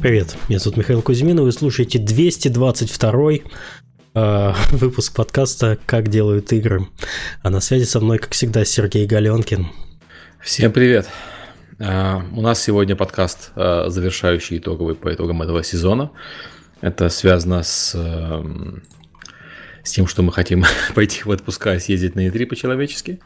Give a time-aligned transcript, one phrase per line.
[0.00, 3.32] Привет, меня зовут Михаил Кузьмин, и вы слушаете 222
[4.14, 6.86] э, выпуск подкаста «Как делают игры».
[7.42, 9.68] А на связи со мной, как всегда, Сергей Галенкин.
[10.40, 11.08] Всем привет.
[11.78, 16.10] Uh, у нас сегодня подкаст, uh, завершающий итоговый по итогам этого сезона.
[16.80, 18.82] Это связано с uh,
[19.86, 20.64] с тем, что мы хотим
[20.94, 23.20] пойти в отпуска и съездить на E3 по-человечески.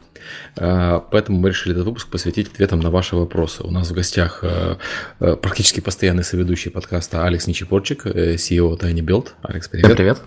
[0.57, 3.63] А, поэтому мы решили этот выпуск посвятить ответам на ваши вопросы.
[3.63, 4.79] У нас в гостях а,
[5.19, 9.29] а, практически постоянный соведущий подкаста Алекс Ничепорчик, э, CEO Tiny Build.
[9.43, 9.97] Алекс, привет.
[9.97, 10.21] Привет.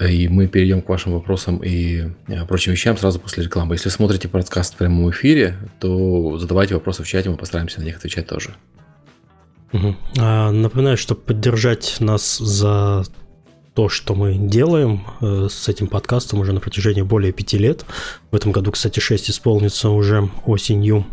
[0.00, 2.10] И мы перейдем к вашим вопросам и
[2.46, 3.74] прочим вещам сразу после рекламы.
[3.74, 7.96] Если смотрите подкаст в прямом эфире, то задавайте вопросы в чате, мы постараемся на них
[7.96, 8.54] отвечать тоже.
[9.72, 9.96] Угу.
[10.18, 13.04] А, напоминаю, что поддержать нас за
[13.78, 17.84] то, что мы делаем э, с этим подкастом уже на протяжении более пяти лет.
[18.32, 21.06] В этом году, кстати, 6 исполнится уже осенью.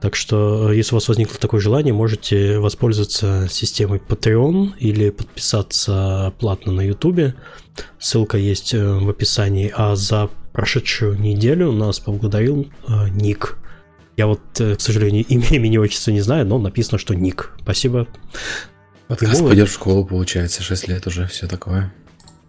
[0.00, 6.32] Так что, э, если у вас возникло такое желание, можете воспользоваться системой Patreon или подписаться
[6.38, 7.34] платно на YouTube.
[7.98, 9.72] Ссылка есть э, в описании.
[9.76, 13.58] А за прошедшую неделю нас поблагодарил э, Ник.
[14.16, 17.50] Я вот, к сожалению, имя, имени, отчества не знаю, но написано, что Ник.
[17.60, 18.06] Спасибо
[19.10, 21.92] Подкаст пойдет в школу, получается, 6 лет уже, все такое.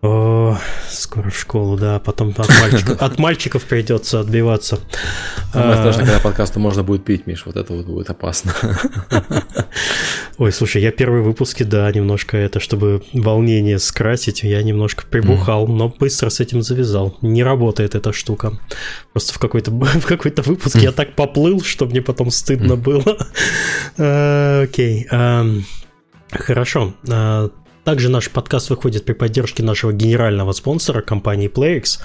[0.04, 0.60] О,
[0.92, 4.80] скоро в школу, да, потом от мальчиков, от мальчиков придется отбиваться.
[5.54, 8.54] Самое страшное, когда подкасту можно будет пить, Миш, вот это вот будет опасно.
[10.38, 15.90] Ой, слушай, я первые выпуски, да, немножко это, чтобы волнение скрасить, я немножко прибухал, но
[15.90, 17.18] быстро с этим завязал.
[17.24, 18.60] Не работает эта штука.
[19.14, 23.18] Просто в какой-то в какой-то выпуск я так поплыл, что мне потом стыдно было.
[23.98, 25.08] Э, окей.
[26.32, 26.94] Хорошо.
[27.10, 27.50] А,
[27.84, 32.00] также наш подкаст выходит при поддержке нашего генерального спонсора, компании PlayX.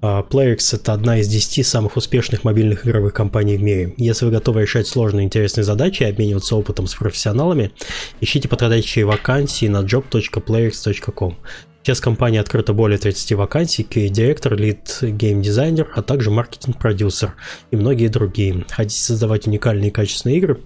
[0.00, 3.94] А, PlayX– это одна из 10 самых успешных мобильных игровых компаний в мире.
[3.96, 7.72] Если вы готовы решать сложные интересные задачи и обмениваться опытом с профессионалами,
[8.20, 11.36] ищите подходящие вакансии на job.playx.com.
[11.82, 17.34] Сейчас компания открыта более 30 вакансий, QA-директор, лид гейм-дизайнер, а также маркетинг-продюсер
[17.70, 18.64] и многие другие.
[18.70, 20.60] Хотите создавать уникальные и качественные игры?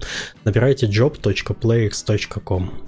[0.45, 2.88] Набирайте job.playx.com.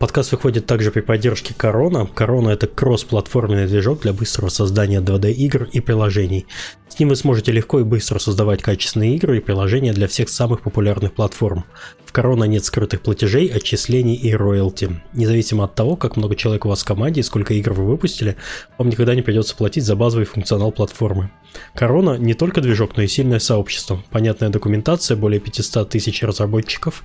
[0.00, 2.06] Подкаст выходит также при поддержке Корона.
[2.06, 6.46] Корона– это кросс-платформенный движок для быстрого создания 2D-игр и приложений.
[6.88, 10.62] С ним вы сможете легко и быстро создавать качественные игры и приложения для всех самых
[10.62, 11.66] популярных платформ.
[12.06, 15.02] В Корона нет скрытых платежей, отчислений и роялти.
[15.12, 18.36] Независимо от того, как много человек у вас в команде и сколько игр вы выпустили,
[18.78, 21.30] вам никогда не придется платить за базовый функционал платформы.
[21.74, 24.02] Корона не только движок, но и сильное сообщество.
[24.10, 27.04] Понятная документация, более 500 тысяч разработчиков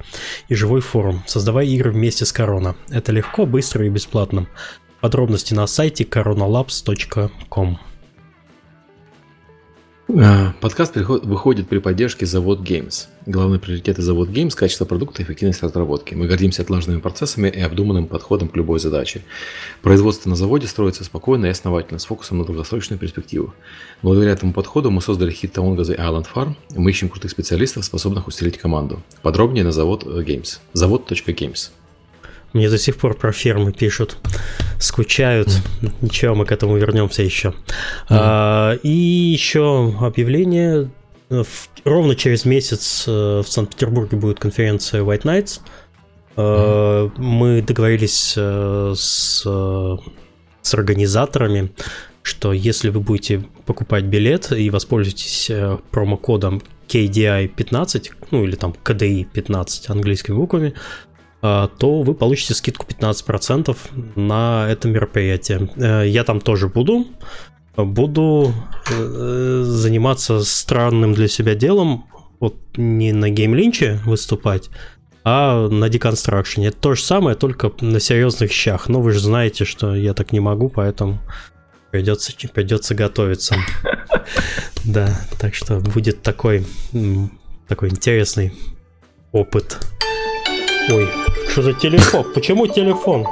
[0.49, 1.23] и живой форум.
[1.27, 2.75] Создавай игры вместе с Корона.
[2.89, 4.47] Это легко, быстро и бесплатно.
[5.01, 7.79] Подробности на сайте coronalabs.com.
[10.07, 13.07] А, подкаст выходит при поддержке Завод Games.
[13.25, 16.13] Главный приоритет Завод Games– качество продукта и эффективность разработки.
[16.13, 19.23] Мы гордимся отлаженными процессами и обдуманным подходом к любой задаче.
[19.81, 23.55] Производство на заводе строится спокойно и основательно, с фокусом на долгосрочную перспективу.
[24.03, 26.53] Благодаря этому подходу мы создали хит Таонга The Island Farm.
[26.75, 29.01] Мы ищем крутых специалистов, способных усилить команду.
[29.23, 30.59] Подробнее на завод Games.
[30.73, 31.71] Завод.games.
[32.55, 34.15] Мне до сих пор про фермы пишут,
[34.79, 35.49] скучают.
[35.49, 35.91] Mm.
[35.99, 37.49] Ничего, мы к этому вернемся еще.
[37.49, 37.53] Mm.
[38.09, 40.89] А, и еще объявление.
[41.83, 45.59] Ровно через месяц э, в Санкт-Петербурге будет конференция White Nights.
[46.37, 47.11] Mm.
[47.17, 49.41] Мы договорились э, с,
[50.61, 51.73] с организаторами,
[52.21, 55.51] что если вы будете покупать билет и воспользуетесь
[55.91, 60.73] промокодом KDI15, ну или там KDI 15 английскими буквами,
[61.77, 63.75] то вы получите скидку 15%
[64.15, 65.69] на это мероприятие.
[65.75, 67.07] Э, я там тоже буду.
[67.75, 68.53] Буду
[68.89, 72.05] э, заниматься странным для себя делом.
[72.39, 74.69] Вот не на геймлинче выступать,
[75.23, 76.67] а на деконстракшене.
[76.67, 78.87] Это то же самое, только на серьезных щах.
[78.87, 81.19] Но вы же знаете, что я так не могу, поэтому
[81.91, 83.55] придется, придется готовиться.
[84.83, 86.63] Да, так что будет такой,
[87.67, 88.53] такой интересный
[89.31, 89.79] опыт.
[90.91, 91.09] Ой,
[91.55, 92.25] что за телефон?
[92.33, 93.23] Почему телефон?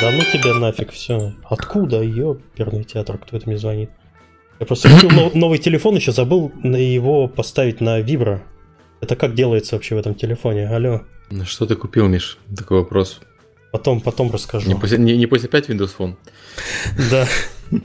[0.00, 1.34] Да ну тебя нафиг, все.
[1.44, 2.00] Откуда?
[2.00, 3.90] Ёперный театр, кто это мне звонит?
[4.58, 8.42] Я просто купил новый телефон, еще забыл его поставить на вибро.
[9.02, 10.66] Это как делается вообще в этом телефоне?
[10.66, 11.02] Алло.
[11.28, 12.38] Ну что ты купил, Миш?
[12.56, 13.20] Такой вопрос.
[13.70, 14.66] Потом, потом расскажу.
[14.66, 16.14] Не после, не, не после 5 Windows Phone?
[17.10, 17.26] Да.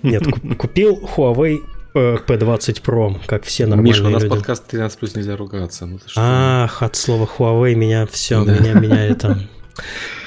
[0.02, 0.24] Нет,
[0.58, 1.58] купил Huawei
[1.94, 4.34] P20 Pro, как все нормальные Миша, у нас люди.
[4.34, 5.86] подкаст 13 плюс нельзя ругаться.
[5.86, 6.00] Ну?
[6.16, 8.58] Ах, от слова Huawei меня все, Да.
[8.58, 9.38] меня, меня это...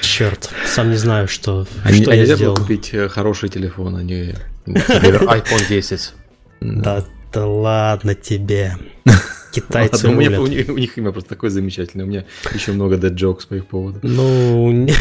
[0.01, 2.55] Черт, сам не знаю, что, А не- что а я сделал.
[2.55, 4.35] купить э, хороший телефон, а не...
[4.65, 6.13] Например, iPhone 10.
[6.61, 7.03] Да,
[7.33, 8.75] да ладно тебе.
[9.51, 12.05] Китайцы Ладно, у, меня, у, них, у них имя просто такое замечательное.
[12.05, 13.99] У меня еще много dead jokes по их поводу.
[14.01, 14.93] Ну, не,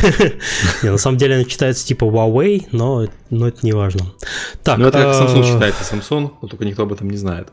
[0.83, 4.13] на самом деле она читается типа Huawei, но, но это не важно.
[4.65, 7.49] Так, Ну, это как э, Samsung считается Samsung, но только никто об этом не знает.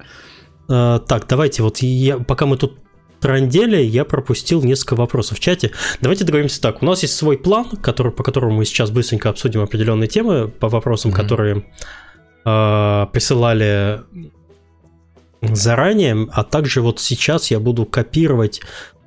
[0.69, 2.79] э, так, давайте, вот я, пока мы тут
[3.19, 5.71] трандели, я пропустил несколько вопросов в чате.
[6.01, 6.81] Давайте договоримся так.
[6.81, 10.69] У нас есть свой план, который, по которому мы сейчас быстренько обсудим определенные темы по
[10.69, 11.19] вопросам, Мгм.
[11.21, 11.65] которые
[12.45, 14.01] э, присылали
[15.41, 18.61] заранее, а также вот сейчас я буду копировать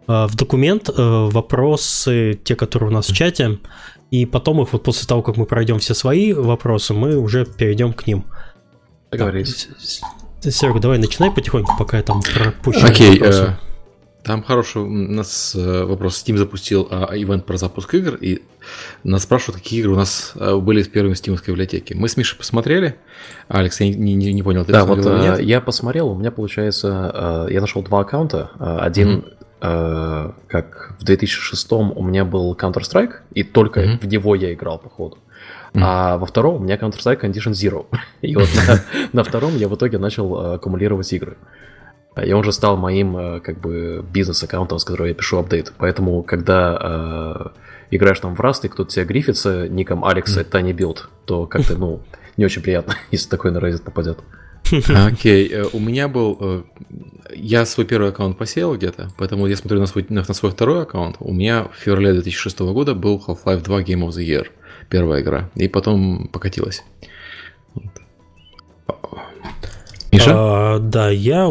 [0.07, 3.59] э, в документ э, вопросы, те, которые у нас в чате,
[4.11, 7.93] и потом их вот после того, как мы пройдем все свои вопросы, мы уже перейдем
[7.93, 8.25] к ним.
[9.11, 9.69] Договорились.
[10.43, 13.59] Серега, давай начинай потихоньку, пока я там пропущу Окей, вопросы.
[14.23, 16.23] Там хороший у нас э, вопрос.
[16.23, 18.43] Steam запустил а, ивент про запуск игр, и
[19.05, 21.95] нас спрашивают, какие игры у нас э, были в первой стимовской библиотеке.
[21.95, 22.97] Мы с Мишей посмотрели.
[23.49, 25.41] Алекс, я не, не- не понял, ты Да, вот э, нет?
[25.41, 28.51] я посмотрел, у меня получается, я нашел два аккаунта.
[28.59, 29.25] Один,
[29.63, 33.99] э, как в 2006 у меня был Counter-Strike, и только Мгм.
[34.01, 35.19] в него я играл, походу.
[35.73, 35.85] Мгм.
[35.87, 37.87] А во втором у меня Counter-Strike Condition Zero.
[38.23, 38.81] И вот на,
[39.13, 41.37] на втором я в итоге начал аккумулировать игры.
[42.23, 45.73] И он же стал моим э, как бы бизнес-аккаунтом, с которого я пишу апдейт.
[45.79, 47.47] Поэтому, когда э,
[47.93, 52.01] играешь там в Rust, и кто-то тебя грифится ником Алекс Tiny Build, то как-то, ну,
[52.37, 54.19] не очень приятно, если такой на Reddit попадет.
[54.89, 56.37] Окей, э, у меня был...
[56.41, 56.63] э,
[57.35, 60.83] Я свой первый аккаунт посеял где-то, поэтому я смотрю на свой, на, на свой второй
[60.83, 61.17] аккаунт.
[61.21, 64.49] У меня в феврале 2006 года был Half-Life 2 Game of the Year,
[64.89, 66.85] первая игра, и потом покатилась.
[67.75, 67.85] Вот.
[70.13, 70.33] Миша?
[70.35, 71.49] А, да, я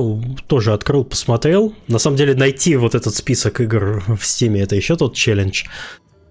[0.47, 1.73] тоже открыл, посмотрел.
[1.87, 5.63] На самом деле найти вот этот список игр в Steam это еще тот челлендж.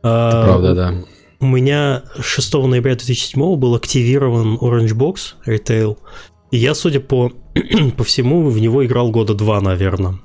[0.03, 0.95] А, Правда, да.
[1.41, 5.97] У меня 6 ноября 2007 был активирован Orange Box Retail.
[6.51, 7.33] И я, судя по,
[7.97, 10.19] по всему, в него играл года два, наверное.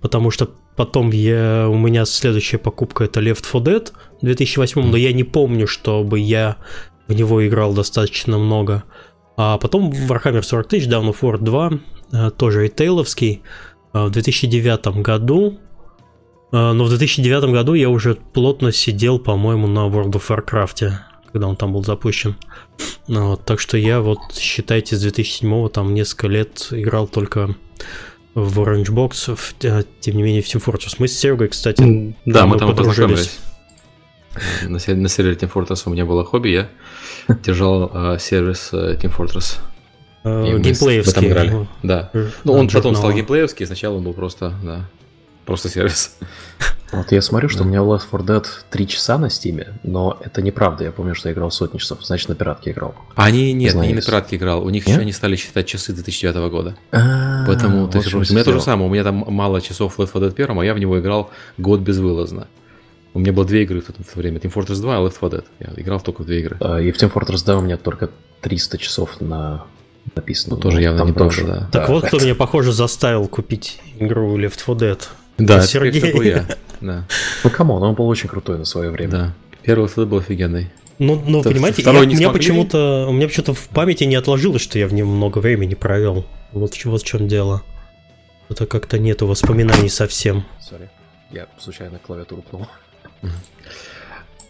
[0.00, 4.96] Потому что потом я, у меня следующая покупка это Left 4 Dead в 2008, но
[4.96, 6.56] я не помню, чтобы я
[7.06, 8.84] в него играл достаточно много.
[9.36, 11.70] А потом Warhammer 40 тысяч, Dawn of War 2,
[12.12, 13.42] э, тоже ритейловский,
[13.94, 15.58] э, в 2009 году.
[16.52, 20.92] Э, Но в 2009 году я уже плотно сидел, по-моему, на World of Warcraft,
[21.32, 22.36] когда он там был запущен.
[23.08, 27.54] Ну Вот, так что я вот, считайте, с 2007 там несколько лет играл только
[28.34, 29.54] в Orange Box, в-
[30.00, 30.96] тем не менее в Team Fortress.
[30.98, 31.82] Мы с Серегой, кстати,
[32.26, 33.38] Да, мы там подружились.
[34.62, 36.68] На, на сервере Team Fortress у меня было хобби, я
[37.42, 39.58] держал э, сервис э, Team Fortress.
[40.24, 41.28] э, геймплеевский.
[41.28, 41.50] в играли.
[41.50, 42.10] ну, Да.
[42.44, 44.88] Ну, он от потом стал геймплеевский, сначала он был просто, да,
[45.44, 46.16] просто сервис.
[46.92, 47.64] Вот я смотрю, что Да.
[47.64, 50.84] у меня Left 4 Dead 3 часа на стиме, но это неправда.
[50.84, 52.94] Я помню, что я играл сотни часов, значит, на пиратке играл.
[53.14, 54.96] Они, нет, не на пиратке играл, у них Нет?
[54.96, 56.76] еще не стали считать часы 2009 года.
[56.90, 59.96] А, Поэтому, то есть, в у меня то же самое, у меня там мало часов
[59.96, 62.46] в Left 4 Dead 1, а я в него играл год безвылазно.
[63.14, 65.14] У меня было две игры в то в то время, Team Fortress 2 и Left
[65.20, 65.44] 4 Dead.
[65.60, 66.56] Я играл только в две игры.
[66.60, 69.64] А, И в Team Fortress 2 у меня только 300 часов на
[70.16, 70.56] написано.
[70.56, 71.68] Ну, тоже явно там неплохо, тоже- да.
[71.70, 75.00] Так вот, кто меня, похоже, заставил купить игру Left 4 Dead.
[75.38, 76.00] Да, это, Сергей.
[76.00, 76.46] конечно, был я.
[76.80, 77.06] Да,
[77.44, 79.10] Ну, come on, он был очень крутой на свое время.
[79.10, 79.34] да.
[79.62, 80.70] Первый Left 4 Dead был офигенный.
[80.98, 84.62] Ну, ну То понимаете, я- у меня почему-то у меня почему-то в памяти не отложилось,
[84.62, 86.24] что я в нем много времени провел.
[86.52, 87.62] Вот, в- вот в чем дело.
[88.48, 90.44] Это как-то нету воспоминаний совсем.
[90.60, 90.90] Sorry,
[91.30, 92.66] я случайно клавиатуру пнул.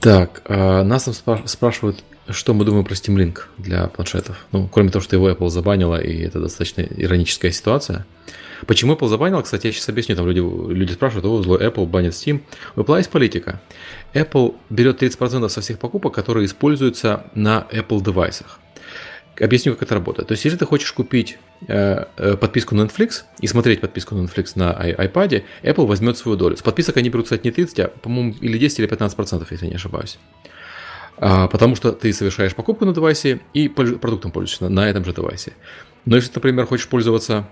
[0.00, 4.46] Так, а, нас там спра- спрашивают, что мы думаем про Steam Link для планшетов.
[4.52, 8.04] Ну, кроме того, что его Apple забанила, и это достаточно ироническая ситуация.
[8.66, 10.16] Почему Apple забанила, кстати, я сейчас объясню.
[10.16, 10.38] Там люди,
[10.72, 12.40] люди спрашивают, о, злой Apple банит Steam.
[12.76, 13.60] У Apple есть политика.
[14.14, 18.58] Apple берет 30% со всех покупок, которые используются на Apple девайсах.
[19.42, 20.28] Объясню, как это работает.
[20.28, 24.26] То есть, если ты хочешь купить э, э, подписку на Netflix и смотреть подписку на
[24.26, 26.56] Netflix на iPad, Apple возьмет свою долю.
[26.56, 29.70] С подписок они берут, кстати, не 30, а, по-моему, или 10, или 15%, если я
[29.70, 30.20] не ошибаюсь.
[31.16, 35.54] А, потому что ты совершаешь покупку на девайсе и продуктом пользуешься на, этом же девайсе.
[36.04, 37.48] Но если, например, хочешь пользоваться,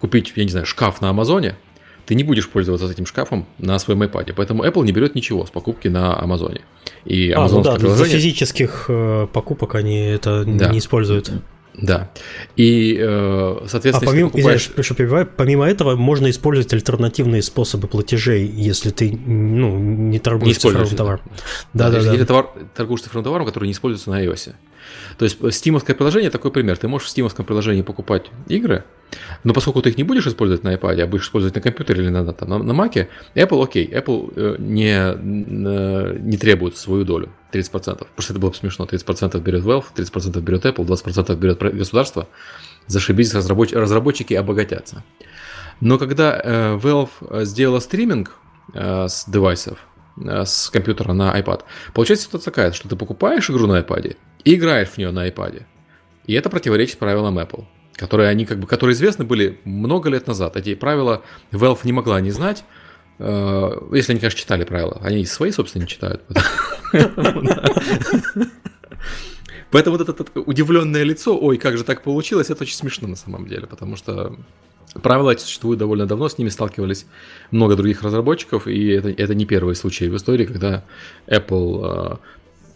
[0.00, 1.54] купить, я не знаю, шкаф на Амазоне,
[2.06, 4.34] ты не будешь пользоваться этим шкафом на своем iPad.
[4.36, 6.60] Поэтому Apple не берет ничего с покупки на Амазоне.
[7.04, 8.16] И А, ну да, для приложение...
[8.18, 10.68] физических э, покупок они это Да.
[10.68, 11.32] не используют.
[11.76, 12.10] Да.
[12.56, 14.62] И, э, А соответственно, помимо, если покупаешь...
[14.62, 20.56] извиняюсь, что перебиваю, помимо этого можно использовать альтернативные способы платежей, если ты ну, не торгуешь
[20.56, 21.20] Не цифровым товаром.
[21.72, 22.16] Да, Да, да, если да.
[22.18, 24.52] ты товар, торгуешь цифровым товаром, который не используется на iOS.
[25.18, 26.76] То есть стимовское приложение такой пример.
[26.76, 28.84] Ты можешь в стимовском приложении покупать игры,
[29.44, 32.10] но поскольку ты их не будешь использовать на iPad, а будешь использовать на компьютере или
[32.10, 37.70] на, там, на, на Mac, Apple окей, Apple э, не, не требует свою долю, 30%.
[37.70, 38.84] Потому что это было бы смешно.
[38.84, 42.28] 30% берет Valve, 30% берет Apple, 20% берет государство.
[42.86, 45.04] Зашибись, разрабоч, разработчики обогатятся.
[45.80, 48.36] Но когда э, Valve сделала стриминг
[48.72, 53.66] э, с девайсов, э, с компьютера на iPad, получается ситуация такая, что ты покупаешь игру
[53.66, 55.64] на iPad и играешь в нее на iPad.
[56.26, 60.56] И это противоречит правилам Apple, которые, они, как бы, которые известны были много лет назад.
[60.56, 62.64] Эти правила Valve не могла не знать,
[63.18, 65.00] э, если они, конечно, читали правила.
[65.02, 66.22] Они свои, собственно, не читают.
[69.70, 73.48] Поэтому вот это удивленное лицо, ой, как же так получилось, это очень смешно на самом
[73.48, 74.36] деле, потому что
[75.02, 77.06] Правила эти существуют довольно давно, с ними сталкивались
[77.50, 80.84] много других разработчиков, и это, это не первый случай в истории, когда
[81.26, 82.16] Apple э,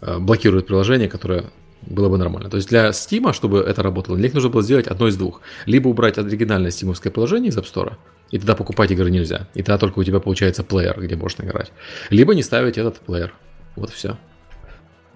[0.01, 1.45] э, блокирует приложение, которое
[1.81, 2.49] было бы нормально.
[2.49, 5.41] То есть для Steam, чтобы это работало, для них нужно было сделать одно из двух.
[5.65, 7.93] Либо убрать оригинальное стимовское приложение из App Store,
[8.31, 9.47] и тогда покупать игры нельзя.
[9.53, 11.71] И тогда только у тебя получается плеер, где можно играть.
[12.09, 13.33] Либо не ставить этот плеер.
[13.75, 14.17] Вот все.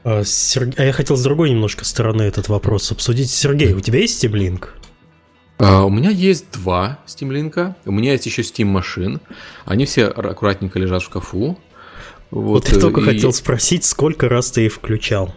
[0.03, 0.73] А, Серг...
[0.77, 3.29] а я хотел с другой немножко стороны этот вопрос обсудить.
[3.29, 4.69] Сергей, у тебя есть Steam Link?
[5.63, 7.75] Uh, у меня есть два Steam Link.
[7.85, 9.21] У меня есть еще Steam машин.
[9.63, 11.57] Они все аккуратненько лежат в шкафу.
[12.31, 13.03] Вот, вот я только и...
[13.05, 15.33] хотел спросить, сколько раз ты их включал.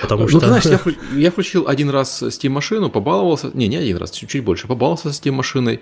[0.00, 0.40] Потому ну, что...
[0.40, 0.80] ты знаешь, я,
[1.18, 3.50] я включил один раз Steam машину, побаловался.
[3.52, 4.68] Не, не один раз, чуть-чуть больше.
[4.68, 5.80] Побаловался с Steam машиной.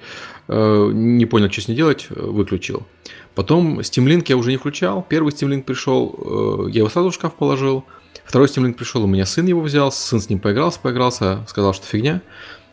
[0.48, 2.86] Э, не понял, что с ней делать, выключил.
[3.34, 5.04] Потом Steam Link я уже не включал.
[5.06, 7.84] Первый Steam Link пришел, э, я его сразу в шкаф положил.
[8.24, 11.74] Второй Steam Link пришел, у меня сын его взял, сын с ним поигрался, поигрался, сказал,
[11.74, 12.22] что фигня.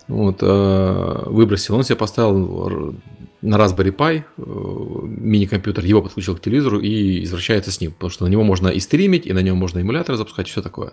[0.10, 1.76] Вот, э, выбросил.
[1.76, 2.96] Он себе поставил
[3.42, 8.26] на Raspberry Pi э, мини-компьютер, его подключил к телевизору и извращается с ним, потому что
[8.26, 10.90] на него можно и стримить, и на нем можно эмулятор запускать, и все такое.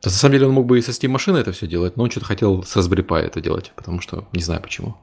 [0.00, 2.04] То на самом деле он мог бы и со Steam машины это все делать, но
[2.04, 4.96] он что-то хотел с Raspberry Pi это делать, потому что не знаю почему.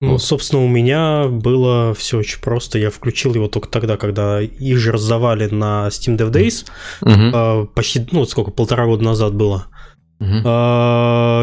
[0.00, 0.22] Ну, вот.
[0.22, 2.78] собственно, у меня было все очень просто.
[2.78, 6.66] Я включил его только тогда, когда их же раздавали на Steam Dev Days.
[7.00, 7.68] Угу.
[7.74, 9.66] Почти, ну, сколько, полтора года назад было.
[10.20, 10.48] Угу.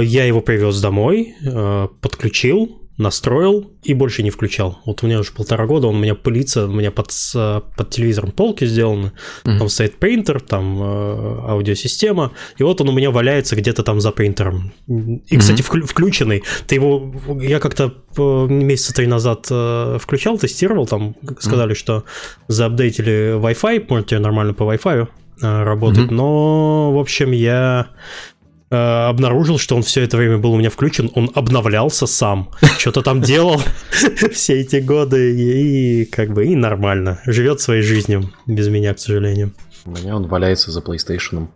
[0.04, 4.80] Я его привез домой, а, подключил, настроил и больше не включал.
[4.86, 8.32] Вот у меня уже полтора года, он у меня пылится, у меня под, под телевизором
[8.32, 9.12] полки сделаны,
[9.44, 9.58] mm-hmm.
[9.58, 14.12] там стоит принтер, там э, аудиосистема, и вот он у меня валяется где-то там за
[14.12, 14.72] принтером.
[14.88, 15.88] И, кстати, mm-hmm.
[15.88, 16.44] включенный.
[16.68, 21.76] Ты его, я как-то месяца три назад э, включал, тестировал, там сказали, mm-hmm.
[21.76, 22.04] что
[22.48, 25.08] заапдейтили Wi-Fi, можете нормально по Wi-Fi
[25.42, 26.14] э, работать, mm-hmm.
[26.14, 28.31] но, в общем, я Э,
[28.72, 33.22] обнаружил, что он все это время был у меня включен, он обновлялся сам, что-то там
[33.22, 33.62] делал
[34.32, 39.52] все эти годы, и как бы и нормально, живет своей жизнью, без меня, к сожалению.
[39.86, 41.48] У меня он валяется за PlayStation.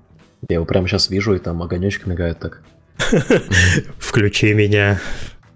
[0.49, 2.61] Я его прямо сейчас вижу, и там огонечек мигает так.
[3.99, 4.99] Включи меня.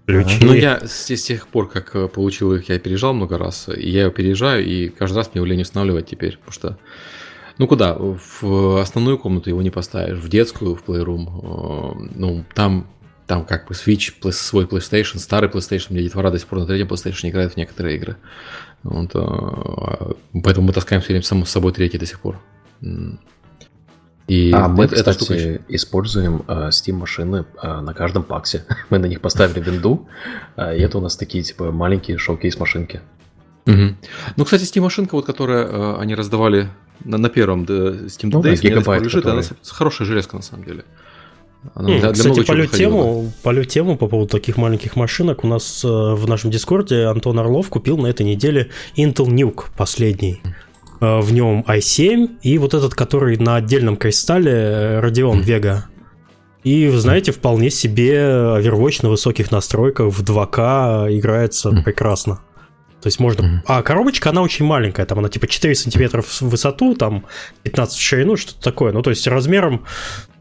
[0.04, 0.44] Включи.
[0.44, 3.88] Ну, я с, с тех пор, как э, получил их, я переезжал много раз, и
[3.88, 6.78] я его переезжаю, и каждый раз мне его лень устанавливать теперь, потому что
[7.60, 7.94] ну куда?
[7.94, 11.26] В основную комнату его не поставишь, в детскую, в Playroom.
[11.28, 12.86] Э, ну, там,
[13.26, 16.86] там как бы Switch, свой PlayStation, старый PlayStation, мне детвора до сих пор на третьем
[16.86, 18.16] PlayStation играет в некоторые игры.
[18.82, 20.12] Вот, э,
[20.42, 22.40] поэтому мы таскаем все время само с собой третий до сих пор.
[24.26, 25.62] И а мы, это, кстати, штука...
[25.68, 28.64] используем э, Steam машины э, на каждом паксе.
[28.88, 30.08] мы на них поставили винду,
[30.56, 33.02] э, и это у нас такие типа маленькие шоу-кейс машинки.
[33.66, 33.96] Угу.
[34.36, 36.70] Ну, кстати, Steam машинка, вот которая э, они раздавали
[37.04, 39.40] на, на первом да, Steam ну, Days, гигабайт, лежит, который...
[39.40, 40.84] она хорошая железка на самом деле.
[41.74, 45.44] Она для, для Кстати, полю тему, полю тему по поводу таких маленьких машинок.
[45.44, 50.40] У нас э, в нашем Дискорде Антон Орлов купил на этой неделе Intel Nuke последний.
[51.00, 55.82] Э, в нем i7 и вот этот, который на отдельном кристалле э, Radeon Vega.
[56.62, 62.40] И, вы знаете, вполне себе Overwatch на высоких настройках в 2К играется прекрасно.
[63.00, 63.42] То есть можно...
[63.42, 63.58] Mm-hmm.
[63.66, 67.24] А коробочка, она очень маленькая, там она типа 4 сантиметра в высоту, там
[67.62, 68.92] 15 в ширину, что-то такое.
[68.92, 69.86] Ну, то есть размером,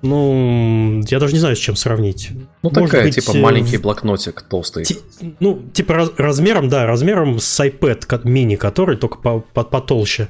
[0.01, 2.29] ну, я даже не знаю, с чем сравнить.
[2.61, 4.83] Ну, Может такая, быть, типа э, маленький блокнотик толстый.
[4.85, 4.97] Ти,
[5.39, 10.27] ну, типа раз, размером, да, размером с iPad мини, который только по, по, потолще.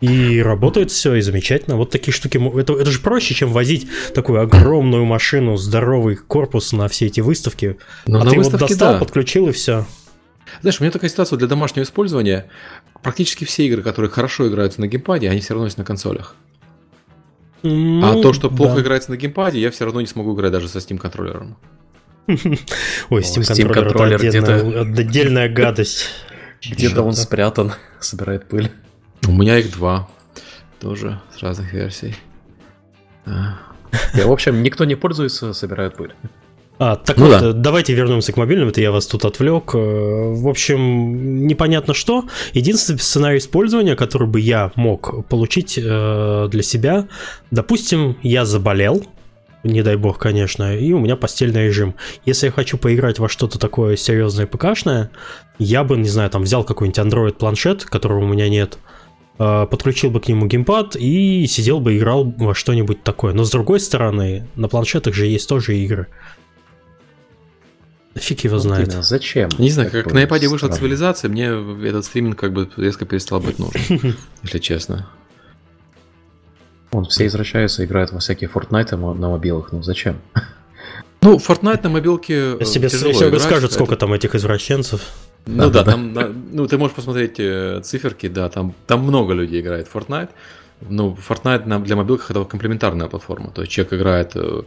[0.00, 1.76] И работает все, и замечательно.
[1.76, 2.40] Вот такие штуки.
[2.58, 7.76] Это, это же проще, чем возить такую огромную машину, здоровый корпус на все эти выставки.
[8.06, 8.98] Но ну, а ты вот достал, да.
[8.98, 9.84] подключил и все.
[10.60, 12.50] Знаешь, у меня такая ситуация для домашнего использования.
[13.02, 16.36] Практически все игры, которые хорошо играются на геймпаде, они все равно есть на консолях.
[17.62, 18.80] Ну, а то, что плохо да.
[18.82, 21.56] играется на геймпаде, я все равно не смогу играть даже со Steam контроллером.
[22.26, 26.06] Ой, Steam, контроллер где-то отдельная гадость.
[26.62, 28.70] Где-то он спрятан, собирает пыль.
[29.26, 30.08] У меня их два.
[30.78, 32.14] Тоже с разных версий.
[33.26, 36.14] В общем, никто не пользуется, собирают пыль.
[36.82, 37.52] А, так ну вот, да.
[37.52, 39.74] давайте вернемся к мобильным, это я вас тут отвлек.
[39.74, 42.24] Э, в общем, непонятно что.
[42.54, 47.06] Единственный сценарий использования, который бы я мог получить э, для себя,
[47.50, 49.04] допустим, я заболел,
[49.62, 51.96] не дай бог, конечно, и у меня постельный режим.
[52.24, 55.10] Если я хочу поиграть во что-то такое серьезное ПКшное,
[55.58, 58.78] я бы, не знаю, там взял какой-нибудь Android планшет, которого у меня нет,
[59.38, 63.34] э, подключил бы к нему геймпад и сидел бы играл во что-нибудь такое.
[63.34, 66.06] Но с другой стороны, на планшетах же есть тоже игры.
[68.14, 68.88] Фиг его знает.
[68.88, 69.02] Именно.
[69.02, 69.48] Зачем?
[69.58, 71.46] Не знаю, как на iPad вышла цивилизация, мне
[71.88, 75.08] этот стриминг как бы резко перестал быть нужен, если честно.
[76.90, 80.20] Он все извращаются, играют во всякие Fortnite на мобилах, ну зачем?
[81.22, 85.02] Ну, Fortnite на мобилке Если тебе скажут, сколько там этих извращенцев.
[85.44, 86.14] Ну да, там,
[86.50, 90.30] ну ты можешь посмотреть э, циферки, да, там, там много людей играет в Fortnite.
[90.80, 93.50] Ну, Fortnite для мобилок это комплементарная платформа.
[93.50, 94.62] То есть человек играет э,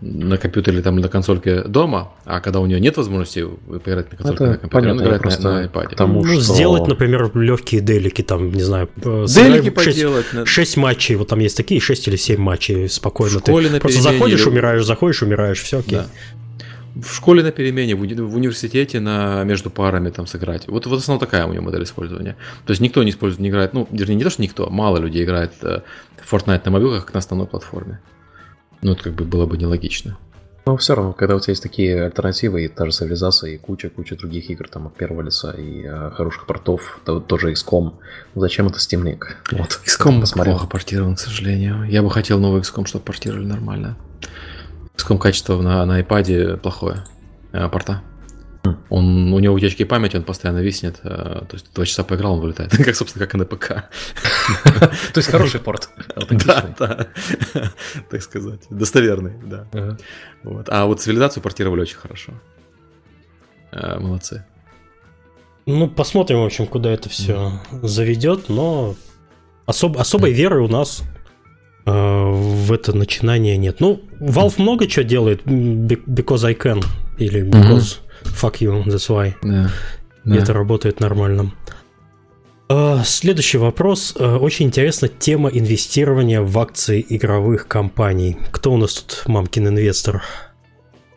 [0.00, 4.16] на компьютере или там на консольке дома, а когда у нее нет возможности поиграть на
[4.16, 5.94] консольке это на компьютере, он играет на, на iPad.
[5.96, 6.54] Тому, ну, что...
[6.54, 10.26] сделать, например, легкие делики, там, не знаю, э, делики 6, поделать.
[10.44, 13.38] 6 матчей, вот там есть такие, 6 или 7 матчей спокойно.
[13.38, 14.48] В школе ты на просто заходишь, или...
[14.48, 15.98] умираешь, заходишь, умираешь, все окей.
[15.98, 16.06] Да.
[16.94, 20.68] В школе на перемене, в, уни- в университете на между парами там сыграть.
[20.68, 22.36] Вот, вот основная такая у меня модель использования.
[22.66, 25.24] То есть никто не использует, не играет, ну, вернее, не то, что никто, мало людей
[25.24, 25.80] играет э,
[26.30, 28.00] Fortnite на мобилках, как на основной платформе.
[28.82, 30.16] Ну, это как бы было бы нелогично.
[30.68, 34.16] Но все равно, когда у тебя есть такие альтернативы, и та же цивилизация, и куча-куча
[34.16, 37.94] других игр там от первого лица, и э, хороших портов, то, тоже XCOM,
[38.34, 39.22] ну зачем это Steam Link?
[39.52, 40.56] Вот, XCOM посмотрел.
[40.56, 41.84] плохо портирован, к сожалению.
[41.84, 43.96] Я бы хотел новый XCOM, чтобы портировали нормально.
[44.94, 47.04] XCOM качество на, на iPad плохое,
[47.52, 48.02] э, порта.
[48.90, 51.00] Он, у него утечки памяти, он постоянно виснет.
[51.02, 52.70] Э, то есть два часа поиграл, он вылетает.
[52.84, 53.68] Как, собственно, как и на ПК.
[55.12, 55.90] То есть хороший порт.
[56.30, 57.06] Да, да.
[58.10, 58.60] Так сказать.
[58.70, 59.66] Достоверный, да.
[60.68, 62.32] А вот цивилизацию портировали очень хорошо.
[63.72, 64.44] Э, молодцы.
[65.66, 68.96] Ну, посмотрим, в общем, куда это все заведет, но
[69.66, 71.02] особ, особой веры у нас
[71.84, 73.80] э, в это начинание нет.
[73.80, 76.82] Ну, Valve много чего делает, because I can,
[77.18, 79.34] или because Fuck you, that's why.
[79.42, 79.70] Да.
[80.24, 80.36] да.
[80.36, 81.52] Это работает нормально.
[82.68, 84.14] Uh, следующий вопрос.
[84.14, 88.36] Uh, очень интересна тема инвестирования в акции игровых компаний.
[88.50, 90.22] Кто у нас тут мамкин инвестор?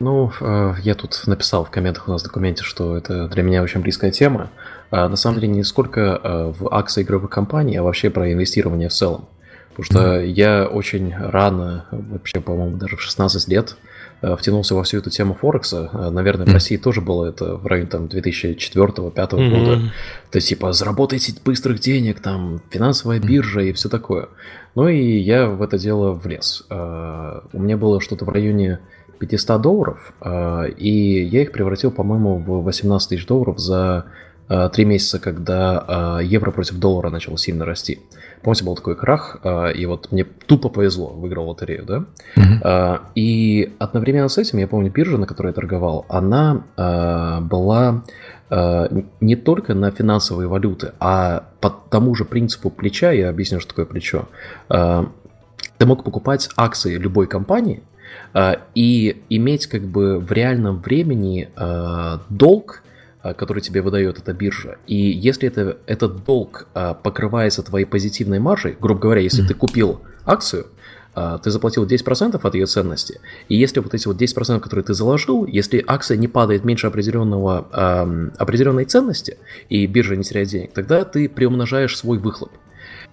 [0.00, 3.62] Ну, uh, я тут написал в комментах у нас в документе, что это для меня
[3.62, 4.50] очень близкая тема.
[4.90, 9.26] На самом деле не сколько в акции игровых компаний, а вообще про инвестирование в целом.
[9.74, 13.91] Потому что я очень рано, вообще, по-моему, даже в 16 лет, Э,
[14.36, 15.90] втянулся во всю эту тему Форекса.
[15.92, 19.50] Э, наверное, в России тоже было это в районе там 2004-2005 mm-hmm.
[19.50, 19.92] года.
[20.30, 24.28] То есть, типа, заработайте быстрых денег, там, финансовая биржа и все такое.
[24.74, 26.64] Ну и я в это дело влез.
[26.70, 28.80] Э, у меня было что-то в районе
[29.18, 34.06] 500 долларов, и я их превратил, по-моему, в 18 тысяч долларов за
[34.72, 38.00] три месяца, когда евро против доллара начал сильно расти.
[38.42, 42.04] Помните, был такой крах, а, и вот мне тупо повезло, выиграл лотерею, да?
[42.36, 43.00] Uh-huh.
[43.14, 48.02] И одновременно с этим, я помню, биржа, на которой я торговал, она а, была
[49.20, 53.86] не только на финансовые валюты, а по тому же принципу плеча, я объясню, что такое
[53.86, 54.28] плечо,
[54.68, 57.82] ты мог покупать акции любой компании
[58.74, 61.48] и иметь как бы в реальном времени
[62.28, 62.82] долг,
[63.22, 64.78] который тебе выдает эта биржа.
[64.86, 69.48] И если это, этот долг а, покрывается твоей позитивной маржей, грубо говоря, если mm-hmm.
[69.48, 70.66] ты купил акцию,
[71.14, 74.94] а, ты заплатил 10% от ее ценности, и если вот эти вот 10%, которые ты
[74.94, 81.04] заложил, если акция не падает меньше определенного, определенной ценности, и биржа не теряет денег, тогда
[81.04, 82.50] ты приумножаешь свой выхлоп.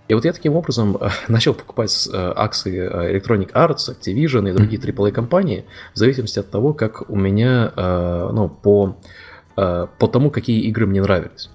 [0.08, 5.66] И вот я таким образом начал покупать акции Electronic Arts, Activision и другие AAA компании
[5.94, 9.29] в зависимости от того, как у меня ну, по Э,
[9.60, 11.50] по тому, какие игры мне нравились.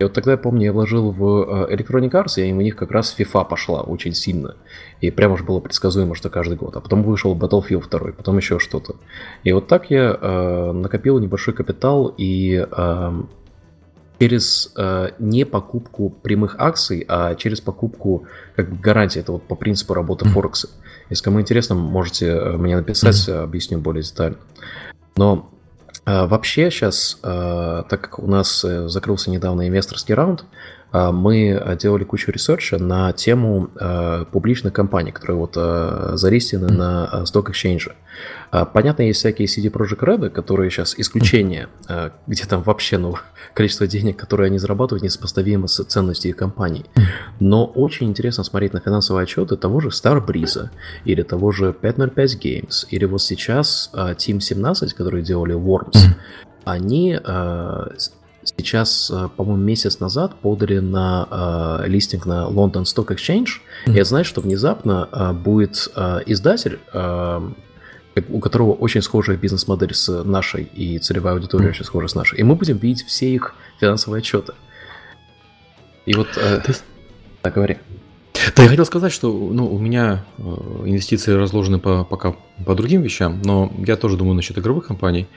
[0.00, 2.90] И вот тогда, я помню, я вложил в э, Electronic Arts, и у них как
[2.90, 4.56] раз FIFA пошла очень сильно.
[5.02, 6.74] И прямо же было предсказуемо, что каждый год.
[6.74, 8.96] А потом вышел Battlefield 2, потом еще что-то.
[9.44, 13.22] И вот так я э, накопил небольшой капитал и э,
[14.18, 18.24] через э, не покупку прямых акций, а через покупку
[18.56, 19.20] как бы гарантии.
[19.20, 20.70] Это вот по принципу работы Форекса.
[21.10, 24.38] Если кому интересно, можете э, мне написать, объясню более детально.
[25.16, 25.50] Но
[26.26, 30.46] вообще сейчас, а, так как у нас э, закрылся недавно инвесторский раунд, а,
[30.92, 37.50] мы делали кучу ресерча на тему а, публичных компаний, которые вот а, зарегистрированы на Stock
[37.50, 37.92] Exchange.
[38.72, 41.68] Понятно, есть всякие CD Projekt Red, которые сейчас исключение,
[42.26, 43.14] где там вообще ну,
[43.54, 46.84] количество денег, которые они зарабатывают, несопоставимо с ценностью их компаний.
[47.38, 50.70] Но очень интересно смотреть на финансовые отчеты того же Starbreeze,
[51.04, 55.98] или того же 505 Games, или вот сейчас Team 17, которые делали Worms.
[56.64, 57.18] Они
[58.44, 63.46] сейчас, э, по-моему, месяц назад подали на э, листинг на London Stock Exchange.
[63.86, 63.92] Mm-hmm.
[63.92, 67.50] Я знаю, что внезапно э, будет э, издатель, э,
[68.28, 71.70] у которого очень схожая бизнес-модель с нашей, и целевая аудитория mm-hmm.
[71.70, 72.38] очень схожа с нашей.
[72.38, 74.54] И мы будем видеть все их финансовые отчеты.
[76.06, 76.28] И вот...
[76.36, 76.74] Э, Ты...
[77.42, 77.78] Так, говори.
[78.56, 80.42] Да, я хотел сказать, что ну, у меня э,
[80.86, 85.28] инвестиции разложены по, пока по другим вещам, но я тоже думаю насчет игровых компаний.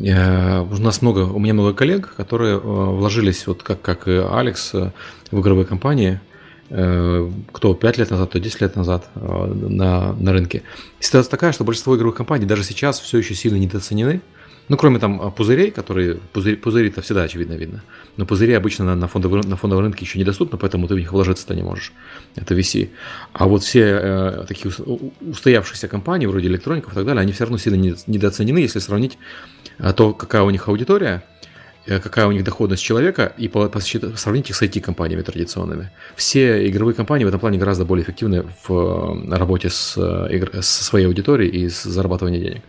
[0.00, 4.12] Я, у нас много, у меня много коллег, которые э, вложились, вот как, как и
[4.12, 4.92] Алекс, э,
[5.30, 6.20] в игровые компании,
[6.70, 10.62] кто 5 лет назад, кто 10 лет назад на, на рынке.
[11.00, 14.20] Ситуация такая, что большинство игровых компаний даже сейчас все еще сильно недооценены.
[14.68, 16.16] Ну, кроме там а, пузырей, которые...
[16.32, 17.82] Пузырь, пузыри-то всегда очевидно видно.
[18.16, 21.12] Но пузыри обычно на, на, фондовом, на фондовом рынке еще недоступны, поэтому ты в них
[21.12, 21.92] вложиться-то не можешь.
[22.36, 22.90] Это VC.
[23.32, 24.72] А вот все э, такие
[25.20, 29.18] устоявшиеся компании, вроде электроников и так далее, они все равно сильно недооценены, если сравнить
[29.78, 31.24] э, то, какая у них аудитория,
[31.86, 35.90] э, какая у них доходность человека, и по, по, сравнить их с IT-компаниями традиционными.
[36.14, 40.84] Все игровые компании в этом плане гораздо более эффективны в э, работе с, э, со
[40.84, 42.62] своей аудиторией и с зарабатыванием денег.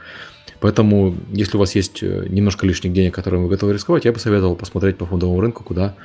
[0.59, 4.19] Поэтому, если у вас есть э, немножко лишних денег, которые вы готовы рисковать, я бы
[4.19, 5.95] советовал посмотреть по фондовому рынку, куда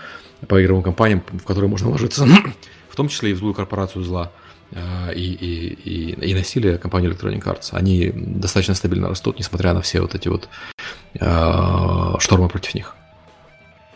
[0.49, 2.27] по игровым компаниям, в которые можно вложиться,
[2.89, 4.31] в том числе и в злую корпорацию зла
[4.71, 7.71] э, и, и, и, и насилие компании Electronic Arts.
[7.73, 10.49] Они достаточно стабильно растут, несмотря на все вот эти вот
[11.15, 12.95] э, штормы против них.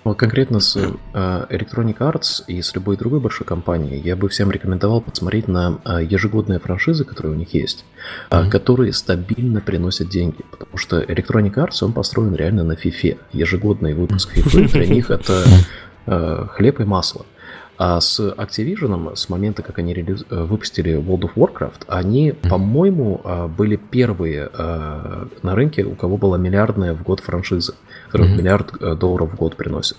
[0.08, 4.50] Вот конкретно с э, Electronic Arts и с любой другой большой компанией я бы всем
[4.50, 7.84] рекомендовал посмотреть на э, ежегодные франшизы, которые у них есть,
[8.30, 8.48] mm-hmm.
[8.48, 10.38] которые стабильно приносят деньги.
[10.50, 13.18] Потому что Electronic Arts, он построен реально на FIFA.
[13.32, 15.44] Ежегодный выпуск FIFA для них это
[16.06, 17.26] хлеб и масло.
[17.78, 20.18] А с Activision, с момента, как они реали...
[20.30, 23.22] выпустили World of Warcraft, они, по-моему,
[23.56, 27.74] были первые на рынке, у кого была миллиардная в год франшиза
[28.08, 28.36] который mm-hmm.
[28.36, 29.96] миллиард э, долларов в год приносит.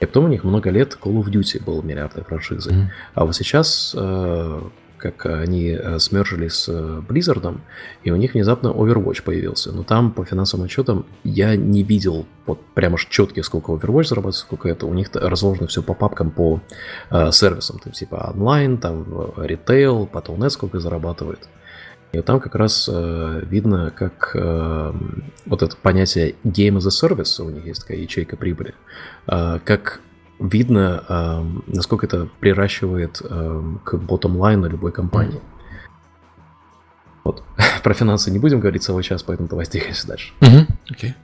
[0.00, 2.74] И потом у них много лет Call of Duty был миллиардной франшизой.
[2.74, 2.86] Mm-hmm.
[3.14, 4.60] А вот сейчас, э,
[5.02, 7.60] как они э, смержили с Blizzard,
[8.04, 9.72] и у них внезапно Overwatch появился.
[9.72, 14.68] Но там, по финансовым отчетам, я не видел вот прямо четких, сколько Overwatch зарабатывает, сколько
[14.68, 14.86] это.
[14.86, 16.60] У них разложено все по папкам, по
[17.30, 17.78] сервисам.
[17.78, 19.04] То есть, типа онлайн, там
[19.36, 21.48] ритейл, Battle.net сколько зарабатывает.
[22.12, 24.92] И там как раз э, видно, как э,
[25.46, 28.74] вот это понятие game as a service, у них есть такая ячейка прибыли,
[29.26, 30.00] э, как
[30.38, 35.40] видно, э, насколько это приращивает э, к bottom line любой компании.
[37.24, 37.42] Вот.
[37.82, 40.32] Про финансы не будем говорить целый час, поэтому давай двигаемся дальше.
[40.40, 40.66] Угу.
[40.92, 41.14] Okay.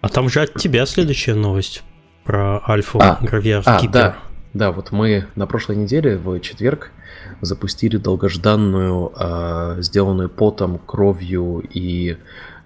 [0.00, 1.82] А там же от тебя следующая новость
[2.24, 4.16] про Альфу а, Гравьер а, Да,
[4.52, 6.90] да, вот мы на прошлой неделе в четверг
[7.40, 12.16] запустили долгожданную, э, сделанную потом, кровью и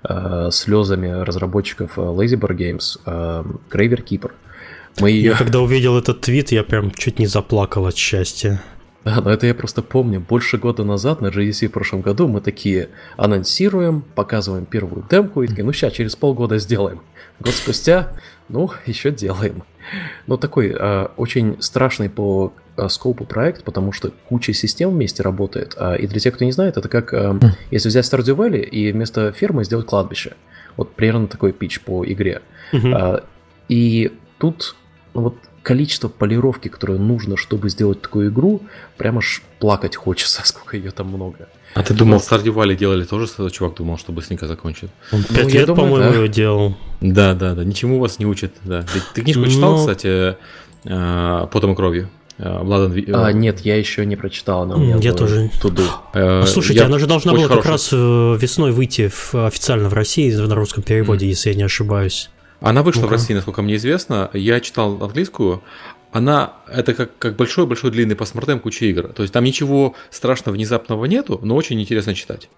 [0.03, 4.33] э, слезами разработчиков Lazybar Games э, Graver Keeper.
[5.00, 5.11] Мы.
[5.11, 8.61] Я когда увидел этот твит, я прям чуть не заплакал от счастья.
[9.04, 10.20] Да, но это я просто помню.
[10.20, 15.46] Больше года назад на GDC в прошлом году мы такие анонсируем, показываем первую демку и
[15.46, 17.00] такие, ну сейчас, через полгода сделаем.
[17.40, 18.12] Год спустя,
[18.48, 19.62] ну, еще делаем.
[20.26, 25.74] Но такой э, очень страшный по э, скопу проект, потому что куча систем вместе работает.
[25.78, 27.38] А, и для тех, кто не знает, это как э,
[27.70, 30.34] если взять Stardew Valley и вместо фермы сделать кладбище.
[30.76, 32.42] Вот примерно такой пич по игре.
[32.72, 33.24] Uh-huh.
[33.68, 34.76] И тут
[35.18, 38.62] ну, вот количество полировки, которое нужно, чтобы сделать такую игру,
[38.96, 41.48] прямо аж плакать хочется, сколько ее там много.
[41.74, 44.90] А ты думал, Stardew Valley делали тоже, что чувак думал, что быстренько закончит?
[45.12, 46.09] Он пять ну, лет, по-моему, да.
[46.09, 46.76] его делал.
[47.00, 48.52] Да, да, да, ничему вас не учат.
[48.64, 48.83] Да.
[48.83, 49.48] Ты, ты книжку Но...
[49.48, 50.37] читал, кстати,
[50.85, 52.09] э, «Потом и кровью»?
[52.38, 52.96] Владан...
[52.96, 55.50] Э, а, нет, я еще не прочитал, она у меня Я тоже.
[55.61, 55.83] Туду.
[56.14, 57.62] А, слушайте, я она же должна была хороший...
[57.62, 61.28] как раз весной выйти в, официально в России на русском переводе, mm.
[61.28, 62.31] если я не ошибаюсь.
[62.60, 64.30] Она вышла ну в России, насколько мне известно.
[64.32, 65.62] Я читал английскую.
[66.10, 69.08] Она это как, как большой-большой длинный постмортем куча игр.
[69.08, 72.48] То есть там ничего страшного, внезапного нету, но очень интересно читать.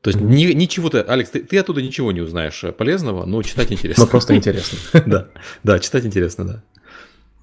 [0.00, 3.72] То есть ни, ничего ты, Алекс, ты, ты оттуда ничего не узнаешь полезного, но читать
[3.72, 4.04] интересно.
[4.04, 4.78] Ну просто интересно.
[5.06, 5.28] Да,
[5.64, 6.62] да, читать интересно,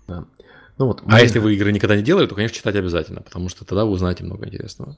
[0.08, 0.26] да.
[0.78, 3.64] Ну, вот, а если вы игры никогда не делали, то, конечно, читать обязательно, потому что
[3.64, 4.98] тогда вы узнаете много интересного.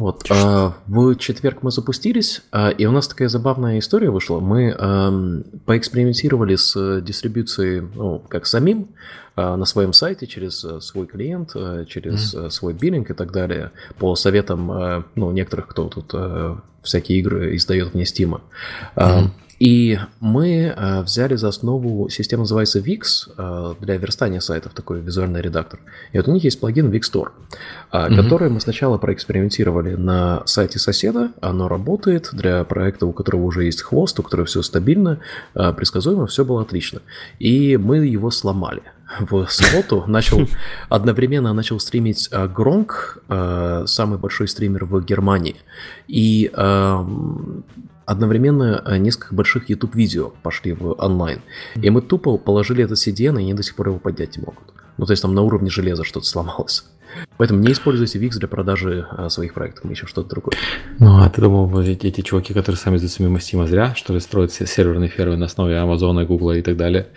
[0.00, 4.38] Вот, а, в четверг мы запустились, а, и у нас такая забавная история вышла.
[4.38, 8.90] Мы а, поэкспериментировали с дистрибуцией, ну, как самим,
[9.38, 12.50] на своем сайте через а, свой клиент, а, через mm-hmm.
[12.50, 16.14] свой биллинг и так далее, по советам, ну, некоторых, кто тут
[16.82, 18.40] всякие игры издает вне Steam.
[18.96, 19.30] Mm-hmm.
[19.58, 23.02] И мы э, взяли за основу систему, называется VIX,
[23.36, 25.80] э, для верстания сайтов, такой визуальный редактор.
[26.12, 27.28] И вот у них есть плагин VIX Store,
[27.90, 28.16] э, mm-hmm.
[28.22, 31.32] который мы сначала проэкспериментировали на сайте соседа.
[31.40, 35.18] Оно работает для проекта, у которого уже есть хвост, у которого все стабильно,
[35.54, 37.00] э, предсказуемо, все было отлично.
[37.40, 38.82] И мы его сломали
[39.20, 40.40] в субботу начал
[40.88, 45.56] одновременно начал стримить э, Гронк, э, самый большой стример в Германии,
[46.06, 47.64] и эм,
[48.04, 51.40] одновременно э, несколько больших YouTube-видео пошли в онлайн.
[51.74, 54.74] И мы тупо положили этот CDN, и они до сих пор его поднять не могут.
[54.98, 56.84] Ну, то есть там на уровне железа что-то сломалось.
[57.36, 60.56] Поэтому не используйте VIX для продажи а, своих проектов, мы ищем что-то другое.
[60.98, 64.52] Ну, а ты думал, эти, эти чуваки, которые сами мимо Steam, зря, что ли, строят
[64.52, 67.08] серверные фермы на основе Амазона, Гугла и так далее?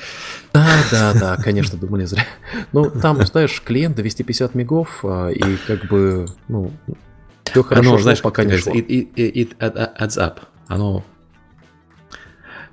[0.54, 2.25] Да, да, да, конечно, думали зря.
[2.73, 6.71] Ну, там, знаешь, клиент 250 мегов, а, и как бы, ну,
[7.43, 8.73] все хорошо, Оно, знаешь, пока не шло.
[8.73, 10.39] It, it, it, it adds up
[10.71, 11.04] оно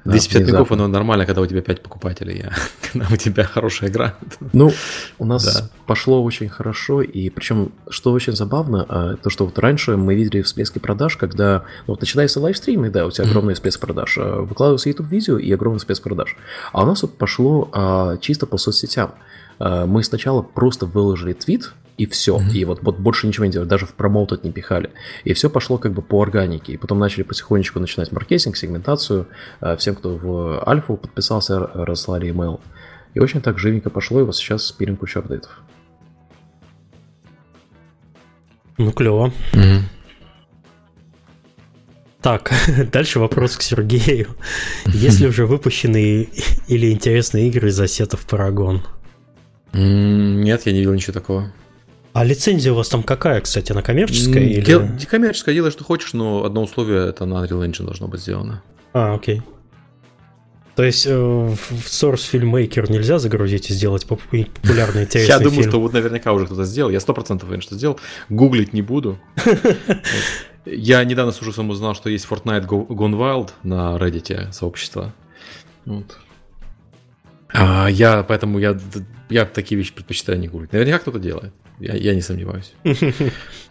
[0.04, 2.52] 250 мегов, оно нормально, когда у тебя 5 покупателей, а
[2.92, 4.14] когда у тебя хорошая игра.
[4.52, 4.72] Ну,
[5.18, 5.68] у нас да.
[5.86, 10.42] пошло очень хорошо, и причем, что очень забавно, а, то, что вот раньше мы видели
[10.42, 14.88] всплески продаж, когда, ну, вот начинается лайвстрим, да, у тебя огромный всплеск продаж, а, выкладывается
[14.88, 16.36] YouTube-видео и огромный всплеск продаж.
[16.72, 19.12] А у нас вот пошло а, чисто по соцсетям.
[19.58, 22.38] А, мы сначала просто выложили твит, и все.
[22.38, 22.52] Mm-hmm.
[22.52, 24.90] И вот, вот больше ничего не делали, даже в промоутед не пихали.
[25.24, 26.72] И все пошло как бы по органике.
[26.72, 29.26] И потом начали потихонечку начинать маркетинг, сегментацию.
[29.60, 32.60] Э, всем, кто в альфу подписался, разслали email.
[33.14, 35.60] И очень так живенько пошло, и вот сейчас пилим кучу апдейтов.
[38.78, 39.32] Ну, клево.
[39.52, 39.80] Mm-hmm.
[42.20, 42.52] Так,
[42.92, 44.28] дальше вопрос к Сергею.
[44.86, 46.28] Есть ли уже выпущенные
[46.68, 48.82] или интересные игры из ассетов Paragon?
[49.72, 51.52] Нет, я не видел ничего такого.
[52.12, 54.42] А лицензия у вас там какая, кстати, она коммерческая?
[54.42, 54.60] Или...
[54.60, 58.62] Дел, коммерческая, делай, что хочешь, но одно условие это на Unreal Engine должно быть сделано.
[58.92, 59.42] А, окей.
[60.74, 65.70] То есть э, в Source Filmmaker нельзя загрузить и сделать популярный интересный Я думаю, фильм.
[65.70, 66.90] что вот наверняка уже кто-то сделал.
[66.90, 67.98] Я сто процентов уверен, что сделал.
[68.28, 69.18] Гуглить не буду.
[70.64, 75.12] Я недавно с ужасом узнал, что есть Fortnite Gone Wild на Reddit сообщества.
[75.84, 76.16] Вот.
[77.52, 78.78] А, я, поэтому я,
[79.30, 80.72] я такие вещи предпочитаю не гуглить.
[80.72, 81.52] Наверняка кто-то делает.
[81.80, 82.72] Я, я не сомневаюсь.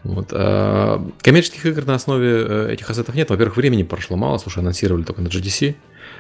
[0.04, 0.30] Вот.
[0.32, 3.30] А, коммерческих игр на основе э, этих ассетов нет.
[3.30, 4.38] Во-первых, времени прошло мало.
[4.38, 5.76] Слушай, анонсировали только на GDC.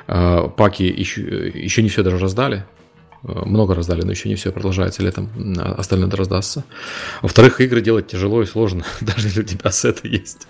[0.07, 2.65] А, паки еще, еще не все даже раздали.
[3.23, 5.29] А, много раздали, но еще не все продолжается летом.
[5.57, 6.65] Остальное раздастся.
[7.21, 10.47] Во-вторых, игры делать тяжело и сложно, даже если у тебя ассеты есть.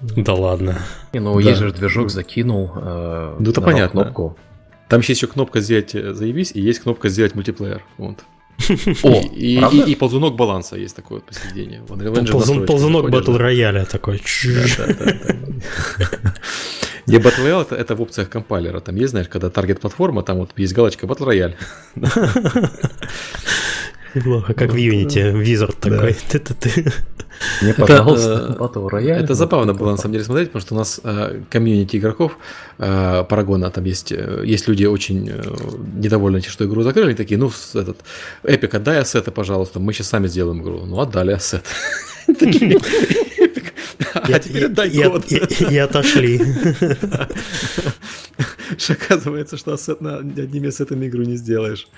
[0.00, 0.78] Да ладно.
[1.14, 1.48] Не, ну да.
[1.48, 2.72] есть же движок закинул.
[2.76, 4.02] Э, ну это понятно.
[4.02, 4.36] Кнопку.
[4.88, 7.82] Там есть еще кнопка сделать э, заебись, и есть кнопка сделать мультиплеер.
[7.98, 8.24] Вот.
[9.02, 11.82] О, и, и, и ползунок баланса есть такое вот посередине.
[12.30, 14.22] Ползун, ползунок батл рояля такой.
[17.06, 18.80] Не Battle Royale это, это в опциях компайлера.
[18.80, 21.54] Там есть, знаешь, когда таргет платформа, там вот есть галочка Battle Royale.
[24.14, 26.16] Неплохо, как в Unity, Wizard такой.
[27.62, 29.24] Мне, пожалуйста, Battle Royale.
[29.24, 32.38] Это забавно было, на самом деле, смотреть, потому что у нас э, комьюнити игроков
[32.78, 35.32] э, Парагона, там есть, э, есть люди очень
[35.96, 37.98] недовольны, что игру закрыли, такие, ну, этот,
[38.44, 40.84] Эпик, отдай ассеты, пожалуйста, мы сейчас сами сделаем игру.
[40.86, 41.64] Ну, отдали ассет.
[44.14, 45.30] А теперь отдай код.
[45.30, 46.40] И отошли.
[48.88, 51.88] Оказывается, что одними ассетами игру не сделаешь.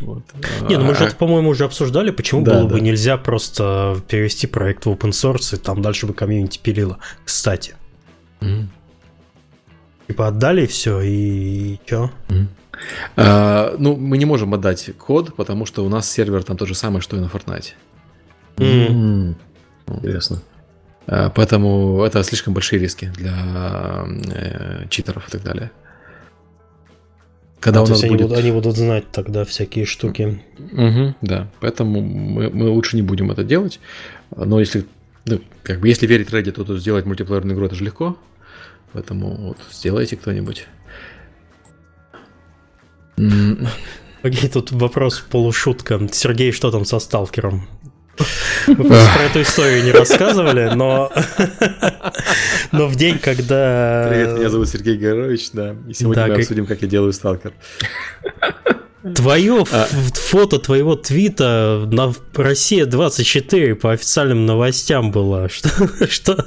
[0.00, 4.46] Не, ну мы же а это, по-моему, уже обсуждали, почему было бы нельзя просто перевести
[4.46, 6.98] проект в open source, и там дальше бы комьюнити пилило.
[7.24, 7.74] Кстати.
[10.06, 12.10] Типа отдали все, и чё?
[13.16, 16.74] А, ну, мы не можем отдать код, потому что у нас сервер там то же
[16.74, 17.72] самое, что и на Fortnite.
[18.56, 18.88] Mm.
[18.88, 19.34] Mm.
[19.88, 20.42] Интересно.
[21.08, 25.70] А, поэтому это слишком большие риски для э, читеров и так далее.
[27.60, 28.10] Когда а, у нас будет...
[28.10, 30.42] они, будут, они будут знать тогда всякие штуки.
[30.58, 33.80] Угу, да, поэтому мы, мы лучше не будем это делать.
[34.36, 34.84] Но если,
[35.24, 38.18] ну, как бы, если верить Reddit, то, то сделать мультиплеерную игру это же легко.
[38.92, 40.66] Поэтому вот сделайте кто-нибудь.
[44.22, 46.00] Окей, тут вопрос полушутка.
[46.12, 47.66] Сергей, что там со сталкером?
[48.66, 51.10] Просто про эту историю не рассказывали, но...
[52.72, 54.08] но в день, когда...
[54.10, 55.76] Привет, меня зовут Сергей Горович, да.
[55.88, 56.40] И сегодня да, мы как...
[56.40, 57.52] обсудим, как я делаю сталкер.
[59.14, 59.86] Твое а...
[60.14, 65.48] фото твоего твита на Россия 24 по официальным новостям было.
[65.50, 65.68] Что?
[66.08, 66.46] что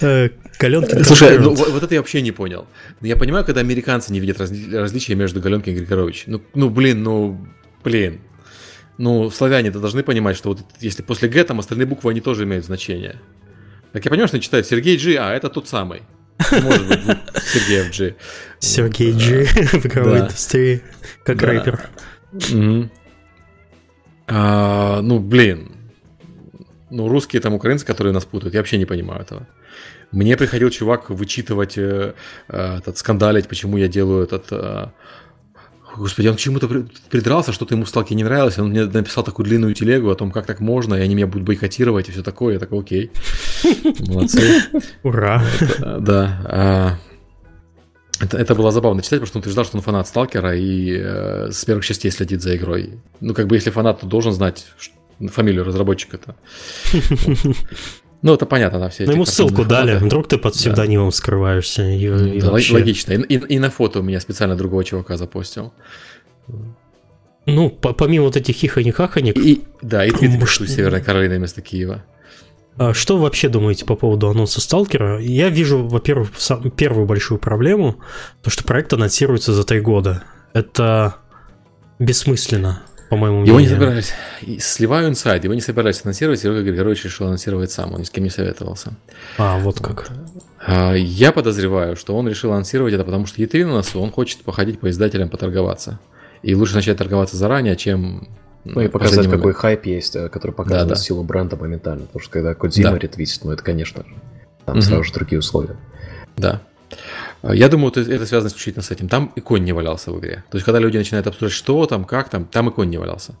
[0.00, 2.66] э, Галенкин Слушай, ну, вот это я вообще не понял.
[3.00, 6.24] Я понимаю, когда американцы не видят различия между Галенкин и Григорович.
[6.26, 7.46] Ну, ну, блин, ну,
[7.84, 8.20] блин.
[8.98, 12.64] Ну, славяне-то должны понимать, что вот если после Г там остальные буквы, они тоже имеют
[12.64, 13.16] значение.
[13.92, 16.02] Так я понимаю, что они читают Сергей Джи, а это тот самый.
[16.50, 17.00] Может быть,
[17.42, 18.16] Сергей Джи.
[18.58, 19.44] Сергей Джи
[19.80, 20.82] в игровой индустрии,
[21.24, 21.88] как рэпер.
[24.28, 25.72] А, ну, блин.
[26.90, 29.46] Ну, русские там украинцы, которые нас путают, я вообще не понимаю этого.
[30.12, 32.14] Мне приходил чувак вычитывать, э,
[32.48, 34.86] э, этот, скандалить, почему я делаю этот э,
[35.96, 36.68] Господи, он к чему-то
[37.10, 38.58] придрался, что-то ему в сталке не нравилось.
[38.58, 41.44] Он мне написал такую длинную телегу о том, как так можно, и они меня будут
[41.44, 42.54] бойкотировать и все такое.
[42.54, 43.10] Я такой, окей.
[44.06, 44.62] Молодцы.
[45.02, 45.42] Ура.
[45.78, 46.40] Да.
[46.44, 46.98] А,
[48.20, 51.50] это, это было забавно читать, потому что он утверждал, что он фанат Сталкера и э,
[51.50, 52.94] с первых частей следит за игрой.
[53.20, 54.66] Ну, как бы, если фанат, то должен знать
[55.30, 56.36] фамилию разработчика-то.
[58.26, 59.10] Ну, это понятно, на все эти.
[59.10, 61.16] Ну, ему ссылку дали, вдруг ты под псевдонимом да.
[61.16, 61.88] скрываешься.
[61.88, 62.74] И, и да, вообще...
[62.74, 63.12] Логично.
[63.12, 65.72] И, и, и на фото у меня специально другого чувака запостил.
[67.46, 69.38] Ну, по помимо вот этих хихони-хахонек...
[69.38, 72.02] И, да, и твит из Северной Каролины вместо Киева.
[72.76, 75.20] А что вы вообще думаете по поводу анонса Сталкера?
[75.20, 76.30] Я вижу, во-первых,
[76.76, 78.00] первую большую проблему,
[78.42, 80.24] то, что проект анонсируется за три года.
[80.52, 81.14] Это
[82.00, 84.12] бессмысленно по-моему, Его не собирались.
[84.58, 88.24] Сливаю инсайд, его не собирались анонсировать, Серега Григорьевич решил анонсировать сам, он ни с кем
[88.24, 88.94] не советовался.
[89.38, 90.10] А, вот как.
[90.58, 94.42] А, я подозреваю, что он решил анонсировать это, потому что E3 на носу, он хочет
[94.42, 96.00] походить по издателям, поторговаться.
[96.42, 98.28] И лучше начать торговаться заранее, чем
[98.64, 101.00] ну и показать, какой хайп есть, э, который показывает да, да.
[101.00, 102.06] силу бренда моментально.
[102.06, 102.98] Потому что когда Кодзима да.
[102.98, 104.14] ретвитит, ну это, конечно же,
[104.64, 104.82] там угу.
[104.82, 105.76] сразу же другие условия.
[106.36, 106.60] Да.
[107.42, 109.08] А, я думаю, это, связано исключительно с этим.
[109.08, 110.44] Там икон не валялся в игре.
[110.50, 113.36] То есть, когда люди начинают обсуждать, что там, как там, там икон не валялся.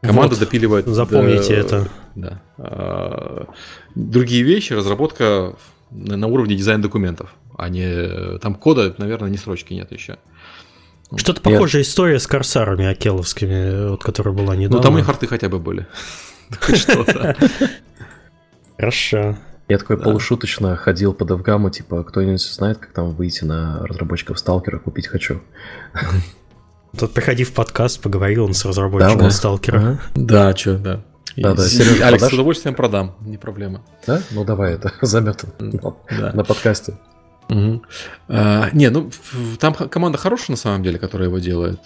[0.00, 0.86] Команда вот, допиливает...
[0.86, 1.88] Запомните да, это.
[2.14, 2.42] Да.
[2.58, 3.46] А,
[3.94, 5.54] другие вещи, разработка
[5.90, 8.38] на уровне дизайн-документов, а не...
[8.38, 10.18] Там кода, наверное, ни строчки нет еще.
[11.16, 14.76] Что-то похожая история с корсарами акеловскими, вот, которая была недавно.
[14.76, 15.86] Ну, там у них арты хотя бы были.
[16.60, 17.36] Хоть что-то.
[18.76, 19.36] Хорошо.
[19.68, 20.04] Я такой да.
[20.04, 25.40] полушуточно ходил по Девгаму, типа, кто-нибудь знает, как там выйти на разработчиков Сталкера, купить хочу.
[26.98, 29.76] Тут приходи в подкаст, поговорил он с разработчиком да, Сталкера.
[29.78, 30.00] Ага.
[30.14, 31.00] Да, что, да.
[31.36, 32.30] Да, да, Сережа, Алекс, продашь?
[32.30, 33.82] с удовольствием продам, не проблема.
[34.06, 34.22] Да?
[34.30, 36.32] Ну давай, это заметан да.
[36.32, 36.94] на подкасте.
[37.48, 37.82] Угу.
[38.28, 39.10] А, не, ну
[39.60, 41.80] там команда хорошая на самом деле, которая его делает.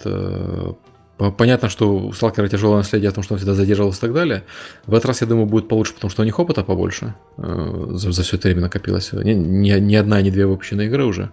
[1.23, 4.13] Э, Понятно, что у Сталкера тяжелое наследие о том, что он всегда задерживался и так
[4.13, 4.43] далее.
[4.85, 8.11] В этот раз, я думаю, будет получше, потому что у них опыта побольше э, за,
[8.11, 9.13] за все это время накопилось.
[9.13, 11.29] Ни, ни, ни одна, ни две выпущенные игры уже.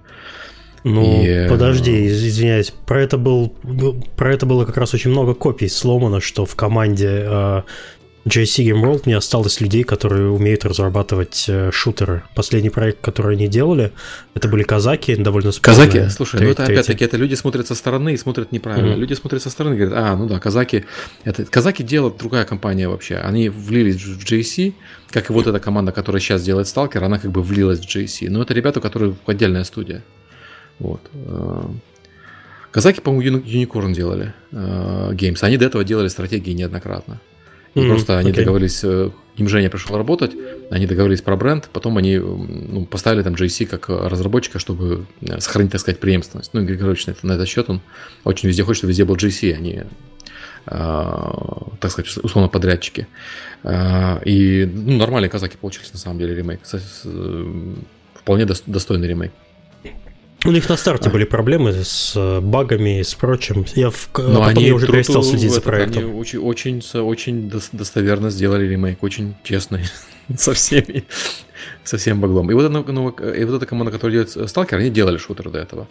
[0.84, 1.26] Ну, и...
[1.26, 3.54] Э, подожди, извиняюсь, про это был,
[4.16, 7.62] про это было как раз очень много копий сломано, что в команде э,
[8.26, 12.22] JC Game World не осталось людей, которые умеют разрабатывать э, шутеры.
[12.34, 13.92] Последний проект, который они делали,
[14.34, 15.86] это были казаки, довольно спорные.
[15.86, 16.10] Казаки?
[16.10, 18.92] Слушай, ну это опять-таки, это люди смотрят со стороны и смотрят неправильно.
[18.92, 18.98] Mm-hmm.
[18.98, 20.84] Люди смотрят со стороны и говорят, а, ну да, казаки,
[21.24, 23.16] это казаки делают другая компания вообще.
[23.16, 24.74] Они влились в JC,
[25.08, 28.28] как и вот эта команда, которая сейчас делает Stalker, она как бы влилась в JC.
[28.28, 30.02] Но это ребята, которые отдельная студия.
[30.78, 31.00] Вот.
[31.14, 31.62] Э,
[32.70, 35.38] казаки, по-моему, Unicorn делали э, Games.
[35.40, 37.18] Они до этого делали стратегии неоднократно.
[37.74, 37.88] Mm-hmm.
[37.88, 38.36] Просто они okay.
[38.36, 40.32] договорились, э, им Женя пришел работать,
[40.70, 45.72] они договорились про бренд, потом они ну, поставили там JC как разработчика, чтобы э, сохранить,
[45.72, 46.52] так сказать, преемственность.
[46.52, 47.80] Ну, Григорьевич на, на этот счет, он
[48.24, 49.86] очень везде хочет, чтобы везде был JC, а не,
[50.66, 53.06] э, так сказать, условно подрядчики.
[53.62, 56.62] Э, и ну, нормальные казаки получились, на самом деле, ремейк.
[56.62, 57.74] Кстати, э,
[58.14, 59.32] вполне достойный ремейк.
[60.46, 63.66] У них на старте были проблемы с э, багами и с прочим.
[63.74, 64.08] Я в...
[64.16, 66.04] Но а потом они я уже перестал следить за проектом.
[66.04, 69.84] Они очень, очень, очень достоверно сделали ремейк, очень честный
[70.36, 71.04] со всеми,
[71.84, 72.50] со всем баглом.
[72.50, 75.58] И вот, это, ну, и вот эта команда, которая делает Сталкер, они делали шутер до
[75.58, 75.88] этого.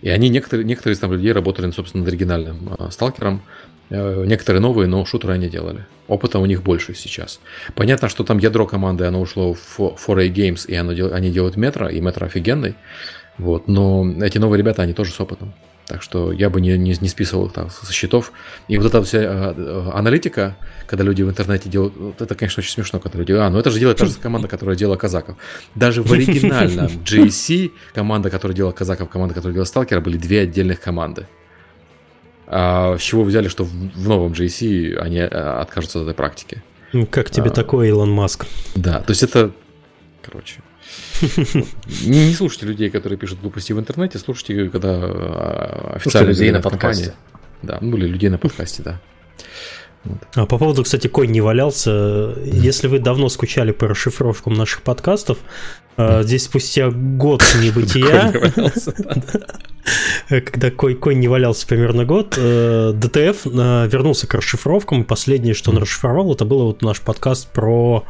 [0.00, 3.42] И они, некоторые, некоторые из там людей работали, собственно, над оригинальным э, Сталкером.
[3.90, 5.84] Э, некоторые новые, но шутеры они делали.
[6.08, 7.40] Опыта у них больше сейчас.
[7.74, 11.90] Понятно, что там ядро команды, оно ушло в 4A Games, и оно, они делают метро,
[11.90, 12.74] и метро офигенный.
[13.42, 15.52] Вот, но эти новые ребята, они тоже с опытом.
[15.88, 18.32] Так что я бы не, не, не списывал их там со счетов.
[18.68, 22.70] И вот эта вся э, аналитика, когда люди в интернете делают, вот это, конечно, очень
[22.70, 25.36] смешно, когда люди, а, ну это же делает та же команда, которая делала казаков.
[25.74, 30.80] Даже в оригинальном GC команда, которая делала казаков, команда, которая делала сталкера, были две отдельных
[30.80, 31.26] команды.
[32.46, 36.62] А с чего взяли, что в, новом GC они э, откажутся от этой практики?
[37.10, 38.46] Как тебе а, такое, Илон Маск?
[38.76, 39.50] Да, то есть это,
[40.22, 40.60] короче,
[41.22, 47.14] не слушайте людей, которые пишут глупости в интернете, слушайте, когда а, официально людей на подкасте.
[47.62, 47.78] да.
[47.80, 49.00] Ну, или людей на подкасте, да.
[50.04, 50.18] Вот.
[50.34, 52.34] А по поводу, кстати, конь не валялся.
[52.44, 55.38] Если вы давно скучали по расшифровкам наших подкастов,
[55.96, 58.32] а, здесь спустя год небытия,
[60.40, 65.04] когда конь не валялся примерно год, э, ДТФ э, вернулся к расшифровкам.
[65.04, 68.04] Последнее, что он расшифровал, это был вот наш подкаст про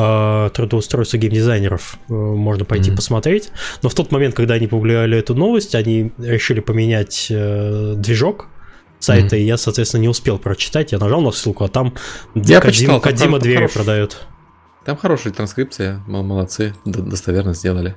[0.00, 1.98] э, трудоустройство геймдизайнеров.
[2.08, 3.50] Можно пойти посмотреть.
[3.82, 8.48] Но в тот момент, когда они публиковали эту новость, они решили поменять движок
[8.98, 10.92] сайта, и я, соответственно, не успел прочитать.
[10.92, 11.94] Я нажал на ссылку, а там
[12.34, 13.72] я Кодима, Кодима двери хорош...
[13.72, 14.26] продает.
[14.84, 17.96] Там хорошая транскрипция, молодцы, достоверно сделали.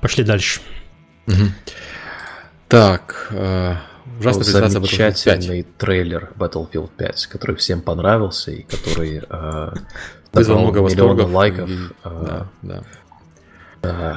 [0.00, 0.60] Пошли дальше.
[2.68, 3.28] Так,
[4.04, 9.74] э, ужасная презентация Замечательный трейлер Battlefield 5, который всем понравился и который э,
[10.32, 11.30] вызвал много восторгов.
[11.32, 11.70] лайков.
[11.70, 11.74] И,
[12.04, 12.82] э, да, да.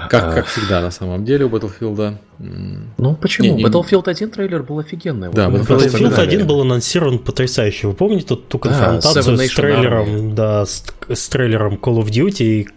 [0.09, 2.17] Как, как всегда, на самом деле, у Battlefield.
[2.39, 3.47] Ну, почему?
[3.47, 3.65] Не, не...
[3.65, 5.29] Battlefield 1 трейлер был офигенный.
[5.31, 7.87] Да, вот Battlefield, Battlefield 1 был анонсирован потрясающе.
[7.87, 12.67] Вы помните ту, ту конфронтацию да, с трейлером, да, с, с трейлером Call of Duty,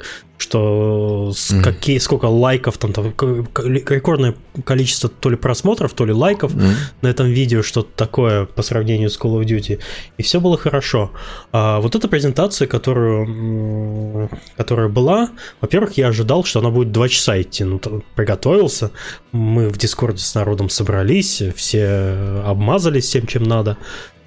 [0.40, 1.62] что с mm.
[1.62, 6.72] какие, сколько лайков там, там рекордное количество то ли просмотров, то ли лайков mm.
[7.02, 9.80] на этом видео, что-то такое по сравнению с Call of Duty.
[10.16, 11.12] И все было хорошо.
[11.52, 17.40] А вот эта презентация, которую, которая была, во-первых, я ожидал, что она будет два часа
[17.40, 17.64] идти.
[17.64, 17.80] Ну,
[18.14, 18.92] приготовился.
[19.32, 23.76] Мы в Дискорде с народом собрались, все обмазались всем, чем надо,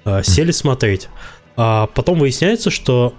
[0.04, 1.08] а, сели смотреть.
[1.56, 3.14] А потом выясняется, что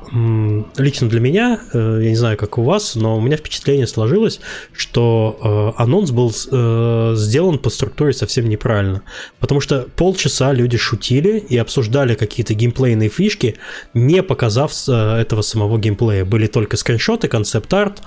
[0.77, 4.41] лично для меня, э, я не знаю, как у вас, но у меня впечатление сложилось,
[4.73, 9.03] что э, анонс был э, сделан по структуре совсем неправильно.
[9.39, 13.55] Потому что полчаса люди шутили и обсуждали какие-то геймплейные фишки,
[13.93, 16.25] не показав этого самого геймплея.
[16.25, 18.01] Были только скриншоты, концепт-арт,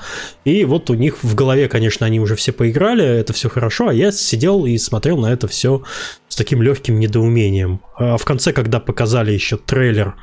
[0.45, 3.95] и вот у них в голове, конечно, они уже все поиграли, это все хорошо, а
[3.95, 5.83] я сидел и смотрел на это все
[6.29, 7.81] с таким легким недоумением.
[7.97, 10.15] А в конце, когда показали еще трейлер,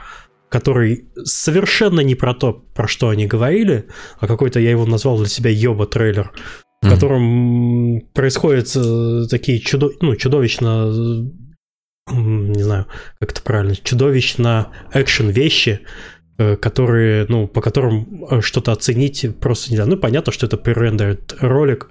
[0.49, 3.85] который совершенно не про то, про что они говорили,
[4.19, 6.31] а какой-то я его назвал для себя Йоба трейлер,
[6.81, 9.89] в котором происходят э, такие чудо...
[10.01, 11.31] ну, чудовищно
[12.11, 12.85] не знаю,
[13.19, 15.81] как это правильно, чудовищно экшен вещи,
[16.37, 19.91] э, которые, ну, по которым э, что-то оценить просто не знаю.
[19.91, 21.89] Ну, понятно, что это пререндерит ролик,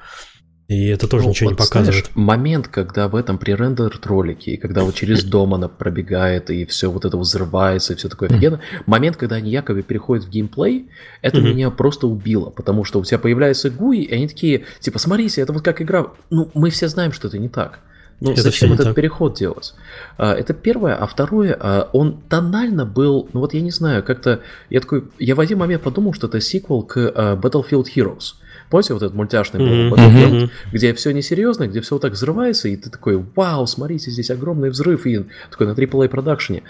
[0.67, 2.07] и это тоже ну, ничего вот, не показывает.
[2.07, 6.65] Знаешь, момент, когда в этом пререндер ролике, и когда вот через дом она пробегает, и
[6.65, 10.89] все вот это взрывается, и все такое офигенно, момент, когда они якобы переходят в геймплей,
[11.21, 15.43] это меня просто убило, потому что у тебя появляется гуи, и они такие, типа, смотрите,
[15.43, 16.07] это вот как игра.
[16.31, 17.81] Ну, мы все знаем, что это не так.
[18.21, 18.95] Ну, это зачем этот так.
[18.95, 19.75] переход делать?
[20.17, 20.95] А, это первое.
[20.95, 24.41] А второе, а, он тонально был, ну вот я не знаю, как-то,
[24.71, 28.37] я такой, я в один момент подумал, что это сиквел к а, Battlefield Heroes.
[28.75, 29.91] Помните вот этот мультяшный mm-hmm.
[29.91, 30.51] Battlefield, mm-hmm.
[30.72, 34.68] где все несерьезно, где все вот так взрывается, и ты такой, вау, смотрите, здесь огромный
[34.68, 36.64] взрыв, и такой на AAA продакшене.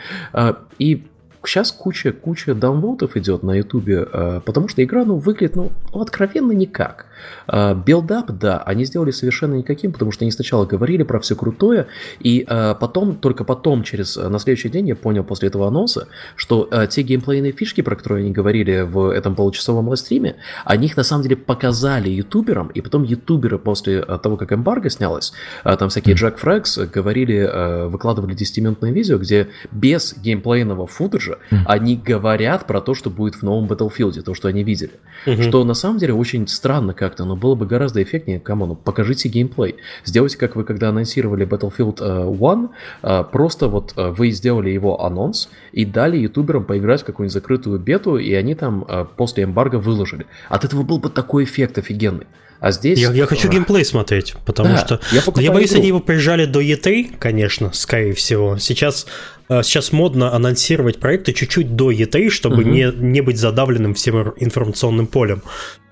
[0.78, 1.06] И
[1.48, 4.04] сейчас куча, куча даунлоудов идет на ютубе,
[4.44, 7.06] потому что игра, ну, выглядит, ну, откровенно никак.
[7.46, 11.86] Build-up, да, они сделали совершенно никаким, потому что они сначала говорили про все крутое,
[12.20, 12.46] и
[12.80, 17.52] потом, только потом, через, на следующий день я понял после этого анонса, что те геймплейные
[17.52, 22.10] фишки, про которые они говорили в этом получасовом лайвстриме, они их на самом деле показали
[22.10, 25.32] ютуберам, и потом ютуберы после того, как эмбарго снялось,
[25.62, 31.33] там всякие JackFrags говорили, выкладывали 10-минутное видео, где без геймплейного футажа
[31.66, 34.92] они говорят про то, что будет в новом Battlefield, то, что они видели.
[35.24, 38.40] Что на самом деле очень странно, как-то, но было бы гораздо эффектнее.
[38.40, 39.76] Кому, ну, покажите геймплей.
[40.04, 45.04] Сделайте, как вы когда анонсировали Battlefield 1, э, э, просто вот э, вы сделали его
[45.04, 50.26] анонс и дали ютуберам поиграть в какую-нибудь закрытую бету, и они там после эмбарго выложили.
[50.48, 52.26] От этого был бы такой эффект офигенный.
[52.64, 52.98] А здесь...
[52.98, 55.00] Я, я хочу геймплей смотреть, потому да, что...
[55.12, 55.80] Я, я боюсь, игру.
[55.80, 58.56] они его прижали до E3, конечно, скорее всего.
[58.56, 59.06] Сейчас,
[59.50, 62.70] сейчас модно анонсировать проекты чуть-чуть до E3, чтобы угу.
[62.70, 65.42] не, не быть задавленным всем информационным полем.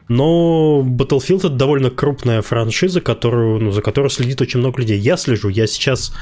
[0.08, 4.98] Но Battlefield это довольно крупная франшиза, которую, ну, за которой следит очень много людей.
[4.98, 6.14] Я слежу, я сейчас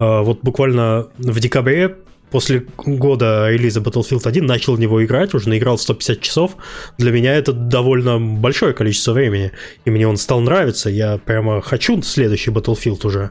[0.00, 1.98] э, вот буквально в декабре
[2.34, 6.56] после года релиза Battlefield 1 начал в него играть, уже наиграл 150 часов.
[6.98, 9.52] Для меня это довольно большое количество времени,
[9.84, 10.90] и мне он стал нравиться.
[10.90, 13.30] Я прямо хочу следующий Battlefield уже.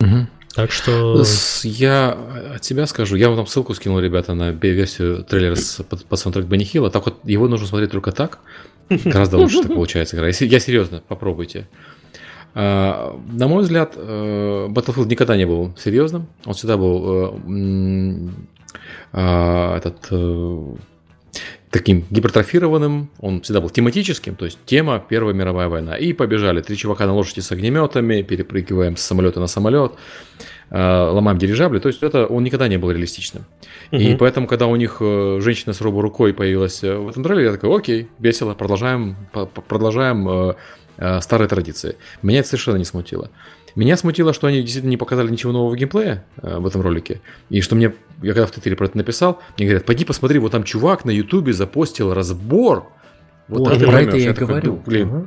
[0.00, 0.26] Угу.
[0.56, 1.22] Так что...
[1.62, 2.18] Я
[2.56, 3.14] от тебя скажу.
[3.14, 6.90] Я вам там ссылку скинул, ребята, на версию трейлера с, под, под саундтрек Бенни Хилла.
[6.90, 8.40] Так вот, его нужно смотреть только так.
[8.88, 10.26] Гораздо лучше так получается игра.
[10.26, 11.68] Я серьезно, попробуйте.
[12.58, 16.26] А, на мой взгляд, э, Battlefield никогда не был серьезным.
[16.46, 17.38] Он всегда был
[19.12, 20.74] э, этот э,
[21.70, 25.96] таким гипертрофированным, он всегда был тематическим, то есть тема Первая мировая война.
[25.96, 29.92] И побежали три чувака на лошади с огнеметами, перепрыгиваем с самолета на самолет,
[30.70, 31.78] э, ломаем дирижабли.
[31.78, 33.44] То есть это он никогда не был реалистичным.
[33.92, 34.00] Угу.
[34.00, 37.48] И поэтому, когда у них э, женщина с робой рукой появилась э, в этом трейлере,
[37.48, 39.14] я такой, окей, весело, продолжаем,
[39.68, 40.54] продолжаем
[41.20, 41.96] старые традиции.
[42.22, 43.30] Меня это совершенно не смутило.
[43.76, 47.20] Меня смутило, что они действительно не показали ничего нового геймплея э, в этом ролике.
[47.50, 47.92] И что мне,
[48.22, 51.10] я когда в Твиттере про это написал, мне говорят, пойди посмотри, вот там чувак на
[51.10, 52.88] Ютубе запостил разбор.
[53.48, 54.82] Вот, вот про это я, я говорю.
[54.86, 55.26] Блин, угу.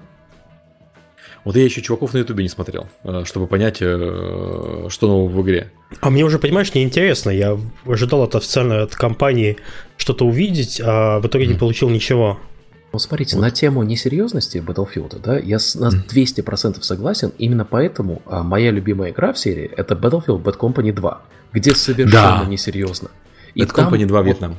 [1.45, 5.41] Вот я еще чуваков на Ютубе не смотрел, э, чтобы понять, э, что нового в
[5.43, 5.72] игре.
[6.01, 7.30] А мне уже, понимаешь, неинтересно.
[7.30, 7.55] Я
[7.86, 9.57] ожидал от официальной от компании
[9.97, 11.47] что-то увидеть, а в итоге mm.
[11.49, 12.39] не получил ничего.
[12.92, 13.44] Ну, смотрите, вот.
[13.44, 17.32] на тему несерьезности Battlefield, да, я на 200% согласен.
[17.38, 21.22] Именно поэтому а, моя любимая игра в серии это Battlefield Bad Company 2,
[21.54, 22.46] где совершенно да.
[22.46, 23.10] несерьезно.
[23.54, 24.56] И Bad там, Company 2 Вьетнам.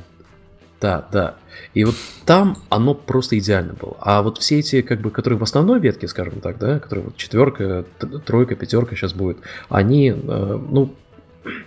[0.79, 1.35] Да, да.
[1.73, 3.97] И вот там оно просто идеально было.
[3.99, 7.17] А вот все эти, как бы, которые в основной ветке, скажем так, да, которые вот
[7.17, 7.85] четверка,
[8.25, 9.37] тройка, пятерка сейчас будет,
[9.69, 10.95] они, э, ну,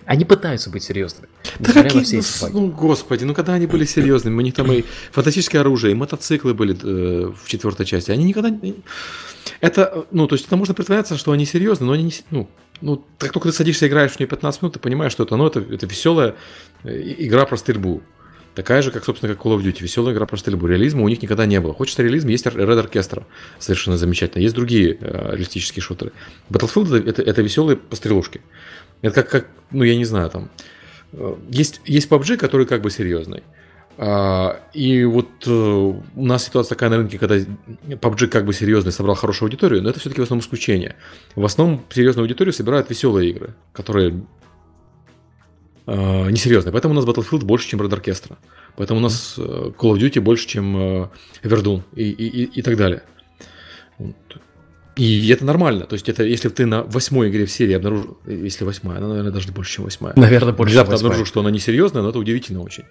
[0.05, 1.29] они пытаются быть серьезными.
[1.59, 2.21] Да какие, все
[2.53, 5.95] ну, ну, господи, ну когда они были серьезными, у них там и фантастическое оружие, и
[5.95, 8.11] мотоциклы были э, в четвертой части.
[8.11, 8.57] Они никогда...
[9.61, 12.13] Это, ну, то есть это можно притворяться, что они серьезные, но они не...
[12.31, 12.49] Ну,
[12.81, 15.37] ну, как только ты садишься и играешь в нее 15 минут, ты понимаешь, что это,
[15.37, 16.35] ну, это, это веселая
[16.85, 18.03] э, игра про стрельбу.
[18.55, 19.83] Такая же, как, собственно, как Call of Duty.
[19.83, 20.67] Веселая игра про стрельбу.
[20.67, 21.75] Реализма у них никогда не было.
[21.75, 23.25] Хочется реализм, есть Red Orchestra.
[23.59, 24.43] Совершенно замечательно.
[24.43, 26.13] Есть другие э, реалистические шутеры.
[26.51, 28.41] Battlefield это, это, это веселые пострелушки.
[29.05, 30.49] Это как, как, ну, я не знаю, там,
[31.13, 33.43] э, есть, есть PUBG, который как бы серьезный.
[33.99, 38.93] А, и вот э, у нас ситуация такая на рынке, когда PUBG как бы серьезный
[38.93, 40.97] собрал хорошую аудиторию, но это все-таки в основном исключение.
[41.37, 44.25] В основном серьезную аудиторию собирают веселые игры, которые
[45.87, 46.73] э, несерьезные.
[46.73, 48.39] Поэтому у нас Battlefield больше, чем Red Orchestra.
[48.77, 51.11] Поэтому у нас Call of Duty больше, чем
[51.43, 53.03] Verdun и, и, и так далее.
[54.97, 55.87] И это нормально.
[55.87, 59.33] То есть, это если ты на восьмой игре в серии обнаружил, если восьмая, она, наверное,
[59.33, 60.15] даже больше, чем восьмая.
[60.17, 60.97] Наверное, больше, восьмая.
[60.97, 62.85] обнаружил, что она несерьезная, но это удивительно очень.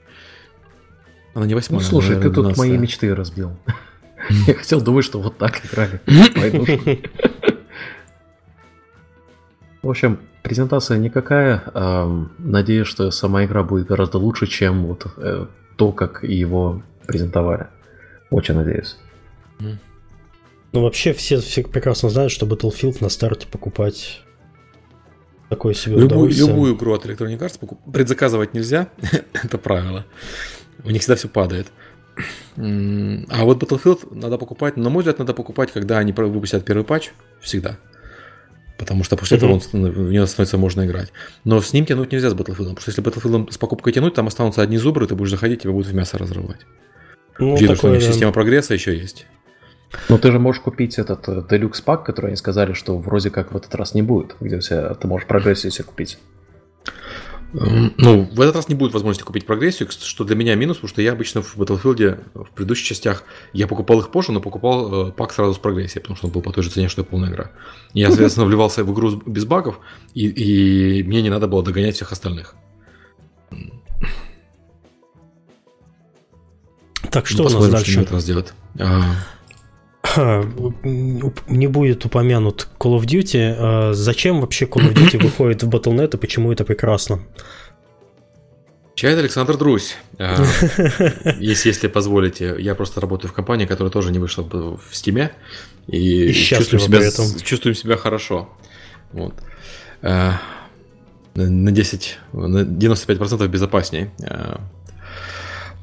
[1.34, 1.82] Она не восьмая.
[1.82, 3.58] Ну, слушай, ты тут мои мечты разбил.
[4.48, 6.02] Я хотел думать, что вот так играли.
[9.82, 11.64] В общем, презентация никакая.
[12.38, 15.46] Надеюсь, что сама игра будет гораздо лучше, чем вот э,
[15.76, 17.68] то, как его презентовали.
[18.30, 18.98] Очень надеюсь.
[20.74, 24.22] Ну, вообще, все, все прекрасно знают, что Battlefield на старте покупать
[25.50, 27.80] такое себе любую, любую игру от Electronic Arts покуп...
[27.94, 28.90] предзаказывать нельзя,
[29.34, 30.06] это правило.
[30.84, 31.68] У них всегда все падает.
[32.58, 37.12] А вот Battlefield надо покупать, на мой взгляд, надо покупать, когда они выпустят первый патч,
[37.40, 37.78] всегда.
[38.80, 41.14] Потому что после этого он, в него становится можно играть.
[41.44, 42.74] Но с ним тянуть нельзя с Battlefield.
[42.76, 45.72] Потому что если Battlefield с покупкой тянуть, там останутся одни зубры, ты будешь заходить, тебя
[45.72, 46.62] будут в мясо разрывать.
[47.38, 49.28] Ну, Учитывая, что у них система прогресса еще есть.
[50.10, 53.52] Но ты же можешь купить этот э, Deluxe пак, который они сказали, что вроде как
[53.52, 56.18] в этот раз не будет, где все, ты можешь прогрессию себе купить.
[57.54, 61.02] Ну, в этот раз не будет возможности купить прогрессию, что для меня минус, потому что
[61.04, 63.24] я обычно в Battlefield в предыдущих частях
[63.54, 66.42] я покупал их позже, но покупал э, пак сразу с прогрессией, потому что он был
[66.42, 67.52] по той же цене, что и полная игра.
[67.94, 69.80] Я, соответственно, вливался в игру без багов,
[70.16, 72.56] и, и мне не надо было догонять всех остальных.
[77.12, 77.92] Так, что ну, у нас дальше?
[77.92, 78.54] Что это сделать.
[78.80, 79.04] А,
[80.16, 83.56] не будет упомянут Call of Duty.
[83.58, 87.22] А зачем вообще Call of Duty выходит в Battle.net и почему это прекрасно?
[88.96, 89.96] Чайт Александр Друзь.
[90.20, 90.36] А,
[91.40, 95.32] если, если позволите, я просто работаю в компании, которая тоже не вышла в Стиме.
[95.88, 98.50] И, и чувствуем, себя, чувствуем себя хорошо.
[99.12, 99.34] Вот.
[100.04, 100.40] А,
[101.34, 104.12] на 10, на 95% безопаснее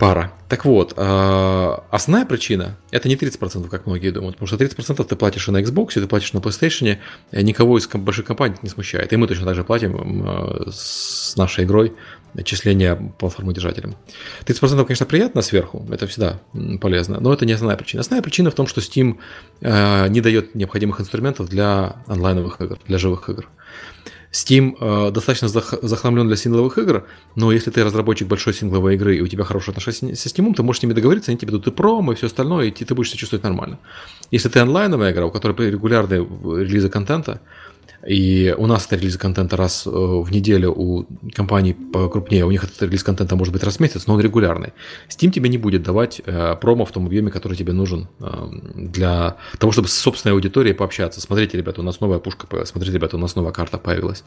[0.01, 0.33] пара.
[0.49, 5.15] Так вот, а, основная причина это не 30%, как многие думают, потому что 30% ты
[5.15, 6.97] платишь и на Xbox, и ты платишь на PlayStation,
[7.33, 9.13] никого из больших компаний не смущает.
[9.13, 11.93] И мы точно так же платим а, с нашей игрой
[12.35, 13.95] отчисления платформодержателям.
[14.47, 16.41] 30% конечно, приятно сверху, это всегда
[16.81, 18.01] полезно, но это не основная причина.
[18.01, 19.19] Основная причина в том, что Steam
[19.61, 23.47] а, не дает необходимых инструментов для онлайновых игр, для живых игр.
[24.33, 27.05] Steam э, достаточно захламлен для сингловых игр,
[27.35, 30.63] но если ты разработчик большой сингловой игры и у тебя хорошие отношения со Steam, ты
[30.63, 33.11] можешь с ними договориться, они тебе дадут и промо, и все остальное, и ты будешь
[33.11, 33.79] себя чувствовать нормально.
[34.31, 37.41] Если ты онлайновая игра, у которой регулярные релизы контента,
[38.07, 42.65] и у нас это релиз контента раз э, в неделю, у компаний покрупнее, у них
[42.65, 44.73] этот релиз контента может быть раз в месяц, но он регулярный.
[45.09, 49.37] Steam тебе не будет давать э, промо в том объеме, который тебе нужен э, для
[49.59, 51.21] того, чтобы с собственной аудиторией пообщаться.
[51.21, 54.25] Смотрите, ребята, у нас новая пушка, смотрите, ребята, у нас новая карта появилась.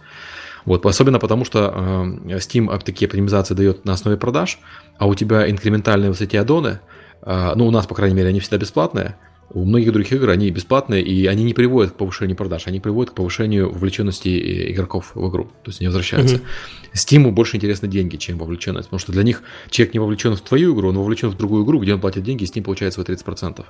[0.65, 4.59] Вот, особенно потому, что Steam такие оптимизации дает на основе продаж,
[4.97, 6.80] а у тебя инкрементальные вот эти аддоны–
[7.26, 9.15] ну, у нас, по крайней мере, они всегда бесплатные,
[9.53, 13.11] у многих других игр они бесплатные, и они не приводят к повышению продаж, они приводят
[13.11, 15.45] к повышению вовлеченности игроков в игру.
[15.63, 16.37] То есть они возвращаются.
[16.37, 16.93] Mm-hmm.
[16.95, 20.75] Steam больше интересны деньги, чем вовлеченность, потому что для них человек не вовлечен в твою
[20.75, 23.63] игру, он вовлечен в другую игру, где он платит деньги, и Steam получает свои 30%.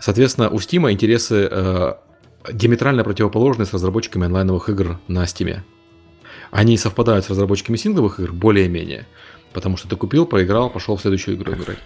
[0.00, 1.94] Соответственно, у Steam интересы э,
[2.52, 5.60] диаметрально противоположны с разработчиками онлайновых игр на Steam.
[6.50, 9.06] Они совпадают с разработчиками сингловых игр более-менее,
[9.52, 11.78] потому что ты купил, проиграл, пошел в следующую игру играть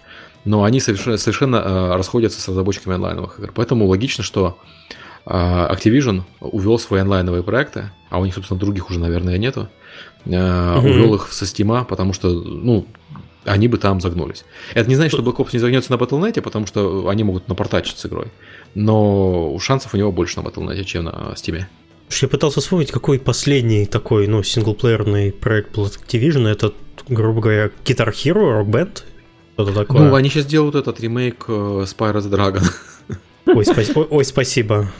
[0.44, 3.52] но они совершенно, совершенно э, расходятся с разработчиками онлайновых игр.
[3.54, 4.58] Поэтому логично, что
[5.26, 9.68] э, Activision увел свои онлайновые проекты, а у них, собственно, других уже, наверное, нету,
[10.24, 10.88] э, угу.
[10.88, 12.86] увел их со Steam, потому что, ну,
[13.44, 14.44] они бы там загнулись.
[14.74, 17.98] Это не значит, что Black Ops не загнется на Battle.net, потому что они могут напортачить
[17.98, 18.28] с игрой.
[18.74, 21.64] Но шансов у него больше на Battle.net, чем на Steam.
[22.20, 26.48] Я пытался вспомнить, какой последний такой, ну, синглплеерный проект был Activision.
[26.48, 26.72] Это,
[27.08, 29.02] грубо говоря, Guitar Hero, Rock Band
[29.64, 30.08] что-то такое.
[30.08, 32.64] Ну, они сейчас делают этот ремейк э, Spyro's Dragon.
[33.46, 34.92] Ой, спа- ой, ой, спасибо.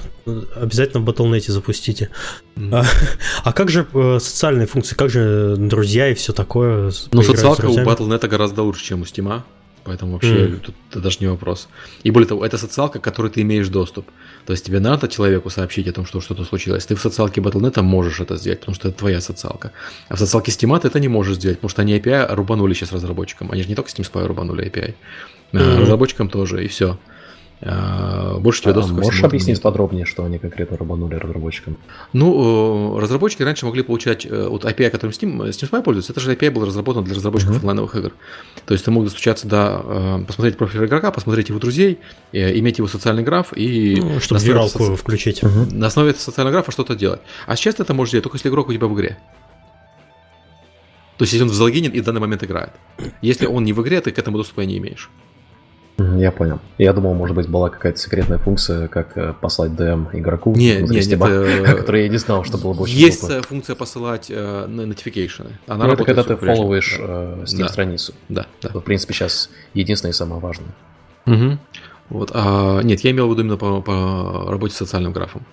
[0.57, 2.11] Обязательно в Battle.net запустите.
[2.57, 2.75] Mm.
[2.75, 2.85] А,
[3.45, 6.91] а как же э, социальные функции, как же друзья и все такое?
[7.13, 9.43] Ну, социалка у Battle.net гораздо лучше, чем у Steam.
[9.85, 10.61] Поэтому вообще mm.
[10.61, 11.69] тут это даже не вопрос.
[12.03, 14.07] И более того, это социалка, к которой ты имеешь доступ.
[14.47, 16.87] То есть тебе надо человеку сообщить о том, что что-то случилось.
[16.87, 19.73] Ты в социалке Battle.net можешь это сделать, потому что это твоя социалка.
[20.09, 22.93] А в социалке Steam ты это не можешь сделать, потому что они API рубанули сейчас
[22.93, 23.51] разработчикам.
[23.53, 24.95] Они же не только Steam Spy рубанули API.
[25.53, 25.81] Mm-hmm.
[25.81, 26.99] Разработчикам тоже, и все.
[27.63, 29.63] А, больше тебе а, доступа Можешь объяснить нет.
[29.63, 31.77] подробнее, что они конкретно рубанули разработчикам?
[32.15, 36.21] Ну, э, разработчики раньше могли получать э, вот API, которым Steam, Steam Spy пользуется, это
[36.21, 37.61] же API был разработан для разработчиков uh-huh.
[37.61, 38.13] онлайновых игр.
[38.65, 41.99] То есть ты мог достучаться до, э, посмотреть профиль игрока, посмотреть его друзей,
[42.33, 44.01] иметь его социальный граф и...
[44.01, 44.97] Ну, чтобы виралку соци...
[44.97, 45.43] включить.
[45.43, 45.75] Uh-huh.
[45.75, 47.21] На основе этого социального графа что-то делать.
[47.47, 49.19] А сейчас ты это можешь делать только если игрок у тебя в игре.
[51.19, 52.71] То есть если он в залогинен и в данный момент играет.
[53.21, 55.11] Если он не в игре, ты к этому доступа не имеешь.
[56.19, 56.61] Я понял.
[56.79, 60.55] Я думал, может быть, была какая-то секретная функция, как э, послать DM игроку.
[60.55, 61.77] Не, не, не, это...
[61.77, 63.43] которой я не знал, что было бы очень Есть глупо.
[63.43, 65.53] функция посылать э, notification.
[65.67, 68.15] Она ну, это когда ты фолловаешь э, Steam-страницу.
[68.29, 68.71] Да, да.
[68.71, 70.71] Это, в принципе, сейчас единственное и самое важное.
[71.27, 71.59] Угу.
[72.11, 72.31] Вот.
[72.35, 75.45] А, нет, я имел в виду именно по, по работе с социальным графом.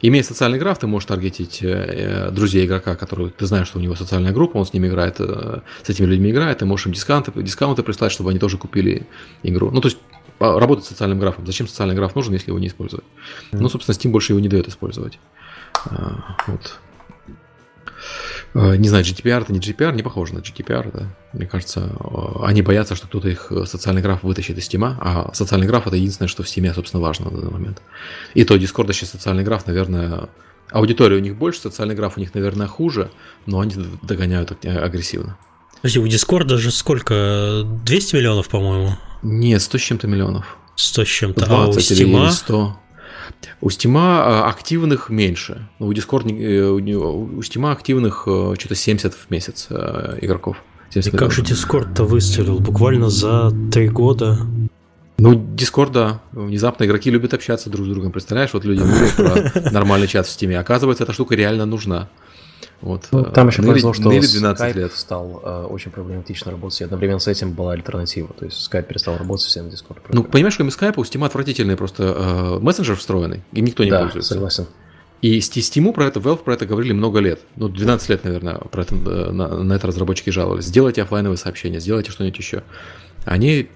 [0.00, 3.96] Имея социальный граф, ты можешь таргетить э, друзей игрока, который ты знаешь, что у него
[3.96, 7.32] социальная группа, он с ними играет, э, с этими людьми играет, ты можешь им дискаунты,
[7.34, 9.06] дискаунты прислать, чтобы они тоже купили
[9.42, 9.70] игру.
[9.70, 9.98] Ну, то есть
[10.40, 11.46] а, работать с социальным графом.
[11.46, 13.04] Зачем социальный граф нужен, если его не использовать?
[13.52, 13.58] Mm-hmm.
[13.58, 15.18] Ну, собственно, Steam больше его не дает использовать.
[15.86, 16.78] А, вот.
[18.54, 20.90] Э, не знаю, GDPR это не GDPR, не похоже на GDPR.
[20.92, 21.06] Да?
[21.32, 25.30] Мне кажется, э, они боятся, что кто-то их э, социальный граф вытащит из Steam, а
[25.34, 27.82] социальный граф это единственное, что в Steam, собственно, важно на данный момент.
[28.34, 30.28] И то Discord сейчас социальный граф, наверное,
[30.70, 33.10] аудитория у них больше, социальный граф у них, наверное, хуже,
[33.46, 35.36] но они догоняют агрессивно.
[35.76, 37.62] Подожди, у Discord же сколько?
[37.84, 38.96] 200 миллионов, по-моему?
[39.22, 40.56] Нет, 100 с чем-то миллионов.
[40.74, 41.46] 100 с чем-то.
[41.48, 42.30] а у Steam?
[42.30, 42.76] 100.
[43.60, 45.68] У Стима активных меньше.
[45.78, 50.56] У Discord, э, у Стима активных э, что-то 70 в месяц э, игроков.
[50.94, 52.60] И как же Discord-то выстрелил?
[52.60, 54.38] Буквально за три года.
[55.18, 56.20] Ну, Discord, да.
[56.32, 58.12] Внезапно игроки любят общаться друг с другом.
[58.12, 60.58] Представляешь, вот люди говорят про нормальный чат в Стиме.
[60.58, 62.08] Оказывается, эта штука реально нужна.
[62.80, 63.08] Вот.
[63.10, 64.92] Ну, там еще повезло, что 12 Skype лет.
[64.92, 68.28] стал э, очень проблематично работать, и одновременно с этим была альтернатива.
[68.38, 69.98] То есть Skype перестал работать совсем на Discord.
[70.10, 74.02] Ну, понимаешь, кроме Skype у Steam отвратительный просто э, мессенджер встроенный, и никто не да,
[74.02, 74.34] пользуется.
[74.34, 74.66] согласен.
[75.20, 77.40] И Steam про это, Valve про это говорили много лет.
[77.56, 80.66] Ну, 12 лет, наверное, про это, э, на, на это разработчики жаловались.
[80.66, 82.62] Сделайте офлайновые сообщения, сделайте что-нибудь еще.
[83.24, 83.68] Они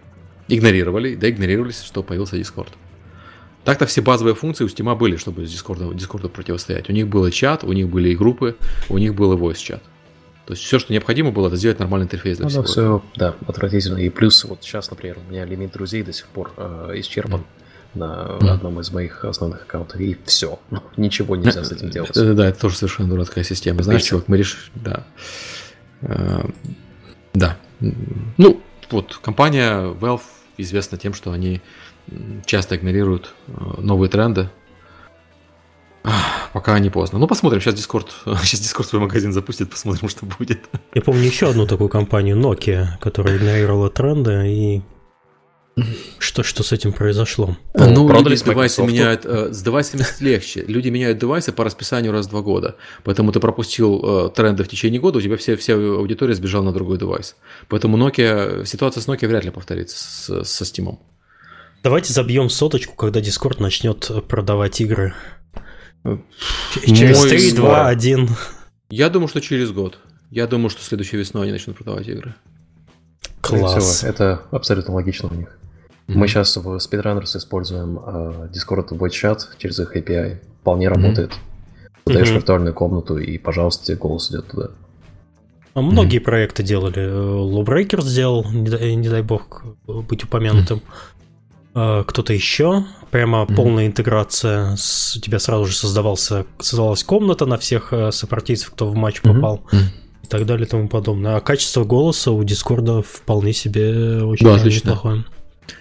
[0.47, 2.69] игнорировали, да игнорировались, что появился Discord.
[3.65, 6.89] Так-то все базовые функции у Steam были, чтобы с Discord, Discord противостоять.
[6.89, 8.57] У них был чат, у них были и группы,
[8.89, 9.83] у них был и voice чат.
[10.47, 12.65] То есть все, что необходимо было, это сделать нормальный интерфейс для ну, всего.
[12.65, 13.99] все, да, отвратительно.
[13.99, 17.99] И плюс вот сейчас, например, у меня лимит друзей до сих пор э, исчерпан mm.
[17.99, 18.49] на mm.
[18.49, 20.59] одном из моих основных аккаунтов, и все.
[20.97, 22.11] Ничего нельзя с этим делать.
[22.15, 23.85] Да, это тоже совершенно дурацкая система.
[23.85, 24.63] Знаешь, чувак, мы решили...
[24.75, 25.07] Да.
[26.01, 26.45] Э,
[27.35, 27.57] да.
[28.37, 28.61] Ну,
[28.91, 30.23] вот, компания Valve
[30.59, 31.61] известна тем, что они
[32.45, 34.49] часто игнорируют э, новые тренды.
[36.53, 37.19] Пока не поздно.
[37.19, 37.61] Ну, посмотрим.
[37.61, 38.09] Сейчас Discord,
[38.43, 40.61] сейчас Discord свой магазин запустит, посмотрим, что будет.
[40.95, 44.83] Я помню еще одну такую компанию, Nokia, которая игнорировала тренды и
[46.19, 47.57] что, что с этим произошло?
[47.75, 50.65] Ну, люди с девайсы меняют, э, с девайсами легче.
[50.67, 52.77] Люди меняют девайсы по расписанию раз в два года.
[53.05, 56.73] Поэтому ты пропустил э, тренды в течение года, у тебя вся, вся аудитория сбежала на
[56.73, 57.37] другой девайс.
[57.69, 60.99] Поэтому Nokia, ситуация с Nokia вряд ли повторится с, со Steam.
[61.83, 65.15] Давайте забьем соточку, когда Discord начнет продавать игры.
[66.85, 68.29] Через Мой 3, 2, 1.
[68.91, 69.99] Я думаю, что через год.
[70.31, 72.35] Я думаю, что следующей весной они начнут продавать игры.
[73.41, 73.85] Класс.
[73.85, 75.59] Всего, это абсолютно логично у них.
[76.07, 80.39] Мы сейчас в Speedrunners используем э, Discord Voice Chat через их API.
[80.61, 81.33] Вполне работает.
[82.07, 82.37] Задаешь Мгм.
[82.37, 84.71] виртуальную комнату, и, пожалуйста, тебе голос идет туда.
[85.75, 87.03] А Многие проекты делали.
[87.03, 90.83] Lawbreaker сделал, не дай, не дай бог быть упомянутым.
[90.87, 90.93] А,
[91.73, 92.85] Кто-то еще.
[93.11, 94.77] Прямо полная интеграция.
[94.77, 99.21] С, у тебя сразу же создавался, создавалась комната на всех э, сопартийцев, кто в матч
[99.23, 99.63] попал.
[99.73, 99.83] Мгм.
[100.23, 101.37] И так далее и тому подобное.
[101.37, 104.89] А качество голоса у Дискорда вполне себе очень Да, отлично.
[104.91, 105.25] неплохое.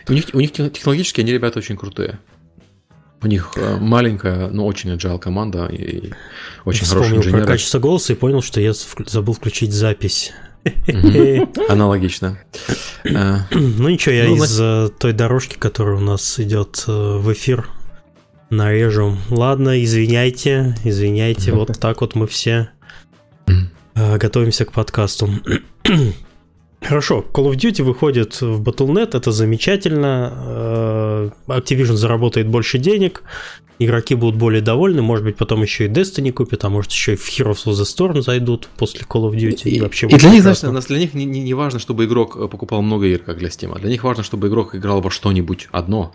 [0.09, 2.19] У них, у них тех- технологически они ребята очень крутые.
[3.23, 6.11] У них э, маленькая, но очень agile команда и
[6.65, 7.47] очень хорошие Вспомнил про инженеры.
[7.47, 8.73] качество голоса и понял, что я
[9.05, 10.31] забыл включить запись.
[11.70, 12.38] Аналогично.
[13.03, 17.32] Э, Ну ничего, я Ну, из э, той дорожки, которая у нас идет э, в
[17.34, 17.68] эфир,
[18.49, 19.18] нарежу.
[19.30, 22.70] Ладно, извиняйте, извиняйте, вот так вот мы все
[23.95, 25.30] готовимся к подкасту.
[26.82, 31.32] Хорошо, Call of Duty выходит в Battle.net, это замечательно.
[31.47, 33.24] Activision заработает больше денег,
[33.86, 37.15] игроки будут более довольны, может быть, потом еще и Destiny купят, а может еще и
[37.15, 39.69] в Heroes of the Storm зайдут после Call of Duty.
[39.69, 42.36] И, И, вообще и для них, знаешь, для них не, не- не важно, чтобы игрок
[42.38, 43.77] э, покупал много игр, как для Steam.
[43.79, 46.13] Для них важно, чтобы игрок играл во что-нибудь одно,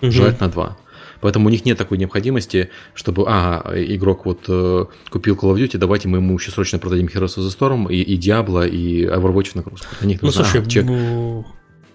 [0.00, 0.10] Мгм.
[0.12, 0.76] желательно два.
[1.20, 5.78] Поэтому у них нет такой необходимости, чтобы, ага, игрок вот э, купил Call of Duty,
[5.78, 9.50] давайте мы ему еще срочно продадим Heroes of the Storm и, и Diablo, и Overwatch
[9.52, 9.86] в нагрузку.
[10.00, 10.86] Для них Ну, нужно, слушай, ага, чек.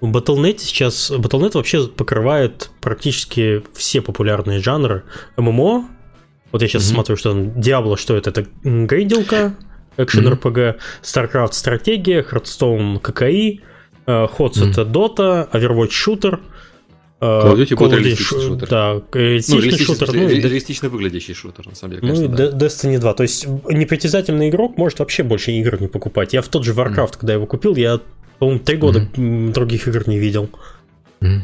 [0.02, 1.12] Battle.net сейчас...
[1.12, 5.04] Battle.net вообще покрывает практически все популярные жанры.
[5.38, 5.88] ММО,
[6.52, 6.94] вот я сейчас Мгм.
[6.96, 8.30] смотрю, что там Diablo, что это?
[8.30, 9.56] Это грейдилка,
[9.98, 10.28] экшен.
[10.28, 13.62] RPG, StarCraft стратегия, Hearthstone ККИ,
[14.06, 14.70] э, HOTS Мгм.
[14.72, 16.40] это Dota, Overwatch шутер,
[17.20, 18.68] э, Call of Duty Call of Duty реалистичный шу- шутер.
[18.70, 20.14] Да, Ну, реалистичный шутер.
[20.14, 22.52] Ну, реалистично выглядящий шутер, на самом деле, ну конечно, да.
[22.52, 23.14] Де- Destiny 2.
[23.16, 26.34] То есть непритязательный игрок может вообще больше игр не покупать.
[26.34, 28.00] Я в тот же Warcraft, когда его купил, я,
[28.40, 30.50] по-моему, три года м, других игр не видел.
[31.22, 31.44] Мгм.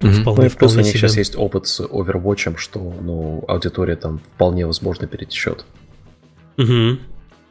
[0.00, 0.98] Вполне, Ну и плюс у них себе.
[0.98, 5.64] сейчас есть опыт с Overwatch, что ну, аудитория там вполне возможно перетечет.
[6.56, 6.98] Мгм.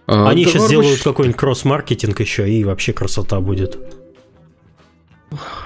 [0.07, 3.79] А, Они да, сейчас Overwatch- сделают какой-нибудь кросс-маркетинг еще, и вообще красота будет.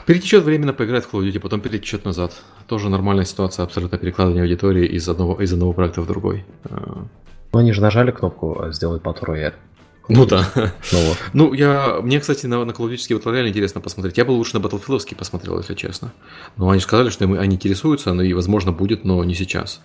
[0.05, 2.33] Перетечет временно, поиграет в Call of Duty, потом перетечет назад.
[2.67, 6.45] Тоже нормальная ситуация, абсолютно перекладывание аудитории из одного, из одного проекта в другой.
[6.65, 7.05] А,
[7.51, 9.53] Ну они же нажали кнопку а, сделать Battle Royale.
[10.07, 10.45] Ну да.
[10.91, 11.17] Ну вот.
[11.33, 14.17] Ну, я, мне, кстати, на, на Call of Duty Battle Royale интересно посмотреть.
[14.17, 16.13] Я бы лучше на Battlefield посмотрел, если честно.
[16.57, 19.81] Но они сказали, что им- они интересуются, но и, возможно, будет, но не сейчас.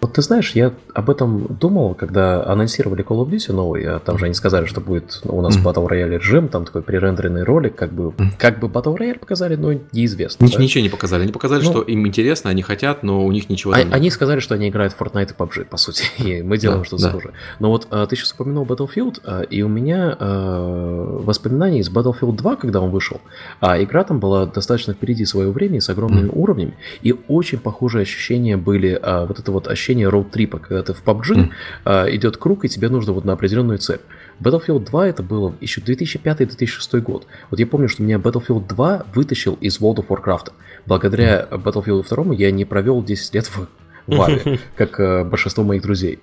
[0.00, 4.16] Вот ты знаешь, я об этом думал, когда анонсировали Call of Duty новый, а там
[4.16, 5.68] же они сказали, что будет у нас Мгм.
[5.68, 8.32] Battle Royale режим, там такой пререндеренный ролик, как бы, Мгм.
[8.38, 10.44] как бы Battle Royale показали, но неизвестно.
[10.46, 10.62] Нич- да?
[10.62, 11.24] Ничего не показали.
[11.24, 11.70] Они показали, Ну.
[11.70, 13.92] что им интересно, они хотят, но у них ничего А- нет.
[13.92, 16.86] Они сказали, что они играют в Fortnite и PUBG, по сути, и мы делаем Да,
[16.86, 17.08] что-то да.
[17.10, 17.32] схожее.
[17.58, 22.36] Но вот а, ты сейчас упомянул Battlefield, а, и у меня а, воспоминания из Battlefield
[22.36, 23.20] 2, когда он вышел.
[23.60, 26.38] А игра там была достаточно впереди своего времени, с огромными Мгм.
[26.38, 31.02] уровнями, и очень похожие ощущения были, а, вот это вот ощущение роуд-трипа, когда ты в
[31.04, 31.50] PUBG, Мгм.
[31.84, 34.00] а, идет круг, и тебе нужно вот на определенную цель.
[34.40, 37.26] Battlefield 2 это было еще 2005-2006 год.
[37.50, 40.52] Вот я помню, что меня Battlefield 2 вытащил из World of Warcraft.
[40.86, 43.68] Благодаря Battlefield 2 я не провел 10 лет в
[44.06, 46.20] Ваве, как э, большинство моих друзей.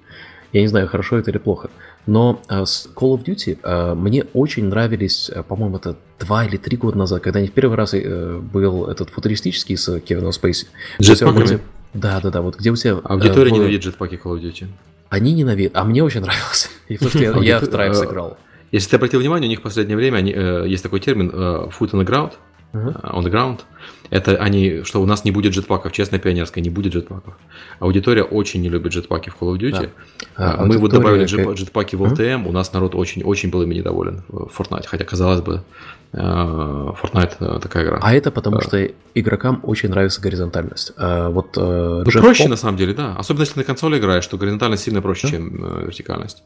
[0.53, 1.70] Я не знаю, хорошо это или плохо.
[2.05, 6.78] Но э, с Call of Duty э, мне очень нравились, по-моему, это два или три
[6.78, 10.68] года назад, когда они в первый раз был этот футуристический с Кевином Спейси.
[10.99, 11.59] Джетпаками?
[11.99, 12.93] Да, да, да, вот где у тебя...
[12.93, 14.67] э, Аудитория в- ненавидит джетпаки Call of Duty.
[15.09, 16.69] Они ненавидят, а мне очень нравился.
[16.87, 18.37] И потому что я, я в Tribes э, играл.
[18.71, 21.69] Если ты обратил внимание, у них в последнее время они, э, есть такой термин э,
[21.77, 22.33] foot on the ground,
[22.73, 23.61] э, on the ground.
[24.09, 27.33] Это они, что у нас не будет джетпаков, честно, пионерская, не будет джетпаков.
[27.79, 29.89] Аудитория очень не любит джетпаки в Call of Duty.
[30.35, 33.75] А, А, Мы вот добавили как- джетпаки в LTM, у нас народ очень-очень был ими
[33.75, 35.59] недоволен в Fortnite, хотя, казалось бы, э,
[36.14, 37.99] Fortnite э, такая игра.
[38.01, 38.84] А это потому, что
[39.14, 40.93] игрокам очень нравится горизонтальность.
[40.97, 43.16] А вот э, Ну, проще, Поп- на самом деле, да.
[43.18, 45.32] Особенно, если на консоли играешь, то горизонтальность сильно проще, Да.
[45.34, 46.43] чем э, вертикальность.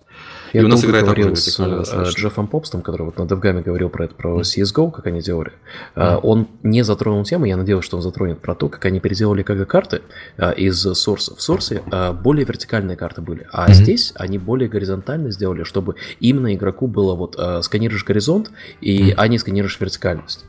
[0.53, 2.19] Я И у нас играет говорил с э, достаточно.
[2.19, 5.51] Джеффом Попстом, который вот на DevGam говорил про это, про CSGO, как они делали.
[5.95, 9.43] А, Он не затронул тему, я надеюсь, что он затронет про то, как они переделали
[9.43, 10.01] КГ-карты
[10.37, 11.35] а, из Source.
[11.35, 13.73] В Source более вертикальные карты были, а Мгм.
[13.73, 19.13] здесь они более горизонтально сделали, чтобы именно игроку было вот сканируешь горизонт, и Мгм.
[19.17, 20.45] а не сканируешь вертикальность.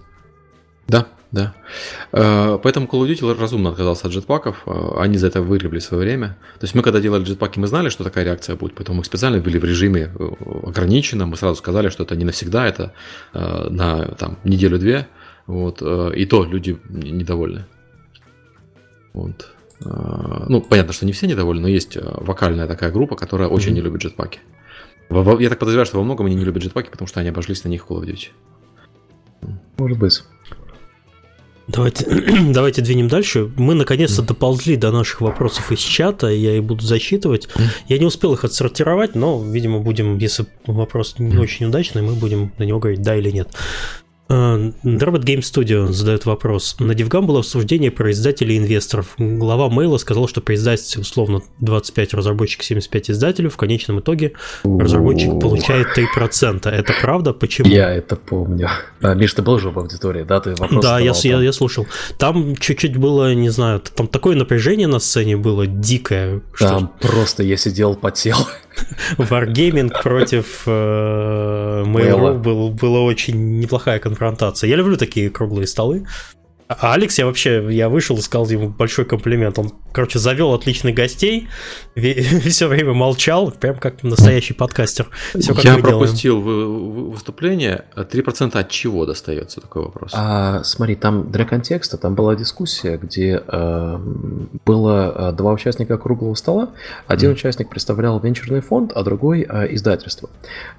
[0.92, 1.54] Да, да.
[2.12, 4.62] Э, Поэтому Call of Duty разумно отказался от джетпаков.
[4.66, 6.36] э, Они за это выгребли свое время.
[6.60, 9.36] То есть мы, когда делали джетпаки, мы знали, что такая реакция будет, поэтому мы специально
[9.36, 10.28] ввели в режиме э,
[10.68, 11.30] ограниченном.
[11.30, 12.92] Мы сразу сказали, что это не навсегда, это
[13.32, 15.06] на там, неделю-две.
[15.46, 17.64] Вот, и то люди недовольны.
[19.12, 19.48] Вот.
[20.48, 23.74] Ну, понятно, что не все недовольны, но есть вокальная такая группа, которая очень Мгм.
[23.74, 24.00] не любит
[25.08, 27.64] во- Я так подозреваю, что во многом они не любят джетпаки, потому что они обошлись
[27.64, 28.28] на них в Call of Duty.
[29.78, 30.22] Может быть.
[31.68, 32.06] Давайте,
[32.52, 33.50] давайте двинем дальше.
[33.56, 37.48] Мы наконец-то доползли до наших вопросов из чата, я их буду зачитывать.
[37.88, 42.52] Я не успел их отсортировать, но, видимо, будем, если вопрос не очень удачный, мы будем
[42.58, 43.48] на него говорить да или нет.
[44.28, 46.76] Droplet Game Studio задает вопрос.
[46.78, 49.14] На DevGam было обсуждение про издателей и инвесторов.
[49.18, 53.48] Глава Мейла сказал, что при издательстве условно 25 разработчик, 75 издателей.
[53.48, 54.32] В конечном итоге
[54.64, 56.68] разработчик получает 3%.
[56.68, 57.32] Это правда?
[57.32, 57.68] Почему?
[57.68, 58.68] Я это помню.
[59.00, 60.40] А, Миш, ты был же в аудитории, да?
[60.40, 61.86] Ты вопрос Да, я, я, я слушал.
[62.18, 66.40] Там чуть-чуть было, не знаю, там такое напряжение на сцене было дикое.
[66.58, 67.08] Там что...
[67.08, 68.36] просто я сидел, потел.
[69.18, 74.68] Wargaming против э, Mail.ru был, была очень неплохая конфронтация.
[74.68, 76.06] Я люблю такие круглые столы.
[76.80, 79.58] А Алекс, я вообще, я вышел и сказал ему большой комплимент.
[79.58, 81.48] Он, короче, завел отличных гостей,
[81.96, 85.08] все время молчал, прям как настоящий подкастер.
[85.38, 87.10] Все, как я пропустил делаем.
[87.10, 87.84] выступление.
[87.96, 90.12] 3% от чего достается такой вопрос?
[90.14, 93.98] А, смотри, там для контекста, там была дискуссия, где э,
[94.64, 96.70] было э, два участника круглого стола.
[97.06, 97.34] Один mm.
[97.34, 100.30] участник представлял венчурный фонд, а другой э, издательство.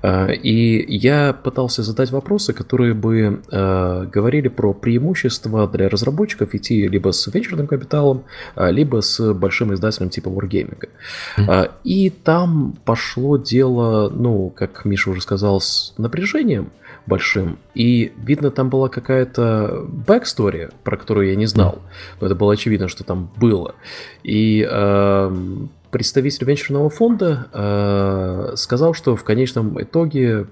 [0.02, 6.88] Э, и я пытался задать вопросы, которые бы э, говорили про преимущества для разработчиков идти
[6.88, 8.24] либо с венчурным капиталом,
[8.56, 10.90] а, либо с большим издателем типа Wargaming.
[11.38, 11.72] Mm-hmm.
[11.84, 16.72] И там пошло дело, ну, как Миша уже сказал, с напряжением
[17.06, 17.58] большим.
[17.74, 21.80] И видно, там была какая-то бэкстория, про которую я не знал.
[22.20, 23.76] Но это было очевидно, что там было.
[24.24, 25.32] И э,
[25.92, 30.48] представитель венчурного фонда э, сказал, что в конечном итоге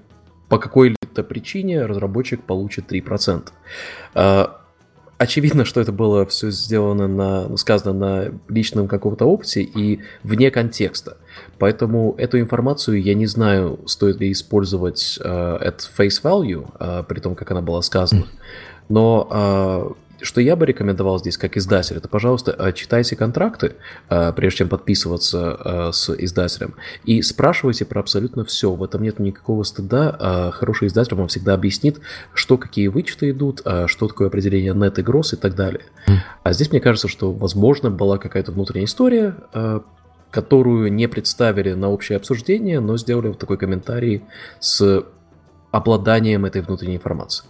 [0.48, 3.48] по какой-то причине разработчик получит 3%.
[4.14, 4.46] Э,
[5.22, 10.50] очевидно, что это было все сделано на, ну, сказано на личном каком-то опыте и вне
[10.50, 11.16] контекста.
[11.58, 17.20] Поэтому эту информацию я не знаю, стоит ли использовать э, at face value, э, при
[17.20, 18.26] том, как она была сказана.
[18.88, 23.74] Но э, что я бы рекомендовал здесь как издатель, это, пожалуйста, э, читайте контракты,
[24.08, 28.72] э, прежде чем подписываться э, с издателем, и спрашивайте про абсолютно все.
[28.72, 30.52] В этом нет никакого стыда.
[30.52, 32.00] Хороший издатель вам всегда объяснит,
[32.34, 35.84] что какие вычеты идут, что такое определение net и gross и так далее.
[36.42, 39.36] А здесь мне кажется, что, возможно, была какая-то внутренняя история,
[40.30, 44.24] которую не представили на общее обсуждение, но сделали вот такой комментарий
[44.60, 45.04] с
[45.70, 47.46] обладанием этой внутренней информации.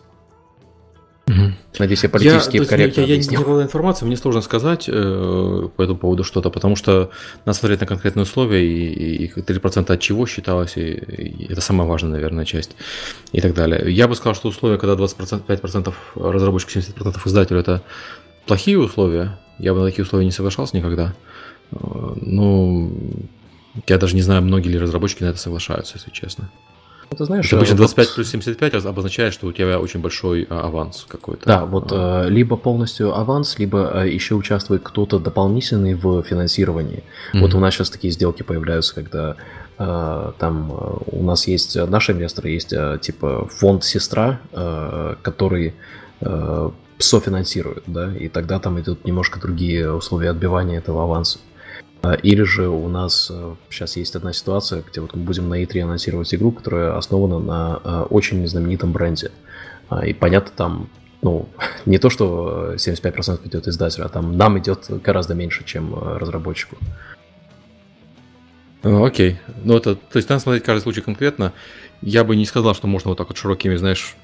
[1.33, 1.53] Угу.
[1.79, 5.69] Надеюсь, я политически я, корректно я, я, я не было информации, мне сложно сказать э,
[5.77, 7.11] по этому поводу что-то, потому что
[7.45, 11.89] надо смотреть на конкретные условия, и, и 3% от чего считалось, и, и это самая
[11.89, 12.77] важная, наверное, часть,
[13.33, 13.93] и так далее.
[13.93, 17.83] Я бы сказал, что условия, когда 20%, 5% разработчик, 70% издателю, это
[18.47, 19.39] плохие условия.
[19.59, 21.15] Я бы на такие условия не соглашался никогда.
[21.71, 21.77] Э,
[22.21, 22.93] ну,
[23.87, 26.51] я даже не знаю, многие ли разработчики на это соглашаются, если честно.
[27.17, 28.15] Ты знаешь, это обычно 25 вот...
[28.15, 31.47] плюс 75 обозначает, что у тебя очень большой а, аванс какой-то.
[31.47, 32.27] Да, вот а.
[32.29, 37.05] либо полностью аванс, либо еще участвует кто-то дополнительный в финансировании.
[37.35, 37.41] Mm-hmm.
[37.41, 39.37] Вот у нас сейчас такие сделки появляются, когда
[39.79, 44.39] там у нас есть наши инвесторы, есть типа фонд сестра,
[45.23, 45.75] который
[46.99, 51.39] софинансирует, да, и тогда там идут немножко другие условия отбивания этого аванса.
[52.03, 53.31] А, или же у нас
[53.71, 57.39] сейчас э, есть одна ситуация, где вот мы будем на E3 анонсировать игру, которая основана
[57.39, 59.31] на э, очень знаменитом бренде.
[59.89, 60.89] А, и понятно, там,
[61.23, 61.49] ну,
[61.87, 66.77] не то, что 75% идет издателю, а там нам идет гораздо меньше, чем э, разработчику.
[68.83, 69.39] Окей.
[69.63, 71.53] Ну, это, то есть, надо смотреть каждый случай конкретно.
[72.01, 74.17] Я бы не сказал, что можно вот так вот широкими, знаешь,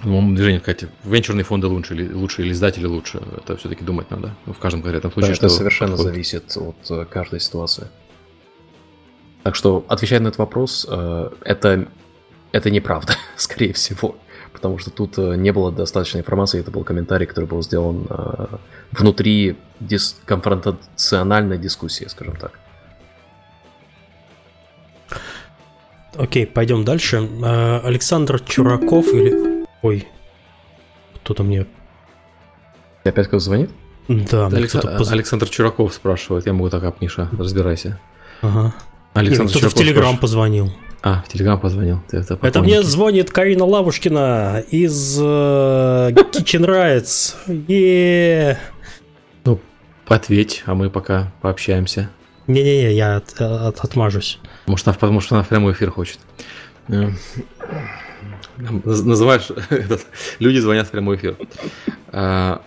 [0.00, 3.20] в движении сказать, венчурные фонды лучше или, лучше или издатели лучше.
[3.36, 5.32] Это все-таки думать надо в каждом конкретном случае.
[5.32, 6.12] Да, это совершенно подходит.
[6.12, 7.88] зависит от э, каждой ситуации.
[9.42, 11.88] Так что, отвечая на этот вопрос, э, это,
[12.52, 14.16] это неправда, скорее всего.
[14.52, 18.06] Потому что тут э, не было достаточной информации, это был комментарий, который был сделан
[18.92, 22.52] внутри дис- конфронтациональной дискуссии, скажем так.
[26.16, 27.28] Окей, пойдем дальше.
[27.84, 30.06] Александр Чураков или Ой,
[31.16, 31.66] кто-то мне...
[33.04, 33.70] Опять кто-то звонит?
[34.08, 35.10] Да, Александр, поз...
[35.10, 38.00] Александр Чураков спрашивает, я могу так, Апниша, разбирайся.
[38.40, 38.74] Ага.
[39.14, 40.72] Александр кто-то в Телеграм позвонил.
[41.02, 42.00] А, в Телеграм позвонил.
[42.10, 47.36] Это, это мне звонит Карина Лавушкина из uh, Kitchen Rights.
[47.46, 48.56] Yeah.
[49.44, 49.60] Ну,
[50.06, 52.10] ответь, а мы пока пообщаемся.
[52.48, 54.40] Не-не-не, я от, от, отмажусь.
[54.66, 56.18] Может, она, потому что она в прямой эфир хочет.
[58.58, 60.06] Называешь, этот,
[60.38, 61.36] люди звонят в прямой эфир.
[62.08, 62.62] А,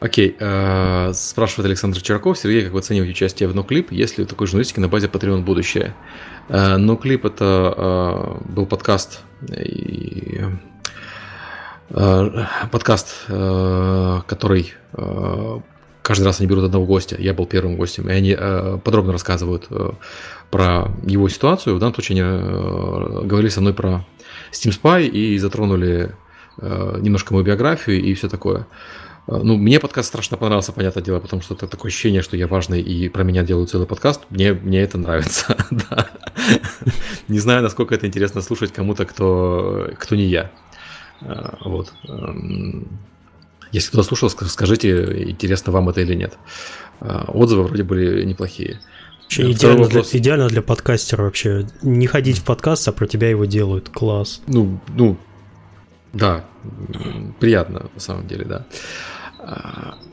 [0.00, 2.38] окей, а, спрашивает Александр Чираков.
[2.38, 3.92] Сергей, как вы оцениваете участие в Ноклип?
[3.92, 5.94] Есть ли такой журналистики на базе Patreon будущее?
[6.48, 10.40] А, Ноклип это был подкаст и
[11.88, 14.74] подкаст, который
[16.06, 17.16] каждый раз они берут одного гостя.
[17.18, 18.36] Я был первым гостем, и они
[18.84, 19.68] подробно рассказывают
[20.50, 21.74] про его ситуацию.
[21.74, 24.06] В данном случае они говорили со мной про
[24.52, 26.14] Steam Spy и затронули
[26.58, 28.66] немножко мою биографию и все такое.
[29.26, 32.46] Э, ну, мне подкаст страшно понравился, понятное дело, потому что это такое ощущение, что я
[32.46, 34.22] важный и про меня делают целый подкаст.
[34.30, 36.08] Мне, мне это нравится, да.
[37.28, 40.50] Не знаю, насколько это интересно слушать кому-то, кто, кто не я.
[41.20, 41.92] Э, вот.
[43.72, 46.34] Если кто-то слушал, скажите, интересно вам это или нет.
[47.00, 48.80] Э, отзывы вроде были неплохие.
[49.22, 50.10] Вообще идеально, вопрос...
[50.10, 51.66] для, идеально для подкастера вообще.
[51.82, 53.88] Не ходить в подкаст, а про тебя его делают.
[53.88, 54.40] Класс.
[54.46, 55.16] Ну, ну,
[56.12, 56.44] да,
[57.40, 58.66] приятно на самом деле, да.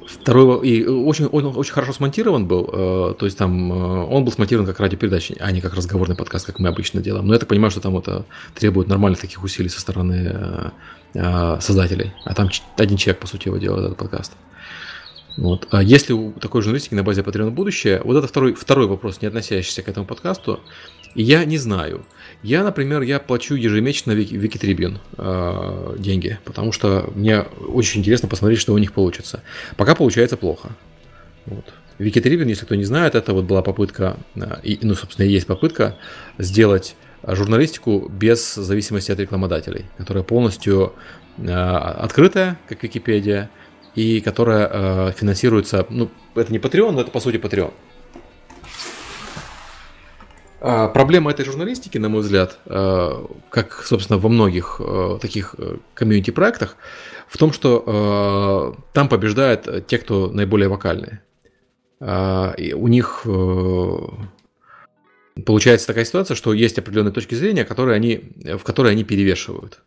[0.05, 4.31] Второй, и очень, он очень хорошо смонтирован был, э, то есть там э, он был
[4.31, 7.25] смонтирован как радиопередача, а не как разговорный подкаст, как мы обычно делаем.
[7.25, 10.69] Но я так понимаю, что там это требует нормальных таких усилий со стороны э,
[11.13, 12.13] создателей.
[12.25, 14.33] А там один человек, по сути, его делает, этот подкаст.
[15.37, 15.67] Вот.
[15.71, 19.27] А если у такой журналистики на базе Patreon будущее, вот это второй, второй вопрос, не
[19.27, 20.59] относящийся к этому подкасту,
[21.15, 22.05] я не знаю.
[22.41, 28.73] Я, например, я плачу ежемесячно Викитрибьюн э, деньги, потому что мне очень интересно посмотреть, что
[28.73, 29.43] у них получится.
[29.77, 30.69] Пока получается плохо.
[31.45, 31.65] Вот.
[31.99, 35.47] Викитрибьюн, если кто не знает, это вот была попытка, э, и, ну, собственно, и есть
[35.47, 35.97] попытка
[36.37, 36.95] сделать
[37.27, 40.93] журналистику без зависимости от рекламодателей, которая полностью
[41.37, 43.49] э, открытая, как Википедия,
[43.95, 47.71] и которая э, финансируется, ну, это не Patreon, но это по сути Patreon.
[50.65, 55.55] А, проблема этой журналистики, на мой взгляд, а, как, собственно, во многих а, таких
[55.93, 56.77] комьюнити-проектах,
[57.27, 61.21] в том, что там побеждают те, кто наиболее вокальные.
[62.57, 63.25] И у них
[65.45, 69.81] получается такая ситуация, что есть определенные точки зрения, которые они, в которые они перевешивают.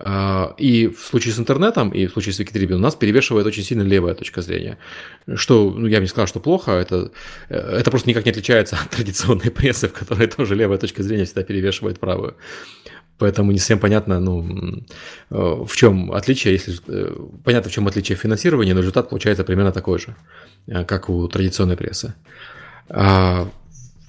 [0.00, 3.62] А, и в случае с интернетом, и в случае с Викитрибин у нас перевешивает очень
[3.62, 4.76] сильно левая точка зрения.
[5.36, 7.12] Что, ну, я бы не сказал, что плохо, это,
[7.48, 11.24] э, это просто никак не отличается от традиционной прессы, в которой тоже левая точка зрения
[11.24, 12.36] всегда перевешивает правую.
[13.18, 14.84] Поэтому не совсем понятно, ну,
[15.30, 17.14] э, в чем отличие, если э,
[17.44, 20.16] понятно, в чем отличие финансирования, но результат получается примерно такой же,
[20.86, 22.14] как у традиционной прессы.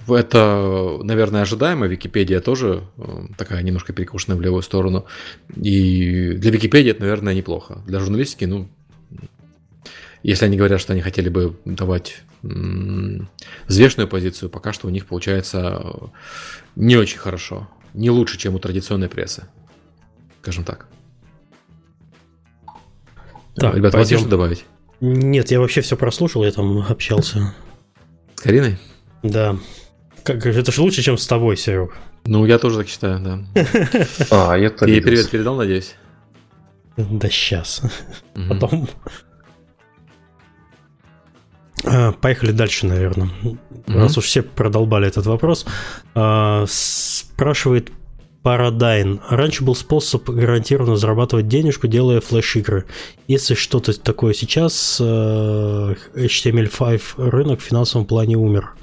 [0.08, 1.86] Это, наверное, ожидаемо.
[1.86, 5.06] Википедия тоже э, такая немножко перекушенная в левую сторону.
[5.56, 7.82] И для Википедии это, наверное, неплохо.
[7.86, 8.68] Для журналистики, ну,
[10.22, 15.80] если они говорят, что они хотели бы давать взвешенную позицию, пока что у них получается
[15.82, 15.90] э,
[16.76, 17.68] не очень хорошо.
[17.94, 19.48] Не лучше, чем у традиционной прессы.
[20.42, 20.86] Скажем так.
[23.56, 24.64] Так, Ребята, у вас есть что добавить?
[25.00, 27.54] Нет, я вообще все прослушал, я там общался.
[28.34, 28.78] С Кариной?
[29.22, 29.56] Да.
[30.26, 31.94] Как, это же лучше, чем с тобой, Серег.
[32.24, 33.38] Ну, я тоже так считаю, да.
[34.32, 35.94] А, я Ты ей привет передал, надеюсь?
[36.96, 37.80] Да сейчас.
[38.48, 38.88] Потом.
[41.84, 43.30] А, поехали дальше, наверное.
[43.86, 45.64] Раз уж все продолбали этот вопрос.
[46.16, 47.92] А, спрашивает
[48.42, 49.20] Парадайн.
[49.28, 52.84] Раньше был способ гарантированно зарабатывать денежку, делая флеш-игры.
[53.28, 58.74] Если что-то такое сейчас, э, HTML5 рынок в финансовом плане умер.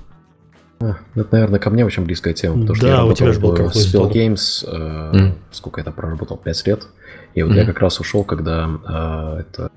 [0.84, 3.34] А, это, наверное, ко мне очень близкая тема, потому что да, я работал у тебя
[3.34, 5.34] же был в Spell Games, э, mm.
[5.52, 6.88] сколько я там проработал, 5 лет,
[7.36, 7.56] и вот mm.
[7.56, 9.72] я как раз ушел, когда э, это,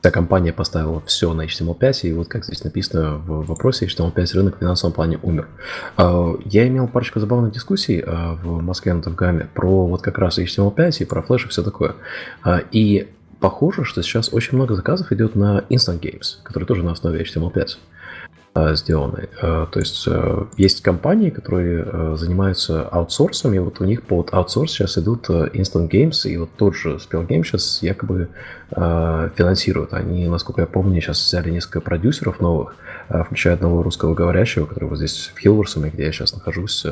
[0.00, 4.56] вся компания поставила все на HTML5, и вот как здесь написано в вопросе, HTML5 рынок
[4.56, 5.48] в финансовом плане умер.
[5.96, 10.38] Э, я имел парочку забавных дискуссий э, в Москве на Тавгаме про вот как раз
[10.38, 11.96] HTML5 и про флеш и все такое.
[12.44, 13.08] Э, и
[13.40, 17.66] похоже, что сейчас очень много заказов идет на Instant Games, которые тоже на основе HTML5.
[18.54, 19.30] Э, сделаны.
[19.40, 24.72] Э, то есть э, есть компании, которые занимаются аутсорсом, и вот у них под аутсорс
[24.72, 28.28] сейчас идут Instant Games, и вот тот же Spell Game сейчас якобы
[28.70, 29.92] финансируют.
[29.92, 32.74] Они, насколько я помню, сейчас взяли несколько продюсеров новых,
[33.08, 36.86] включая одного русского говорящего, который вот здесь в Хилверсоме, где я сейчас нахожусь,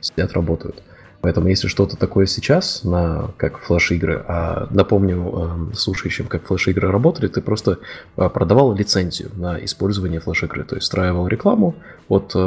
[0.00, 0.82] сидят, работают.
[1.22, 7.28] Поэтому если что-то такое сейчас, на, как флеш-игры, а напомню э, слушающим, как флеш-игры работали,
[7.28, 7.78] ты просто
[8.16, 11.76] э, продавал лицензию на использование флеш-игры, то есть встраивал рекламу
[12.08, 12.38] от э,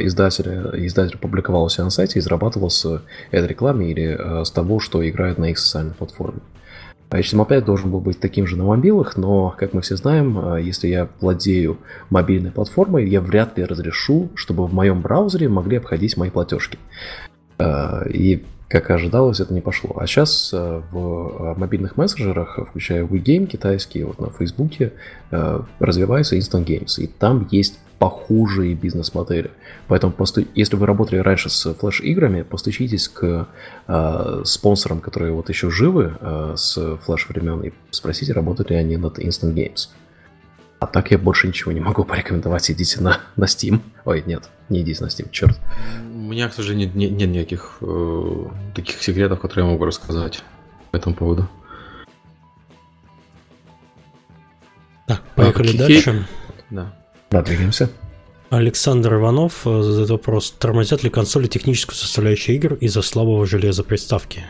[0.00, 3.00] издателя, издатель публиковал себя на сайте и зарабатывал с
[3.30, 6.40] этой рекламы или э, с того, что играет на их социальной платформе.
[7.10, 10.88] HTML5 должен был быть таким же на мобилах, но, как мы все знаем, э, если
[10.88, 11.78] я владею
[12.10, 16.76] мобильной платформой, я вряд ли разрешу, чтобы в моем браузере могли обходить мои платежки.
[17.60, 19.96] И как и ожидалось, это не пошло.
[19.98, 24.92] А сейчас в мобильных мессенджерах, включая WeGame китайские, вот на Фейсбуке,
[25.30, 27.00] развивается Instant Games.
[27.00, 29.50] И там есть похожие бизнес-модели.
[29.88, 30.12] Поэтому,
[30.54, 33.48] если вы работали раньше с флеш-играми, постучитесь к
[33.88, 39.18] э, спонсорам, которые вот еще живы э, с флеш-времен, и спросите, работали ли они над
[39.18, 39.88] Instant Games.
[40.78, 42.70] А так я больше ничего не могу порекомендовать.
[42.70, 43.80] Идите на, на Steam.
[44.04, 45.58] Ой, нет, не идите на Steam, черт.
[46.26, 50.42] У меня, к сожалению, нет, нет никаких э, таких секретов, которые я могу рассказать
[50.90, 51.48] по этому поводу.
[55.06, 56.26] Так, поехали а, дальше.
[56.70, 56.92] Да.
[57.30, 57.92] Да, двигаемся.
[58.50, 60.50] Александр Иванов э, задает вопрос.
[60.50, 64.44] Тормозят ли консоли техническую составляющую игр из-за слабого железа приставки?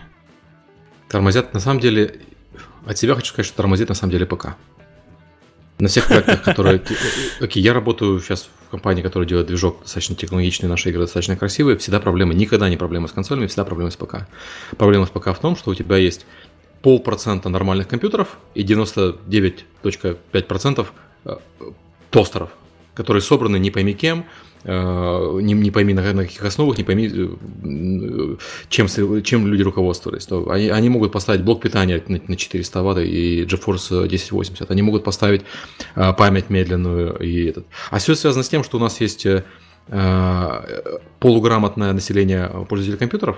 [1.11, 2.20] Тормозят, на самом деле,
[2.87, 4.57] от себя хочу сказать, что тормозит на самом деле ПК.
[5.79, 6.81] На всех проектах, которые...
[7.39, 11.78] Окей, я работаю сейчас в компании, которая делает движок достаточно технологичный, наши игры достаточно красивые.
[11.78, 14.26] Всегда проблемы, никогда не проблемы с консолями, всегда проблемы с ПК.
[14.76, 16.26] Проблема с ПК в том, что у тебя есть
[16.82, 20.86] полпроцента нормальных компьютеров и 99.5%
[21.24, 21.36] э,
[22.10, 22.50] тостеров,
[22.94, 24.26] которые собраны не пойми кем,
[24.64, 28.36] не, не пойми на, на каких основах, не пойми, э,
[28.68, 28.88] чем,
[29.22, 30.26] чем люди руководствовались.
[30.26, 34.82] То они, они могут поставить блок питания на, на 400 Вт и GeForce 1080, они
[34.82, 35.42] могут поставить
[35.94, 37.66] э, память медленную и этот.
[37.90, 39.26] А все связано с тем, что у нас есть
[41.20, 43.36] полуграмотное население пользователей компьютеров,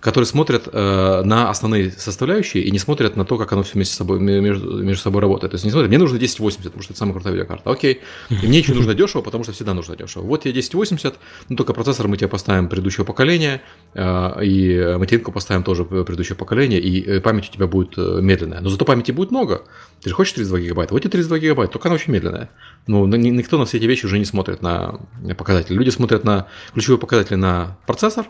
[0.00, 3.94] которые смотрят э, на основные составляющие и не смотрят на то, как оно все вместе
[3.94, 5.52] с собой, между, между собой работает.
[5.52, 7.70] То есть не смотрят, мне нужно 1080, потому что это самая крутая видеокарта.
[7.70, 8.00] Окей.
[8.30, 10.22] И мне еще нужно дешево, потому что всегда нужно дешево.
[10.22, 11.16] Вот тебе 1080,
[11.48, 13.62] ну только процессор мы тебе поставим предыдущего поколения,
[13.94, 18.60] э, и материнку поставим тоже предыдущего поколения, и э, память у тебя будет э, медленная.
[18.60, 19.64] Но зато памяти будет много.
[20.00, 20.94] Ты же хочешь 32 гигабайта?
[20.94, 22.50] Вот тебе 32 гигабайта, только она очень медленная.
[22.86, 25.00] Но никто на все эти вещи уже не смотрит на
[25.36, 25.74] показатели.
[25.76, 28.26] Люди смотрят на ключевые показатели на процессор,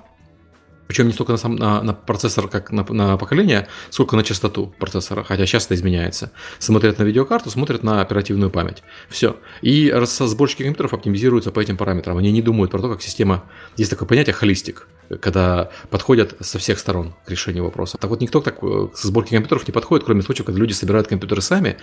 [0.88, 4.74] причем не столько на, сам, на, на процессор, как на, на поколение, сколько на частоту
[4.78, 6.32] процессора, хотя сейчас изменяется.
[6.58, 8.82] Смотрят на видеокарту, смотрят на оперативную память.
[9.08, 9.36] Все.
[9.60, 12.16] И сборщики компьютеров оптимизируются по этим параметрам.
[12.16, 13.44] Они не думают про то, как система...
[13.76, 14.88] Есть такое понятие холистик,
[15.20, 17.98] когда подходят со всех сторон к решению вопроса.
[17.98, 21.40] Так вот, никто так к сборке компьютеров не подходит, кроме случаев, когда люди собирают компьютеры
[21.40, 21.76] сами,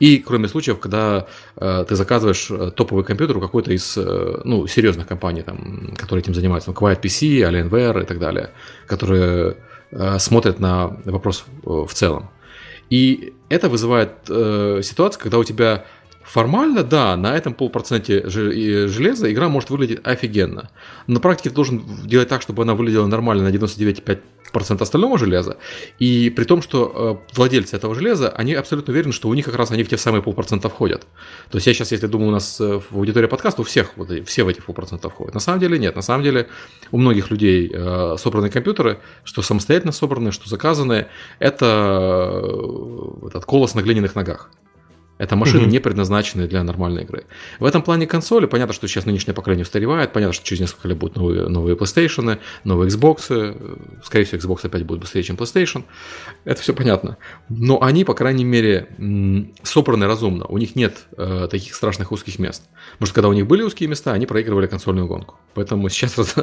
[0.00, 4.66] и кроме случаев, когда э, ты заказываешь э, топовый компьютер у какой-то из э, ну,
[4.66, 8.50] серьезных компаний, там, которые этим занимаются, ну, Quiet PC, Alienware и так далее
[8.86, 9.56] которые
[9.90, 12.30] э, смотрят на вопрос э, в целом.
[12.88, 15.84] И это вызывает э, ситуацию, когда у тебя
[16.26, 20.70] формально, да, на этом полпроценте железа игра может выглядеть офигенно.
[21.06, 24.18] На практике ты должен делать так, чтобы она выглядела нормально на 99,5
[24.52, 25.56] процент остального железа.
[25.98, 29.54] И при том, что э, владельцы этого железа, они абсолютно уверены, что у них как
[29.54, 31.06] раз они в те самые полпроцента входят.
[31.50, 34.10] То есть я сейчас, если думаю, у нас э, в аудитории подкаста, у всех вот,
[34.26, 35.34] все в этих полпроцента входят.
[35.34, 35.94] На самом деле нет.
[35.94, 36.48] На самом деле
[36.90, 41.08] у многих людей э, собраны компьютеры, что самостоятельно собранные, что заказанные,
[41.38, 42.42] это
[43.26, 44.50] этот колос на глиняных ногах.
[45.18, 45.70] Это машины mm-hmm.
[45.70, 47.24] не предназначены для нормальной игры.
[47.58, 50.98] В этом плане консоли, понятно, что сейчас нынешнее поколение устаревает, понятно, что через несколько лет
[50.98, 55.84] будут новые, новые PlayStation, новые Xbox, скорее всего, Xbox опять будет быстрее, чем PlayStation.
[56.44, 57.16] Это все понятно.
[57.48, 58.88] Но они, по крайней мере,
[59.62, 60.44] собраны разумно.
[60.46, 62.64] У них нет э, таких страшных узких мест.
[62.92, 65.36] Потому что когда у них были узкие места, они проигрывали консольную гонку.
[65.54, 66.14] Поэтому сейчас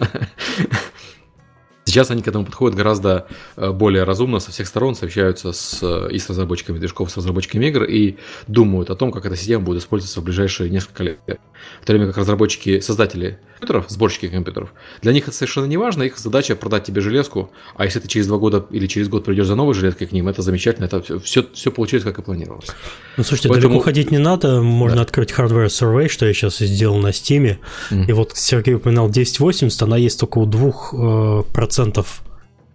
[1.86, 3.28] Сейчас они к этому подходят гораздо
[3.58, 7.84] э, более разумно, со всех сторон сообщаются с, и с разработчиками движков, с разработчиками игр
[7.84, 8.18] и
[8.48, 11.20] думают о том, как эта система будет использоваться в ближайшие несколько лет.
[11.82, 16.03] В то время как разработчики, создатели компьютеров, сборщики компьютеров, для них это совершенно не важно,
[16.03, 19.47] их задача продать тебе железку, а если ты через два года или через год придешь
[19.47, 22.70] за новой железкой к ним, это замечательно, это все, все, все получилось, как и планировалось.
[23.18, 23.74] Ну, слушайте, Поэтому...
[23.74, 25.03] далеко ходить не надо, можно да.
[25.03, 27.57] открыть Hardware Survey, что я сейчас сделал на Steam,
[27.91, 28.05] mm-hmm.
[28.07, 32.03] и вот Сергей упоминал 1080, она есть только у 2% э,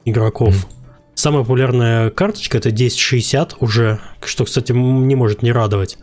[0.05, 0.55] игроков.
[0.55, 0.74] Mm-hmm.
[1.14, 5.99] Самая популярная карточка это 1060 уже, что, кстати, не может не радовать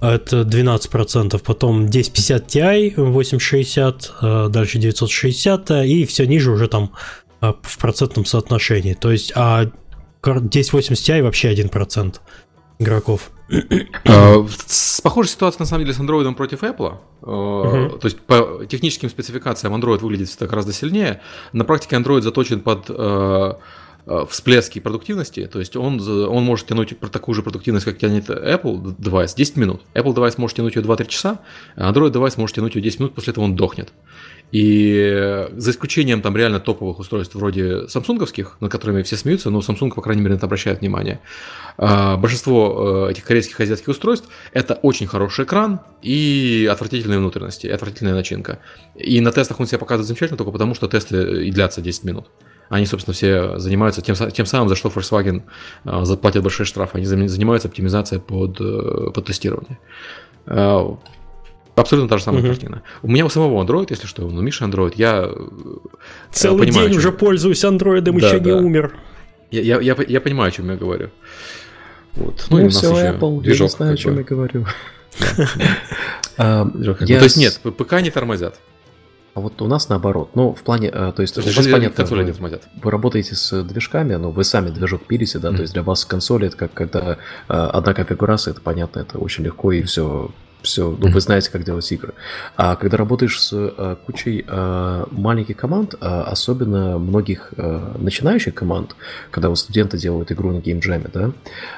[0.00, 6.92] это 12%, потом 1050 Ti 860, э, дальше 960 и все ниже уже там
[7.40, 8.94] э, в процентном соотношении.
[8.94, 9.70] То есть, а
[10.22, 12.16] 1080 Ti вообще 1%
[12.78, 13.30] игроков.
[14.04, 14.46] А,
[15.02, 16.98] похожая ситуация на самом деле с Android против Apple.
[17.22, 17.98] Uh-huh.
[17.98, 21.20] То есть по техническим спецификациям Android выглядит всегда гораздо сильнее.
[21.52, 23.54] На практике Android заточен под Э,
[24.28, 29.34] всплески продуктивности, то есть он, он может тянуть такую же продуктивность, как тянет Apple девайс,
[29.34, 29.82] 10 минут.
[29.94, 31.40] Apple девайс может тянуть ее 2-3 часа,
[31.76, 33.92] а Android девайс может тянуть ее 10 минут, после этого он дохнет.
[34.50, 39.92] И за исключением там реально топовых устройств вроде самсунговских, над которыми все смеются, но Samsung,
[39.92, 41.20] по крайней мере, на это обращает внимание.
[41.76, 48.14] А, большинство э, этих корейских азиатских устройств это очень хороший экран и отвратительные внутренности, отвратительная
[48.14, 48.58] начинка.
[48.94, 52.28] И на тестах он себя показывает замечательно только потому, что тесты и длятся 10 минут.
[52.68, 55.42] Они, собственно, все занимаются тем, тем самым, за что Volkswagen
[55.84, 56.98] а, заплатит большие штрафы.
[56.98, 59.78] Они занимаются оптимизацией под, э, под тестирование.
[60.46, 60.98] А,
[61.76, 62.48] абсолютно та же самая uh-huh.
[62.48, 62.82] картина.
[63.02, 65.48] У меня у самого Android, если что, у Миша Android, я э,
[66.30, 68.50] Целый понимаю, день уже пользуюсь Android, да, еще да.
[68.50, 68.94] не умер.
[69.50, 71.10] Я, я, я, я понимаю, о чем я говорю.
[72.16, 72.46] Вот.
[72.50, 74.66] Ну, ну и все, Apple, я не знаю, о чем я говорю.
[76.40, 78.60] А, ну, то есть нет, ПК не тормозят.
[79.38, 80.30] А вот у нас наоборот.
[80.34, 82.62] Ну, в плане, э, то есть, то у вас понятно, консоли вы, тормозят.
[82.82, 85.54] вы работаете с движками, но вы сами движок пилите, да, mm-hmm.
[85.54, 87.16] то есть для вас консоли это как когда э,
[87.46, 90.32] одна конфигурация, это понятно, это очень легко и все
[90.62, 92.14] все, ну, вы знаете, как делать игры.
[92.56, 98.96] А когда работаешь с а, кучей а, маленьких команд, а, особенно многих а, начинающих команд,
[99.30, 101.32] когда вот студенты делают игру на геймджеме, да,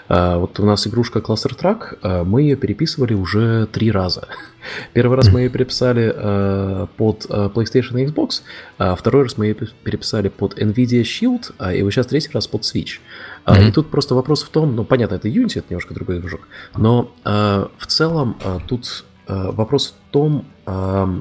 [0.09, 4.29] а, вот у нас игрушка Cluster Track, а, мы ее переписывали уже три раза.
[4.93, 8.43] Первый раз мы ее переписали а, под а, PlayStation и Xbox,
[8.79, 12.47] а второй раз мы ее переписали под Nvidia Shield, а, и вот сейчас третий раз
[12.47, 12.99] под Switch.
[13.47, 13.69] Mm-hmm.
[13.69, 16.43] И тут просто вопрос в том, ну понятно, это Unity, это немножко другой движок,
[16.77, 21.21] но э, в целом э, тут э, вопрос в том, э,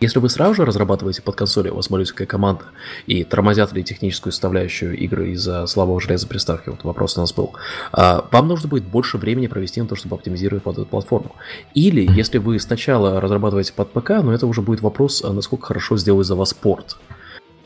[0.00, 2.64] если вы сразу же разрабатываете под консоли, у вас маленькая команда,
[3.06, 7.52] и тормозят ли техническую составляющую игры из-за слабого железа приставки, вот вопрос у нас был,
[7.92, 11.36] вам нужно будет больше времени провести на то, чтобы оптимизировать под эту платформу.
[11.74, 16.26] Или, если вы сначала разрабатываете под ПК, но это уже будет вопрос, насколько хорошо сделает
[16.26, 16.96] за вас порт.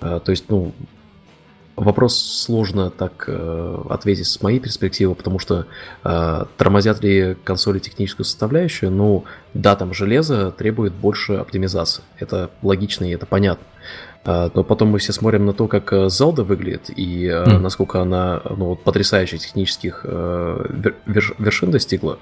[0.00, 0.74] То есть, ну,
[1.76, 5.66] Вопрос сложно так э, ответить с моей перспективы, потому что
[6.04, 12.02] э, тормозят ли консоли техническую составляющую, ну да, там железо требует больше оптимизации.
[12.18, 13.66] Это логично и это понятно.
[14.24, 17.58] Э, но потом мы все смотрим на то, как э, Zelda выглядит и э, mm.
[17.58, 22.18] насколько она ну, потрясающих технических э, вершин достигла.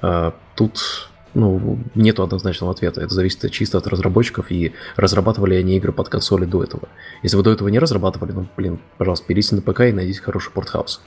[0.00, 3.00] Э, тут ну, нету однозначного ответа.
[3.00, 6.88] Это зависит чисто от разработчиков и разрабатывали они игры под консоли до этого.
[7.22, 10.52] Если вы до этого не разрабатывали, ну, блин, пожалуйста, берите на ПК и найдите хороший
[10.52, 11.02] портхаус.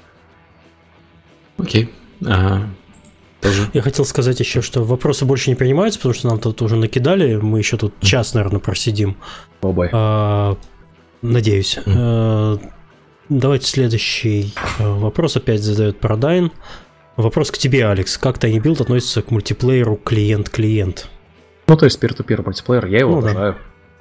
[1.58, 1.90] Окей.
[2.26, 2.70] Ага.
[3.42, 3.70] Тоже.
[3.74, 7.36] Я хотел сказать еще, что вопросы больше не принимаются, потому что нам тут уже накидали.
[7.36, 9.18] Мы еще тут час, наверное, просидим.
[9.62, 10.58] Oh а,
[11.22, 11.78] надеюсь.
[11.78, 11.94] Mm.
[11.96, 12.60] А,
[13.30, 16.52] давайте следующий а, вопрос опять задает Продайн.
[17.18, 18.16] Вопрос к тебе, Алекс.
[18.16, 21.10] Как Tiny Build относится к мультиплееру клиент-клиент?
[21.66, 23.54] Ну, то есть peer-to-peer мультиплеер, я его ну, обожаю.
[23.54, 23.58] Да.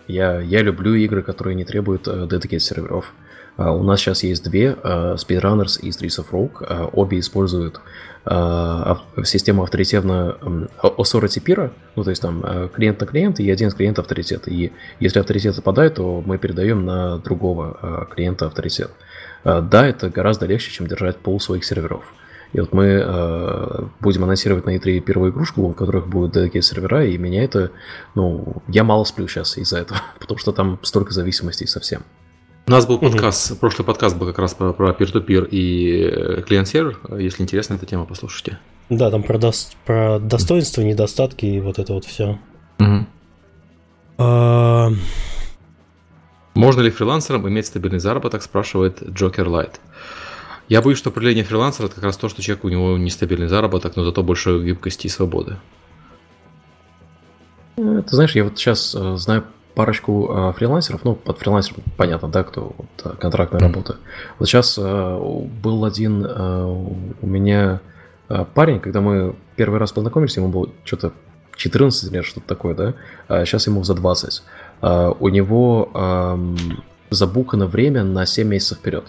[0.06, 3.14] Я, я люблю игры, которые не требуют uh, dedicated серверов.
[3.56, 6.60] Uh, у нас сейчас есть две, uh, Speedrunners и Streets of Rogue.
[6.60, 7.80] Uh, обе используют
[8.26, 13.50] uh, систему авторитетно um, authority peer, ну, то есть там uh, клиент на клиент и
[13.50, 14.46] один клиент авторитет.
[14.46, 18.90] И если авторитет западает, то мы передаем на другого uh, клиента авторитет.
[19.42, 22.04] Uh, да, это гораздо легче, чем держать пол своих серверов.
[22.52, 27.04] И вот мы э, будем анонсировать на E3 первую игрушку, в которых будут dedicated сервера,
[27.04, 27.72] и меня это,
[28.14, 32.02] ну, я мало сплю сейчас из-за этого, потому что там столько зависимостей совсем.
[32.68, 33.60] У нас был подкаст, угу.
[33.60, 36.98] прошлый подкаст был как раз про, про peer-to-peer и э, клиент-сервер.
[37.18, 38.58] Если интересна эта тема, послушайте.
[38.88, 39.52] Да, там про, до,
[39.84, 42.38] про достоинства, недостатки и вот это вот все.
[42.80, 43.06] Угу.
[44.18, 44.90] А...
[46.54, 49.80] Можно ли фрилансерам иметь стабильный заработок, спрашивает Джокер Лайт.
[50.68, 53.94] Я боюсь, что определение фрилансера это как раз то, что человек у него нестабильный заработок,
[53.96, 55.56] но зато больше гибкости и свободы.
[57.76, 59.44] Ты знаешь, я вот сейчас э, знаю
[59.74, 63.64] парочку э, фрилансеров, ну, под фрилансером понятно, да, кто вот, э, контрактная mm.
[63.64, 63.96] работа.
[64.38, 66.64] Вот сейчас э, был один э,
[67.20, 67.80] у меня
[68.30, 71.12] э, парень, когда мы первый раз познакомились, ему было что-то
[71.56, 72.94] 14 лет, что-то такое, да,
[73.28, 74.42] а сейчас ему за 20.
[74.80, 76.56] Э, у него э,
[77.10, 79.04] забукано время на 7 месяцев вперед.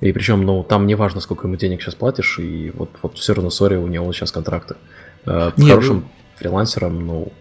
[0.00, 3.34] И причем, ну, там не важно, сколько ему денег сейчас платишь, и вот, вот все
[3.34, 4.76] равно, сори, у него сейчас контракты.
[5.24, 6.04] Э, Нет, хорошим ну...
[6.36, 7.32] фрилансером, ну,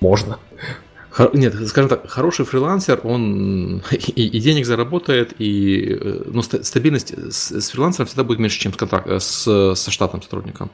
[0.00, 0.38] можно.
[1.32, 7.70] Нет, скажем так, хороший фрилансер, он и, и денег заработает, и ну, стабильность с, с
[7.70, 10.70] фрилансером всегда будет меньше, чем с, контракт, с, со штатным сотрудником.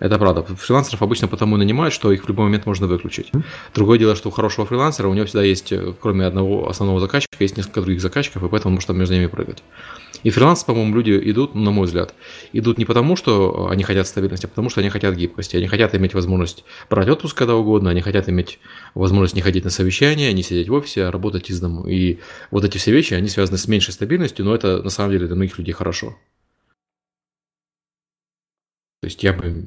[0.00, 0.42] Это правда.
[0.42, 3.30] Фрилансеров обычно потому и нанимают, что их в любой момент можно выключить.
[3.74, 7.36] Другое дело, что у хорошего фрилансера у него всегда есть, э, кроме одного основного заказчика,
[7.38, 9.62] есть несколько других заказчиков, и поэтому он может между ними прыгать.
[10.22, 12.14] И фрилансы, по-моему, люди идут, на мой взгляд,
[12.52, 15.56] идут не потому, что они хотят стабильности, а потому, что они хотят гибкости.
[15.56, 18.58] Они хотят иметь возможность брать отпуск когда угодно, они хотят иметь
[18.94, 21.86] возможность не ходить на совещания, не сидеть в офисе, а работать из дому.
[21.86, 22.18] И
[22.50, 25.36] вот эти все вещи, они связаны с меньшей стабильностью, но это на самом деле для
[25.36, 26.16] многих людей хорошо.
[29.10, 29.64] То есть я бы...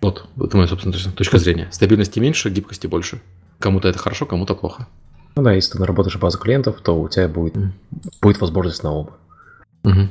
[0.00, 1.68] Вот, это моя, собственно, точка зрения.
[1.72, 3.20] Стабильности меньше, гибкости больше.
[3.58, 4.86] Кому-то это хорошо, кому-то плохо.
[5.34, 7.56] Ну да, если ты наработаешь базу клиентов, то у тебя будет,
[8.22, 9.16] будет возможность на оба.
[9.82, 10.08] Угу.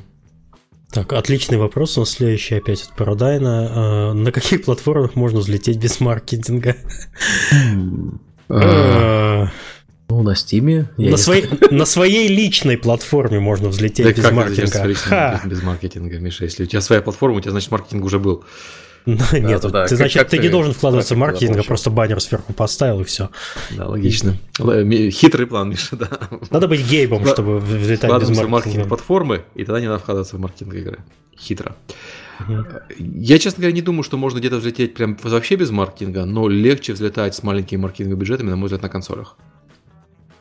[0.92, 1.98] Так, отличный вопрос.
[1.98, 3.70] Он следующий опять от Парадайна.
[3.72, 6.76] А, на каких платформах можно взлететь без маркетинга?
[10.14, 10.90] Ну, на Стиме.
[10.98, 15.42] На, своей, на своей личной платформе можно взлететь да без как маркетинга.
[15.44, 16.44] Без маркетинга, Миша.
[16.44, 18.44] Если у тебя своя платформа, у тебя, значит, маркетинг уже был.
[19.06, 22.54] Ну, нет, да, ты, значит, ты, не должен вкладываться в маркетинг, а просто баннер сверху
[22.54, 23.32] поставил и все.
[23.72, 24.38] Да, логично.
[24.58, 26.08] Хитрый план, Миша, да.
[26.52, 28.46] Надо быть гейбом, чтобы взлетать без маркетинга.
[28.46, 31.00] в маркетинг платформы, и тогда не надо вкладываться в маркетинг игры.
[31.38, 31.76] Хитро.
[32.98, 36.94] Я, честно говоря, не думаю, что можно где-то взлететь прям вообще без маркетинга, но легче
[36.94, 39.36] взлетать с маленькими маркетинговыми бюджетами, на мой взгляд, на консолях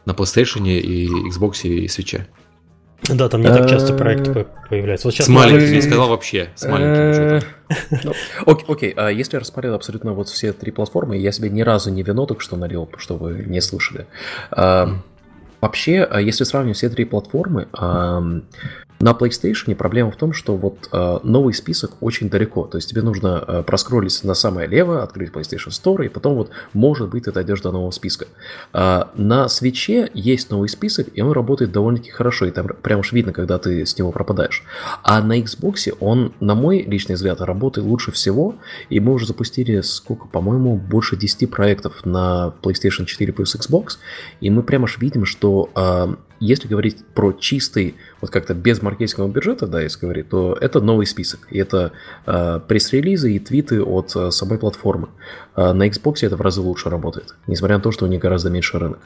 [0.04, 2.24] на PlayStation и Xbox и Switch.
[3.08, 5.08] Да, там не так часто проекты появляются.
[5.08, 7.48] Вот сейчас с маленьким, не сказал вообще, с маленьким
[8.04, 8.12] ну,
[8.68, 12.26] Окей, а если рассмотреть абсолютно вот все три платформы, я себе ни разу не вино
[12.26, 14.06] только что налил, что вы не слышали.
[14.50, 17.68] Вообще, а если сравнивать все три платформы,
[19.02, 22.66] на PlayStation проблема в том, что вот э, новый список очень далеко.
[22.66, 26.50] То есть тебе нужно э, проскроллить на самое левое, открыть PlayStation Store, и потом вот,
[26.72, 28.26] может быть, ты до нового списка.
[28.72, 33.10] Э, на свече есть новый список, и он работает довольно-таки хорошо, и там прям уж
[33.10, 34.62] видно, когда ты с него пропадаешь.
[35.02, 38.54] А на Xbox он, на мой личный взгляд, работает лучше всего,
[38.88, 43.98] и мы уже запустили, сколько, по-моему, больше 10 проектов на PlayStation 4 плюс Xbox,
[44.40, 49.30] и мы прям уж видим, что э, если говорить про чистый, вот как-то без маркетингового
[49.30, 51.46] бюджета, да, если говорить, то это новый список.
[51.50, 51.92] И это
[52.26, 55.08] э, пресс-релизы и твиты от э, самой платформы.
[55.56, 58.50] Э, на Xbox это в разы лучше работает, несмотря на то, что у них гораздо
[58.50, 58.98] меньше рынок.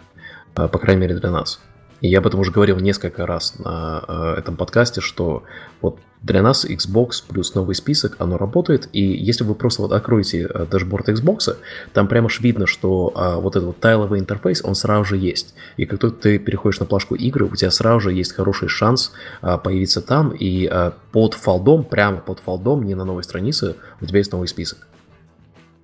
[0.57, 1.61] Э, по крайней мере для нас.
[2.01, 5.45] И я об этом уже говорил несколько раз на э, этом подкасте, что
[5.81, 10.49] вот для нас Xbox плюс новый список, оно работает, и если вы просто вот откроете
[10.53, 11.57] э, dashboard Xbox,
[11.93, 15.55] там прямо ж видно, что а, вот этот вот тайловый интерфейс, он сразу же есть.
[15.77, 19.13] И как только ты переходишь на плашку игры, у тебя сразу же есть хороший шанс
[19.41, 24.07] а, появиться там, и а, под фолдом, прямо под фолдом, не на новой странице, у
[24.07, 24.87] тебя есть новый список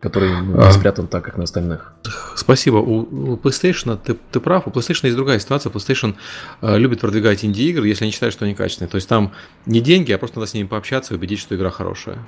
[0.03, 1.93] который не спрятан так, как на остальных.
[2.35, 2.79] Спасибо.
[2.79, 4.67] У, у PlayStation ты, ты прав.
[4.67, 5.71] У PlayStation есть другая ситуация.
[5.71, 6.17] PlayStation
[6.61, 8.91] э, любит продвигать инди-игры, если они считают, что они качественные.
[8.91, 9.33] То есть там
[9.65, 12.19] не деньги, а просто надо с ними пообщаться и убедить, что игра хорошая.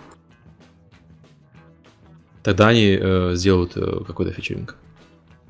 [2.45, 4.77] Тогда они э, сделают э, какой-то фичеринг.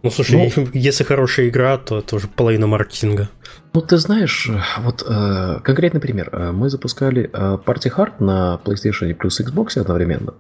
[0.03, 3.29] Ну, слушай, ну, если хорошая игра, то это уже половина маркетинга.
[3.75, 4.49] Ну, ты знаешь,
[4.79, 6.29] вот э, конкретный пример.
[6.31, 10.35] Э, мы запускали э, Party Hard на PlayStation плюс Xbox одновременно.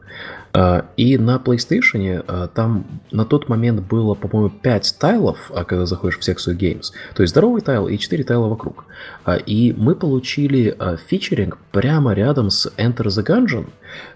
[0.52, 5.84] Э, и на PlayStation э, там на тот момент было, по-моему, 5 тайлов, а когда
[5.84, 6.92] заходишь в секцию Games.
[7.16, 8.84] То есть здоровый тайл и 4 тайла вокруг.
[9.26, 13.66] Э, и мы получили э, фичеринг прямо рядом с Enter the Gungeon,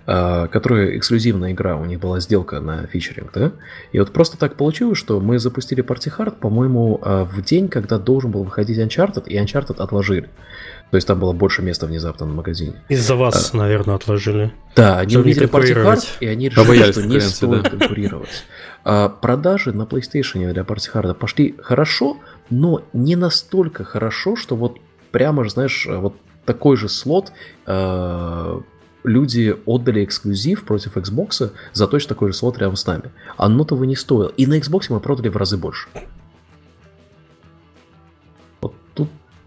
[0.06, 3.50] э, которая эксклюзивная игра, у них была сделка на фичеринг, да?
[3.90, 7.98] И вот просто так получилось, что мы запустили Party Hard, по-моему, э, в день, когда
[7.98, 10.28] должен был выходить Uncharted, Uncharted, и Uncharted отложили.
[10.90, 12.82] То есть там было больше места внезапно на магазине.
[12.88, 14.52] Из-за вас, а, наверное, отложили.
[14.74, 17.70] Да, они увидели Party Hard, и они решили, что не стоит да.
[17.70, 18.44] конкурировать.
[18.84, 22.16] А, продажи на PlayStation для Party Hard пошли хорошо,
[22.48, 24.78] но не настолько хорошо, что вот
[25.10, 26.14] прямо же, знаешь, вот
[26.46, 27.32] такой же слот
[27.66, 28.60] э,
[29.04, 33.10] люди отдали эксклюзив против Xbox за точно такой же слот рядом с нами.
[33.36, 34.32] Оно того не стоило.
[34.36, 35.88] И на Xbox мы продали в разы больше.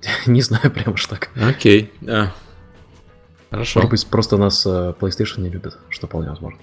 [0.26, 1.30] Не знаю, прям уж так.
[1.36, 1.92] Окей.
[2.08, 2.32] А.
[3.50, 3.80] Хорошо.
[3.80, 6.60] Может быть, просто нас э, PlayStation не любит, что вполне возможно.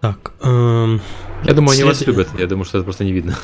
[0.00, 0.32] Так.
[0.40, 1.00] Эм,
[1.44, 1.88] я думаю, они след...
[1.88, 2.28] вас любят.
[2.38, 3.36] Я думаю, что это просто не видно.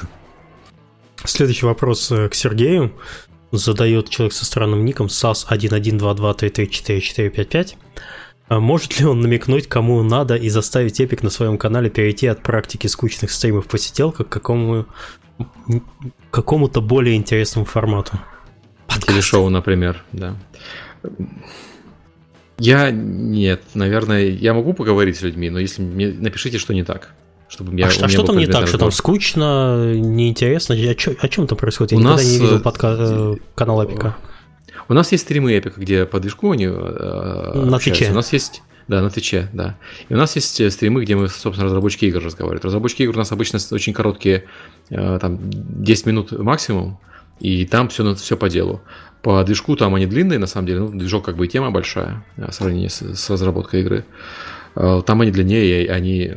[1.24, 2.92] Следующий вопрос э, к Сергею.
[3.50, 7.74] Задает человек со странным ником SAS 1122334455.
[8.46, 12.42] А может ли он намекнуть, кому надо, и заставить Эпик на своем канале перейти от
[12.42, 14.86] практики скучных стримов по сиделкам к какому
[16.35, 18.19] какому-то более интересному формату.
[18.89, 19.06] Подкаст.
[19.06, 20.35] Телешоу, например, да.
[22.59, 27.15] Я нет, наверное, я могу поговорить с людьми, но если мне напишите, что не так.
[27.48, 30.74] Чтобы я, а, а что там не так, что там скучно, неинтересно?
[30.74, 31.93] О, чё, о чем там происходит?
[31.93, 32.27] Я у никогда нас...
[32.27, 32.97] не видел э, подка...
[32.98, 34.16] Э, канал Эпика.
[34.89, 38.11] У нас есть стримы Эпика, где по движку они э, На Твиче.
[38.11, 38.62] У нас есть...
[38.89, 39.78] Да, на Твиче, да.
[40.09, 42.65] И у нас есть э, стримы, где мы, собственно, разработчики игр разговаривают.
[42.65, 44.43] Разработчики игр у нас обычно очень короткие, э,
[44.89, 46.98] там, 10 минут максимум,
[47.40, 48.82] и там все, все по делу.
[49.23, 50.81] По движку там они длинные, на самом деле.
[50.81, 54.05] Ну, движок как бы и тема большая в сравнении с, с разработкой игры.
[54.77, 56.32] Э, там они длиннее, и они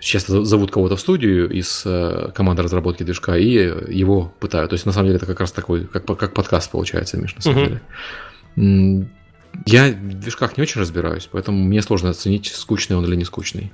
[0.00, 1.86] часто зовут кого-то в студию из
[2.34, 3.50] команды разработки движка и
[3.94, 4.70] его пытают.
[4.70, 7.42] То есть, на самом деле, это как раз такой, как, как подкаст получается, Миш, на
[7.42, 7.80] самом uh-huh.
[8.56, 9.08] деле.
[9.66, 13.72] Я в движках не очень разбираюсь, поэтому мне сложно оценить, скучный он или не скучный.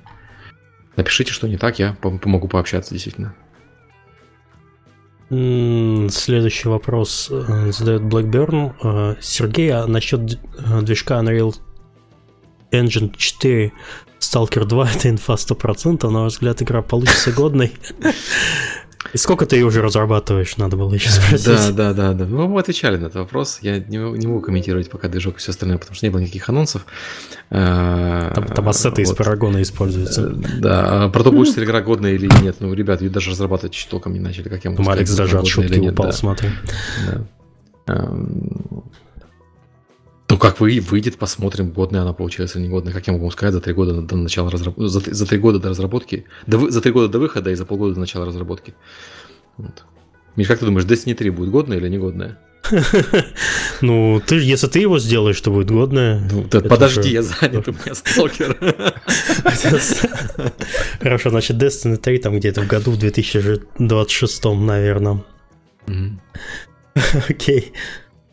[0.95, 3.35] Напишите, что не так, я помогу пообщаться, действительно.
[5.29, 8.73] Следующий вопрос э, задает Blackburn.
[8.81, 11.53] Э, Сергей, а насчет э, движка Unreal
[12.71, 13.71] Engine 4
[14.19, 17.73] Stalker 2 это инфа 100%, на ваш взгляд, игра получится годной?
[19.13, 21.45] И сколько ты ее уже разрабатываешь, надо было еще спросить.
[21.45, 22.25] Да, да, да, да.
[22.25, 23.59] Ну, мы отвечали на этот вопрос.
[23.61, 26.49] Я не, не могу комментировать пока движок и все остальное, потому что не было никаких
[26.49, 26.85] анонсов.
[27.49, 29.11] Там, там ассеты вот.
[29.11, 30.29] из Парагона используются.
[30.29, 32.57] Да, а про то, будет ли игра годная или нет.
[32.59, 35.47] Ну, ребят, ее даже разрабатывать чуть толком не начали, как я могу Алекс даже от
[35.47, 36.11] шутки упал, да.
[36.11, 36.49] смотри.
[37.87, 38.13] Да.
[40.29, 42.93] Ну, как вы, выйдет, посмотрим, годная она получается или негодная.
[42.93, 45.69] Как я могу сказать, за три года до начала разработки, за, за три года до
[45.69, 48.75] разработки, до, за три года до выхода и за полгода до начала разработки.
[49.57, 49.83] Вот.
[50.35, 52.37] Миш, как ты думаешь, Destiny 3 будет годная или негодная?
[53.81, 56.21] Ну, ты, если ты его сделаешь, то будет годная.
[56.31, 58.57] Ну, подожди, я занят, у меня сталкер.
[61.01, 65.23] Хорошо, значит, Destiny 3 там где-то в году в 2026, наверное.
[67.29, 67.73] Окей.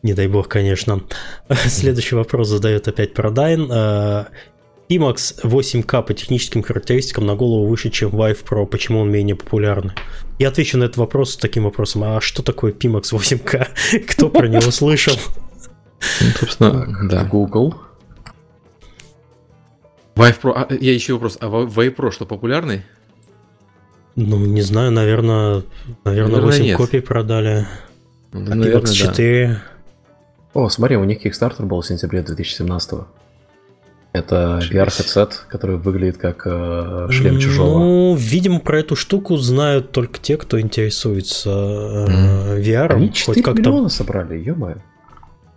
[0.07, 1.03] Не дай бог, конечно.
[1.67, 3.63] Следующий вопрос задает опять Продайн.
[4.89, 8.67] Pimax 8K по техническим характеристикам на голову выше, чем Vive Pro.
[8.67, 9.95] Почему он менее популярный?
[10.39, 12.05] Я отвечу на этот вопрос таким вопросом.
[12.05, 14.05] А что такое Pimax 8K?
[14.07, 15.17] Кто про него слышал?
[16.21, 17.25] Ну, собственно, да.
[17.25, 17.75] Google.
[20.15, 20.53] Vive Pro.
[20.55, 21.37] А, я еще вопрос.
[21.41, 22.83] А Vive Pro что, популярный?
[24.15, 25.65] Ну, не знаю, наверное,
[26.05, 26.77] наверное, 8 нет.
[26.77, 27.67] копий продали.
[28.33, 29.49] Ну, а наверное, Pimax 4...
[29.49, 29.76] Да.
[30.57, 33.05] О, смотри, у них Kickstarter был в сентябре 2017 -го.
[34.15, 37.79] Это VR-headset, который выглядит как э, шлем чужого.
[37.79, 42.95] Ну, видимо, про эту штуку знают только те, кто интересуется э, VR.
[42.95, 44.77] Они 4 хоть миллиона собрали, ё-моё.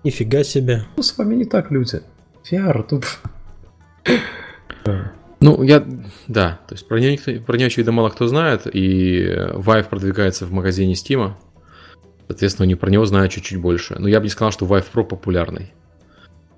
[0.03, 0.83] Нифига себе.
[0.97, 2.01] Ну, с вами не так, люди.
[2.51, 3.05] VR тут...
[5.39, 5.85] Ну, я,
[6.27, 9.23] да, то есть про нее, никто, про нее, очевидно, мало кто знает, и
[9.53, 11.31] Vive продвигается в магазине Steam,
[12.29, 13.95] Соответственно, не про него знаю чуть-чуть больше.
[13.97, 15.73] Но я бы не сказал, что Vive Pro популярный.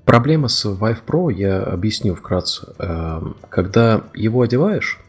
[0.03, 2.73] Проблема с Vive Pro я объясню вкратце.
[2.77, 4.99] Эм, когда его одеваешь,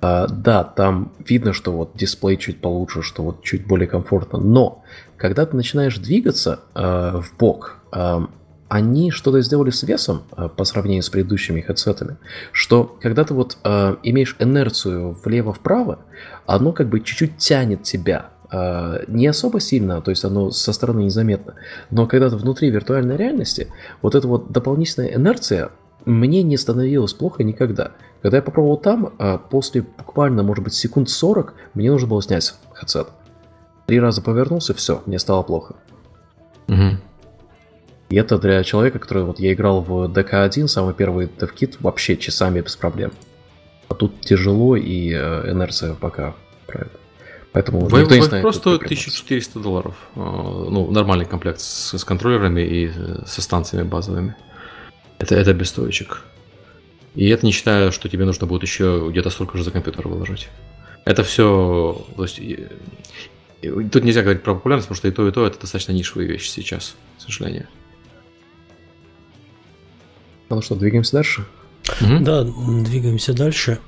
[0.00, 4.82] э, да, там видно, что вот дисплей чуть получше, что вот чуть более комфортно, но
[5.16, 8.30] когда ты начинаешь двигаться э, в бок, эм,
[8.68, 12.16] они что-то сделали с весом э, по сравнению с предыдущими хедсетами,
[12.50, 13.56] что когда ты вот
[14.02, 16.00] имеешь инерцию влево-вправо,
[16.44, 21.54] оно как бы чуть-чуть тянет тебя не особо сильно, то есть оно со стороны незаметно,
[21.90, 23.68] но когда ты внутри виртуальной реальности,
[24.00, 25.70] вот эта вот дополнительная инерция
[26.04, 27.92] мне не становилось плохо никогда.
[28.22, 32.54] Когда я попробовал там, а, после буквально, может быть, секунд 40, мне нужно было снять
[32.72, 33.08] хедсет.
[33.86, 35.76] Три раза повернулся, все, мне стало плохо.
[36.68, 36.98] Угу.
[38.10, 42.60] И это для человека, который вот я играл в DK1, самый первый DevKit, вообще часами
[42.60, 43.12] без проблем.
[43.88, 46.34] А тут тяжело и э, инерция пока
[46.66, 46.92] правит.
[47.52, 49.94] Поэтому Wave, никто не знает, просто стоит 1400 долларов.
[50.14, 52.90] А, ну, нормальный комплект с, с контроллерами и
[53.26, 54.36] со станциями базовыми.
[55.18, 56.24] Это, это без стоечек.
[57.14, 60.48] И это не считая, что тебе нужно будет еще где-то столько же за компьютер выложить.
[61.04, 62.06] Это все...
[62.16, 62.40] То есть,
[63.92, 66.48] тут нельзя говорить про популярность, потому что и то, и то это достаточно нишевые вещи
[66.48, 67.66] сейчас, к сожалению.
[70.50, 71.44] Ну что, двигаемся дальше?
[72.00, 72.20] Угу.
[72.20, 73.80] Да, двигаемся дальше.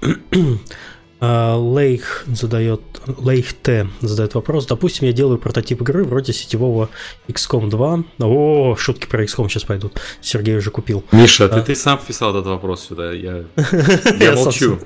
[1.21, 2.81] А, Лейх задает,
[3.19, 4.67] Лейх Т задает вопрос.
[4.67, 6.89] Допустим, я делаю прототип игры вроде сетевого
[7.29, 8.05] XCOM 2.
[8.21, 10.01] О, шутки про XCOM сейчас пойдут.
[10.23, 11.05] Сергей уже купил.
[11.13, 11.49] Миша, а...
[11.49, 13.13] ты, ты сам писал этот вопрос сюда.
[13.13, 13.45] Я,
[14.19, 14.79] я молчу.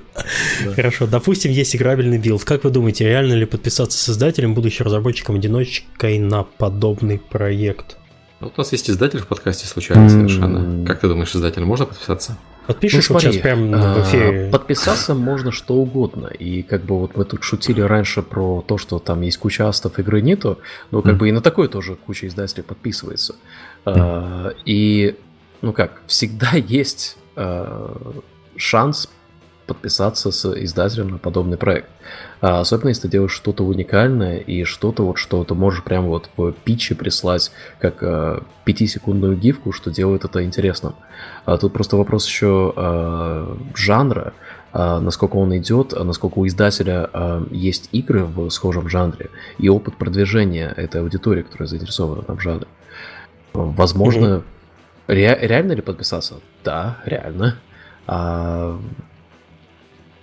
[0.74, 1.06] Хорошо.
[1.06, 2.44] Допустим, есть играбельный билд.
[2.44, 7.96] Как вы думаете, реально ли подписаться с издателем, будучи разработчиком-одиночкой на подобный проект?
[8.40, 10.84] Вот у нас есть издатель в подкасте случайно совершенно.
[10.86, 12.36] Как ты думаешь, издатель можно подписаться?
[12.66, 14.48] Подпишешь ну, вот сейчас прям в эфире.
[14.50, 16.28] Подписаться можно что угодно.
[16.28, 19.98] И как бы вот мы тут шутили раньше про то, что там есть куча ассетов,
[19.98, 20.58] игры нету,
[20.90, 21.18] но как mm.
[21.18, 23.36] бы и на такое тоже куча издателей подписывается.
[23.84, 24.56] Mm.
[24.64, 25.16] И,
[25.60, 27.18] ну как, всегда есть
[28.56, 29.10] шанс
[29.66, 31.88] подписаться с издателем на подобный проект.
[32.40, 36.30] А особенно если ты делаешь что-то уникальное и что-то вот, что ты можешь прямо вот
[36.36, 40.94] в питче прислать как э, 5-секундную гифку, что делает это интересным.
[41.44, 44.34] А тут просто вопрос еще э, жанра,
[44.72, 49.96] э, насколько он идет, насколько у издателя э, есть игры в схожем жанре и опыт
[49.96, 52.66] продвижения этой аудитории, которая заинтересована в этом жанре.
[53.54, 54.42] Возможно, mm-hmm.
[55.08, 56.34] ре- реально ли подписаться?
[56.64, 57.56] Да, реально.
[58.06, 58.78] А,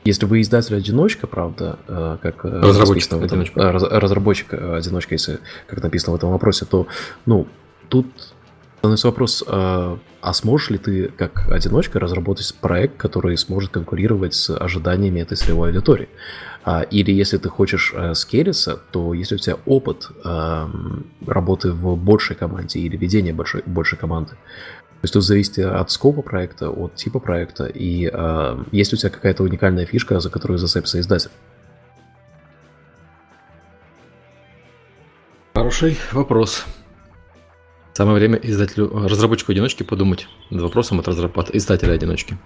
[0.03, 6.15] если вы издатель-одиночка, правда, э, как э, разработчик одиночка, э, разработчик-одиночка, если как написано в
[6.15, 6.88] этом вопросе, то,
[7.26, 7.48] ну,
[7.90, 8.07] тут
[8.80, 15.19] становится вопрос, а сможешь ли ты как одиночка разработать проект, который сможет конкурировать с ожиданиями
[15.19, 16.10] этой целевой аудитории?
[16.64, 22.80] А, или если ты хочешь скелиться, то если у тебя опыт работы в большей команде
[22.80, 24.32] или ведения большой, большей команды,
[25.02, 29.10] то есть тут зависит от скопа проекта, от типа проекта, и э, есть у тебя
[29.10, 31.32] какая-то уникальная фишка, за которую зацепится издатель.
[35.56, 36.65] Хороший вопрос.
[37.94, 41.49] Самое время издателю, разработчику одиночки подумать над вопросом от разработ...
[41.49, 42.38] издателя одиночки.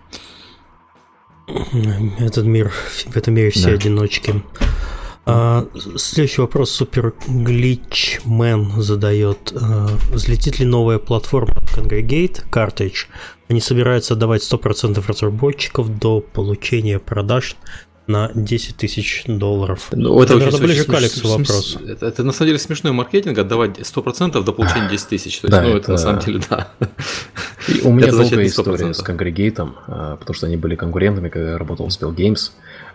[2.20, 3.74] Этот мир, в этом мире все да.
[3.74, 4.42] одиночки.
[5.26, 9.54] А, следующий вопрос Супер Гличмен задает.
[9.56, 13.08] А, взлетит ли новая платформа Congregate Cartridge?
[13.50, 17.56] Они собираются отдавать 100% разработчиков до получения продаж
[18.08, 19.88] на 10 тысяч долларов.
[19.92, 21.78] Ну, это, это наверное, ближе к Алексу вопрос.
[21.88, 25.40] Это, это на самом деле смешной маркетинг, отдавать 100% до получения 10 тысяч.
[25.40, 26.68] То есть, да, ну, это, это на самом деле, да.
[27.68, 31.52] И у меня это долгая история с Congregate, а, потому что они были конкурентами, когда
[31.52, 32.52] я работал в Spell Games.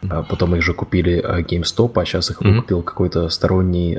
[0.08, 2.60] А потом их же купили а, GameStop, а сейчас их mm-hmm.
[2.60, 3.98] купил какой-то сторонний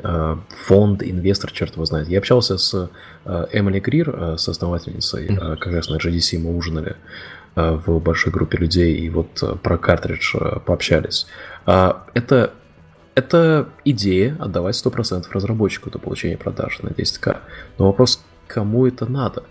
[0.66, 2.08] фонд, инвестор, черт его знает.
[2.08, 2.90] Я общался с
[3.24, 5.56] Эмили Грир, с основательницей, mm-hmm.
[5.58, 6.96] как раз на GDC мы ужинали.
[7.54, 11.26] Э, в большой группе людей и вот э, про картридж э, пообщались.
[11.66, 12.54] А, это,
[13.14, 17.40] это идея отдавать 100% разработчику до получения продаж на 10к.
[17.78, 19.42] Но вопрос, кому это надо?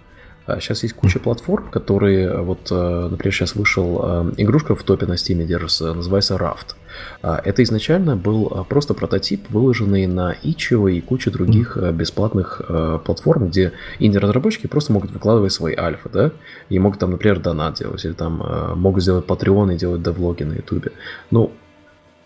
[0.47, 5.43] Сейчас а, есть куча платформ, которые, вот, например, сейчас вышел игрушка в топе на Steam
[5.45, 6.75] держится, называется Raft.
[7.21, 12.61] А, это изначально был просто прототип, выложенный на Itch.io и куче других бесплатных
[13.05, 16.31] платформ, где инди-разработчики просто могут выкладывать свои альфа, да,
[16.69, 20.53] и могут там, например, донат делать, или там могут сделать Patreon и делать девлоги на
[20.53, 20.89] YouTube.
[21.29, 21.51] Ну,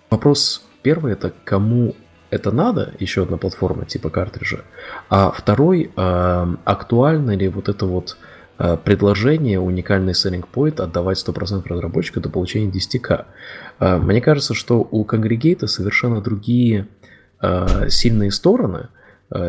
[0.09, 1.95] вопрос первый это кому
[2.35, 4.61] это надо, еще одна платформа типа картриджа,
[5.09, 8.17] а второй, актуально ли вот это вот
[8.57, 13.25] Э, предложение, уникальный selling point отдавать 100% разработчику до получения 10к.
[13.79, 16.87] Э, мне кажется, что у Congregate совершенно другие
[17.41, 18.89] э, сильные стороны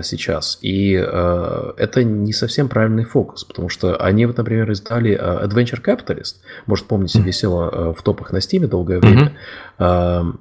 [0.02, 6.36] сейчас, и это не совсем правильный фокус, потому что они, вот, например, издали Adventure Capitalist,
[6.64, 9.36] может, помните, висело в топах на Steam долгое время,
[9.78, 10.38] mm-hmm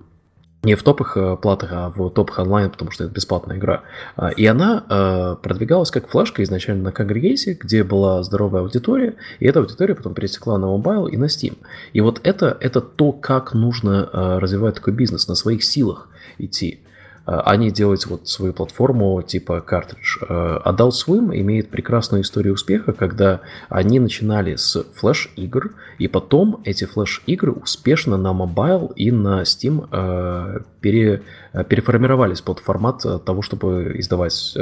[0.65, 3.83] не в топах э, платных, а в топах онлайн, потому что это бесплатная игра.
[4.15, 9.45] А, и она э, продвигалась как флешка изначально на Kongregate, где была здоровая аудитория, и
[9.45, 11.57] эта аудитория потом пересекла на mobile и на Steam.
[11.93, 16.84] И вот это, это то, как нужно э, развивать такой бизнес, на своих силах идти.
[17.27, 20.17] Э, они делают вот свою платформу типа Kartridge.
[20.21, 26.85] Э, Adult Swim имеет прекрасную историю успеха, когда они начинали с флеш-игр, и потом эти
[26.85, 31.23] флеш-игры успешно на mobile и на Steam э, пере,
[31.69, 34.53] переформировались под формат того, чтобы издавать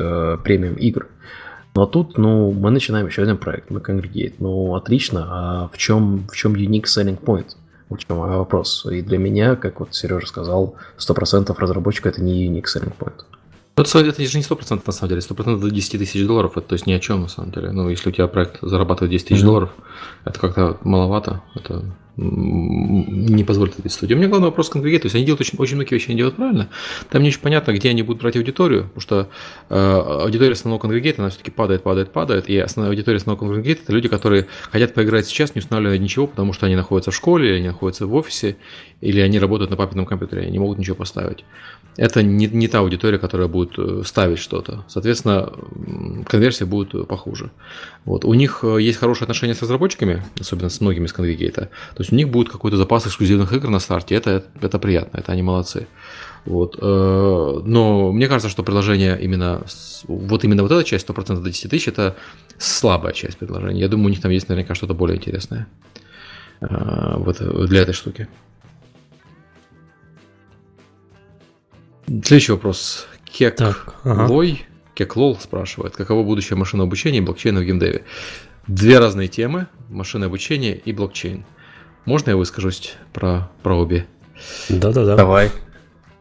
[0.44, 1.08] премиум игр.
[1.76, 4.36] Но тут, ну, мы начинаем еще один проект, мы Kongregate.
[4.38, 7.56] Ну, отлично, а в чем, в чем unique selling point?
[7.90, 8.86] В чем мой вопрос.
[8.90, 13.24] И для меня, как вот Сережа сказал, 100% разработчика это не unique selling point.
[13.76, 16.74] Это, это же не 100% на самом деле, 100% до 10 тысяч долларов, это то
[16.74, 17.72] есть ни о чем на самом деле.
[17.72, 19.46] Ну, если у тебя проект зарабатывает 10 тысяч mm-hmm.
[19.46, 19.70] долларов,
[20.26, 21.84] это как-то маловато, это
[22.16, 24.14] не позволит этой студии.
[24.14, 25.00] У меня главный вопрос конкретный.
[25.00, 26.70] То есть они делают очень, очень многие вещи, они делают правильно.
[27.10, 29.30] Там не очень понятно, где они будут брать аудиторию, потому что
[29.70, 32.50] э, аудитория основного конгрегейта, она все-таки падает, падает, падает.
[32.50, 36.54] И основная аудитория основного конгрегейта это люди, которые хотят поиграть сейчас, не устанавливая ничего, потому
[36.54, 38.58] что они находятся в школе, или они находятся в офисе,
[39.02, 41.46] или они работают на папином компьютере, они не могут ничего поставить.
[41.96, 44.84] Это не, не та аудитория, которая будет э, ставить что-то.
[44.88, 45.54] Соответственно,
[46.28, 47.52] конверсия будет похуже.
[48.06, 48.26] Вот.
[48.26, 51.70] У них э, есть хорошие отношения с разработчиками, особенно с многими из конгрегейта.
[51.96, 55.32] То есть у них будет какой-то запас эксклюзивных игр на старте, это, это приятно, это
[55.32, 55.88] они молодцы.
[56.46, 56.78] Вот.
[56.82, 59.64] Э, но мне кажется, что предложение именно,
[60.08, 62.16] вот именно вот эта часть, 100% до 10 тысяч, это
[62.58, 63.80] слабая часть предложения.
[63.80, 65.68] Я думаю, у них там есть наверняка что-то более интересное
[66.62, 68.28] э, вот, для этой штуки.
[72.08, 73.08] Следующий вопрос.
[73.26, 74.32] Кек так, ага.
[74.32, 78.04] Лой, Кек Лол спрашивает, каково будущее машинного обучения и блокчейна в геймдеве?
[78.68, 81.46] Две разные темы, машинное обучение и блокчейн.
[82.06, 84.08] Можно я выскажусь про, про обе?
[84.70, 85.16] Да-да-да.
[85.16, 85.52] Давай.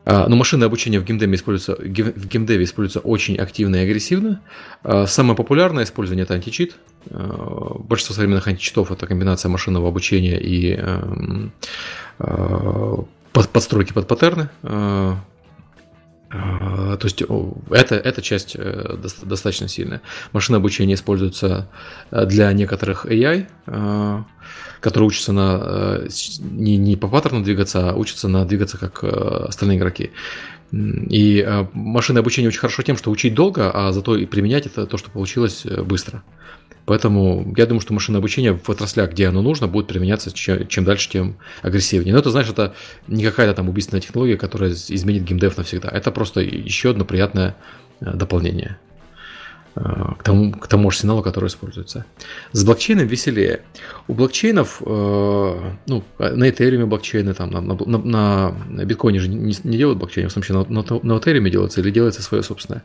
[0.05, 4.41] А, ну, машинное обучение в геймдеве используется, в геймдеве используется очень активно и агрессивно.
[4.83, 6.77] А, самое популярное использование это античит.
[7.11, 11.53] А, большинство современных античитов это комбинация машинного обучения и эм,
[13.33, 14.49] подстройки под паттерны.
[16.31, 17.23] То есть
[17.71, 20.01] это, эта часть э, достаточно сильная.
[20.33, 21.69] Машинное обучение используется
[22.11, 23.47] э, для некоторых AI,
[24.83, 26.09] которые учатся на э,
[26.41, 29.07] не, не по паттерну двигаться, а учатся на двигаться как э,
[29.49, 30.11] остальные игроки.
[30.73, 34.87] И э, машинное обучение очень хорошо тем, что учить долго, а зато и применять это
[34.87, 36.25] то, что получилось быстро.
[36.85, 41.09] Поэтому я думаю, что машинное обучение в отраслях, где оно нужно, будет применяться чем дальше,
[41.09, 42.13] тем агрессивнее.
[42.13, 42.75] Но это, знаешь, это
[43.07, 45.91] не какая-то там убийственная технология, которая изменит геймдев навсегда.
[45.91, 47.55] Это просто еще одно приятное
[48.01, 48.79] дополнение.
[49.75, 52.05] Э, к тому, к тому арсеналу, который используется.
[52.53, 53.63] С блокчейном веселее.
[54.07, 59.79] У блокчейнов, э, ну, на Ethereum блокчейны, там, на, на, на биткоине же не, не
[59.79, 62.83] делают блокчейн, в смысле, на, на, на Ethereum делается или делается свое собственное.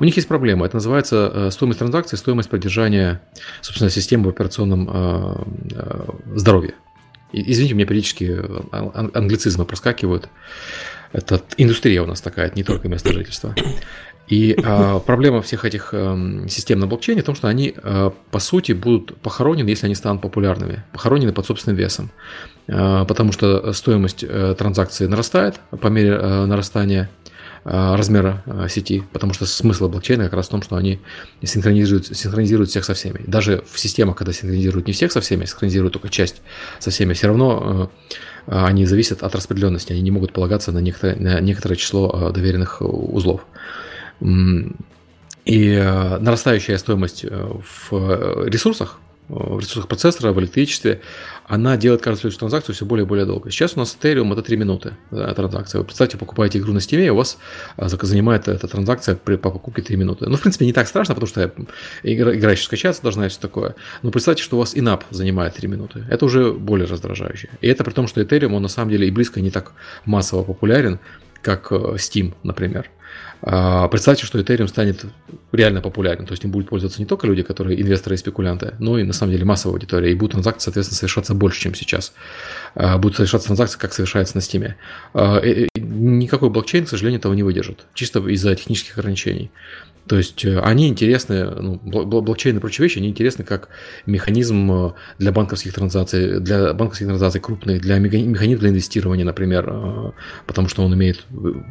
[0.00, 3.20] У них есть проблема, это называется э, стоимость транзакции, стоимость поддержания,
[3.60, 5.52] собственно, системы в операционном
[6.34, 6.74] здоровье.
[7.32, 8.38] Извините, у меня периодически
[8.72, 10.28] англицизмы проскакивают.
[11.12, 13.54] Это индустрия у нас такая, не только место жительства.
[14.28, 18.38] И э, проблема всех этих э, систем на блокчейне в том, что они, э, по
[18.38, 22.10] сути, будут похоронены, если они станут популярными, похоронены под собственным весом.
[22.66, 27.10] Э, потому что стоимость э, транзакции нарастает по мере э, нарастания
[27.64, 30.98] размера э, сети, потому что смысл блокчейна как раз в том, что они
[31.44, 33.20] синхронизируют, синхронизируют всех со всеми.
[33.26, 36.42] Даже в системах, когда синхронизируют не всех со всеми, синхронизируют только часть
[36.80, 37.90] со всеми, все равно
[38.46, 42.32] э, они зависят от распределенности, они не могут полагаться на некоторое, на некоторое число э,
[42.32, 43.46] доверенных узлов.
[45.44, 47.52] И э, нарастающая стоимость э,
[47.90, 51.00] в ресурсах, э, в ресурсах процессора, в электричестве,
[51.48, 53.50] она делает каждую следующую транзакцию все более и более долго.
[53.50, 55.80] Сейчас у нас Ethereum это 3 минуты транзакция.
[55.80, 57.38] Вы представьте, покупаете игру на Steam, и у вас
[57.76, 60.28] занимает эта транзакция при, по покупке 3 минуты.
[60.28, 61.52] Ну, в принципе, не так страшно, потому что
[62.04, 63.74] игра, игра еще скачаться должна и все такое.
[64.02, 66.06] Но представьте, что у вас инап занимает 3 минуты.
[66.08, 67.48] Это уже более раздражающе.
[67.60, 69.72] И это при том, что Ethereum, он на самом деле и близко не так
[70.04, 71.00] массово популярен,
[71.42, 72.88] как Steam, например.
[73.44, 75.04] А, представьте, что Ethereum станет
[75.50, 78.98] реально популярен, то есть им будут пользоваться не только люди, которые инвесторы и спекулянты, но
[78.98, 82.12] и на самом деле массовая аудитория, и будут транзакции, соответственно, совершаться больше, чем сейчас.
[82.74, 84.74] А, будут совершаться транзакции, как совершается на Steam.
[85.14, 85.42] А,
[85.76, 89.50] никакой блокчейн, к сожалению, этого не выдержит, чисто из-за технических ограничений.
[90.12, 93.70] То есть э, они интересны, ну, блокчейн и прочие вещи, они интересны как
[94.04, 100.10] механизм э, для банковских транзакций, для банковских транзакций крупных, для механизм для инвестирования, например, э,
[100.46, 101.24] потому что он имеет,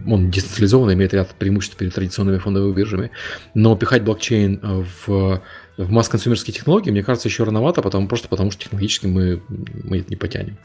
[0.08, 3.12] он децентрализованный, имеет ряд преимуществ перед традиционными фондовыми биржами.
[3.54, 4.60] Но пихать блокчейн
[5.06, 5.40] в
[5.78, 10.10] в масс-консюмерские технологии, мне кажется, еще рановато, потому, просто потому что технологически мы, мы это
[10.10, 10.58] не потянем.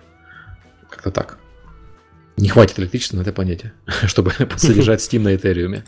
[0.88, 1.36] Как-то так.
[2.38, 3.74] Не хватит электричества на этой планете,
[4.06, 5.82] чтобы содержать Steam на Ethereum.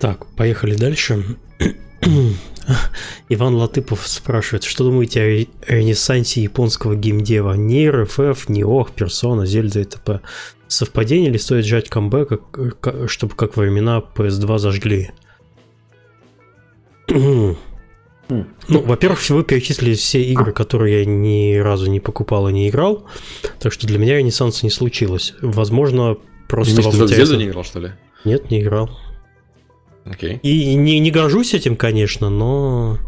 [0.00, 1.22] Так, поехали дальше.
[3.28, 7.52] Иван Латыпов спрашивает, что думаете о ренессансе японского геймдева?
[7.52, 10.20] Ни РФФ, ни ОХ, Персона, Зельда и т.п.
[10.68, 12.40] Совпадение или стоит жать камбэк,
[13.08, 15.10] чтобы как во времена PS2 зажгли?
[17.08, 17.56] ну,
[18.68, 23.04] во-первых, вы перечислили все игры, которые я ни разу не покупал и не играл,
[23.58, 25.34] так что для меня ренессанса не случилось.
[25.42, 26.16] Возможно,
[26.48, 26.76] просто...
[26.82, 27.90] Ты в Зельду не играл, что ли?
[28.24, 28.88] Нет, не играл.
[30.04, 30.40] Okay.
[30.42, 32.98] И не, не горжусь этим, конечно, но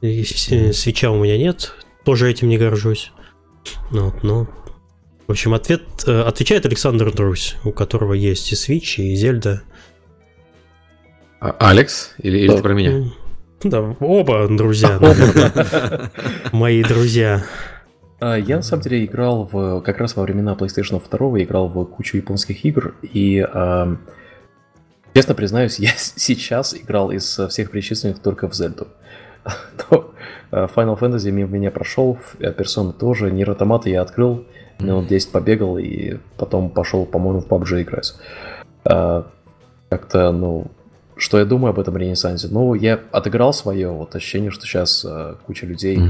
[0.00, 1.74] и свеча у меня нет,
[2.04, 3.12] тоже этим не горжусь.
[3.90, 4.48] Вот, но...
[5.26, 9.62] В общем, ответ, э, отвечает Александр Друзь, у которого есть и Switch, и Зельда.
[11.38, 12.14] А, Алекс?
[12.18, 13.12] Или, или ты про меня?
[13.62, 14.98] Да, оба друзья.
[16.52, 17.44] Мои друзья.
[18.18, 21.84] А, я на самом деле играл в как раз во времена PlayStation 2, играл в
[21.84, 23.46] кучу японских игр, и
[25.14, 28.88] Честно признаюсь, я сейчас играл из всех перечисленных только в Зельду.
[30.52, 34.46] Э, Final Fantasy мимо меня прошел, Persona тоже, Нир Автомата я открыл,
[34.80, 38.14] минут 10 побегал и потом пошел, по-моему, в PUBG играть.
[38.84, 39.28] А,
[39.90, 40.66] как-то, ну,
[41.16, 42.48] что я думаю об этом ренессансе?
[42.50, 46.00] Ну, я отыграл свое, вот ощущение, что сейчас э, куча людей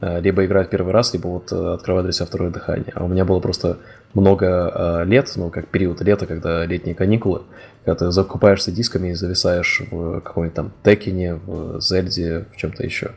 [0.00, 0.20] mm.
[0.20, 2.92] либо играют первый раз, либо вот открывают для себя второе дыхание.
[2.96, 3.78] А у меня было просто
[4.14, 7.42] много лет, ну, как период лета, когда летние каникулы,
[7.84, 13.10] когда ты закупаешься дисками и зависаешь в каком-нибудь там Текине, в Зельде, в чем-то еще.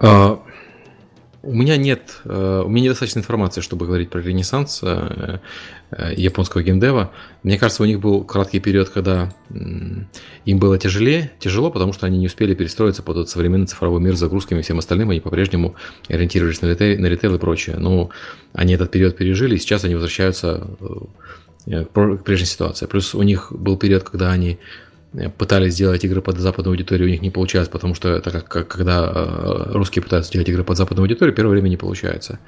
[0.00, 0.40] А,
[1.48, 5.38] у меня нет, э, у меня недостаточно информации, чтобы говорить про ренессанс э,
[5.90, 7.10] э, японского геймдева.
[7.42, 12.18] Мне кажется, у них был краткий период, когда им было тяжелее, тяжело, потому что они
[12.18, 15.74] не успели перестроиться под этот современный цифровой мир с загрузками и всем остальным, они по-прежнему
[16.08, 17.76] ориентировались на ритейл, на ритейл и прочее.
[17.78, 18.10] Но
[18.52, 20.68] они этот период пережили, и сейчас они возвращаются
[21.64, 22.84] к прежней ситуации.
[22.84, 24.58] Плюс у них был период, когда они
[25.38, 28.68] пытались сделать игры под западную аудиторию, у них не получалось, потому что это как, как
[28.68, 32.38] когда э, русские пытаются делать игры под западную аудиторию, первое время не получается.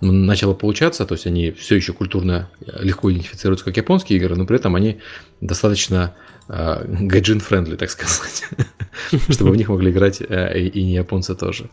[0.00, 4.46] Начало получаться, то есть они все еще культурно э, легко идентифицируются как японские игры, но
[4.46, 4.98] при этом они
[5.40, 6.14] достаточно
[6.48, 8.44] э, гайдзин-friendly, так сказать,
[9.28, 11.70] чтобы в них могли играть и не японцы тоже.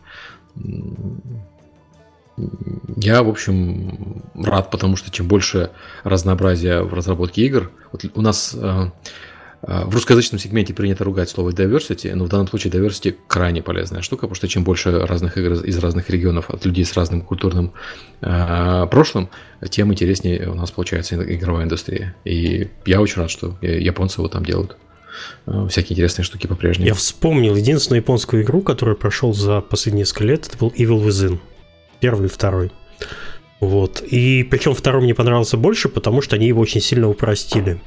[2.96, 5.70] Я, в общем, рад, потому что чем больше
[6.04, 8.54] разнообразия в разработке игр, вот у нас
[9.66, 14.22] в русскоязычном сегменте принято ругать слово diversity, но в данном случае diversity крайне полезная штука,
[14.22, 17.72] потому что чем больше разных игр из разных регионов от людей с разным культурным
[18.20, 19.28] э, прошлым,
[19.68, 22.14] тем интереснее у нас получается игровая индустрия.
[22.24, 24.76] И я очень рад, что японцы вот там делают
[25.46, 26.86] э, всякие интересные штуки по-прежнему.
[26.86, 31.40] Я вспомнил единственную японскую игру, которую прошел за последние несколько лет, это был Evil Within.
[31.98, 32.70] Первый и второй.
[33.58, 34.00] Вот.
[34.02, 37.80] И причем второй мне понравился больше, потому что они его очень сильно упростили.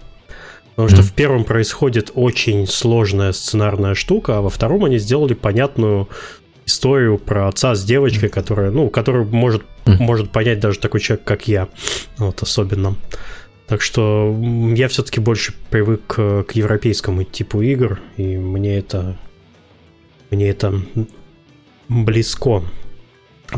[0.80, 6.07] Потому что в первом происходит очень сложная сценарная штука, а во втором они сделали понятную
[6.65, 11.49] историю про отца с девочкой, которая, ну, которую может, может понять даже такой человек, как
[11.49, 11.68] я.
[12.18, 12.95] Вот, особенно.
[13.68, 14.34] Так что
[14.73, 19.18] я все-таки больше привык к, к европейскому типу игр, и мне это
[20.30, 20.81] мне это
[21.89, 22.64] близко.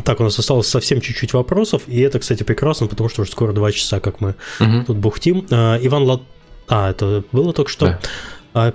[0.04, 3.52] Так, у нас осталось совсем чуть-чуть вопросов, и это, кстати, прекрасно, потому что уже скоро
[3.52, 4.84] два часа, как мы угу.
[4.88, 5.46] тут бухтим.
[5.52, 6.22] А, Иван Лат
[6.72, 7.86] а, это было только что.
[7.86, 8.00] Да.
[8.54, 8.74] А,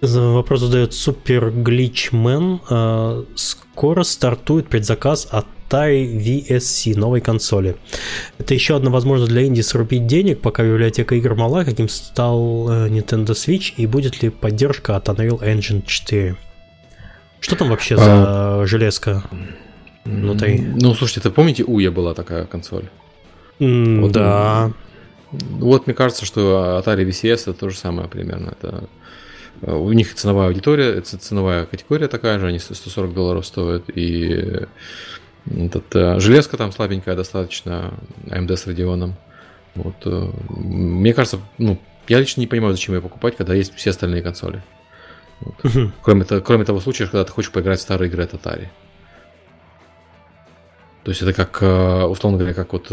[0.00, 2.60] вопрос задает Супер Гличмен.
[2.68, 7.76] А, скоро стартует предзаказ от Atari VSC, новой консоли.
[8.38, 12.88] Это еще одна возможность для Инди срубить денег, пока библиотека игр мала, каким стал э,
[12.88, 16.36] Nintendo Switch, и будет ли поддержка от Unreal Engine 4.
[17.40, 18.60] Что там вообще а...
[18.60, 19.22] за железка
[20.04, 20.60] внутри?
[20.60, 22.88] Ну, слушайте, ты помните, Уя была такая консоль?
[23.60, 24.72] Mm, вот, да.
[25.30, 28.54] Вот мне кажется, что Atari VCS это то же самое примерно.
[28.58, 28.84] Это
[29.62, 34.66] э, у них ценовая аудитория, ценовая категория такая же, они 140 долларов стоят, и
[35.46, 37.92] этот, э, железка там слабенькая достаточно,
[38.26, 39.12] AMD с Radeon.
[39.74, 41.78] Вот, э, мне кажется, ну,
[42.08, 44.62] я лично не понимаю, зачем ее покупать, когда есть все остальные консоли.
[45.40, 45.56] Вот.
[46.02, 48.68] Кроме, кроме того случая, когда ты хочешь поиграть в старые игры от Atari.
[51.04, 51.56] То есть это как,
[52.10, 52.90] условно говоря, как вот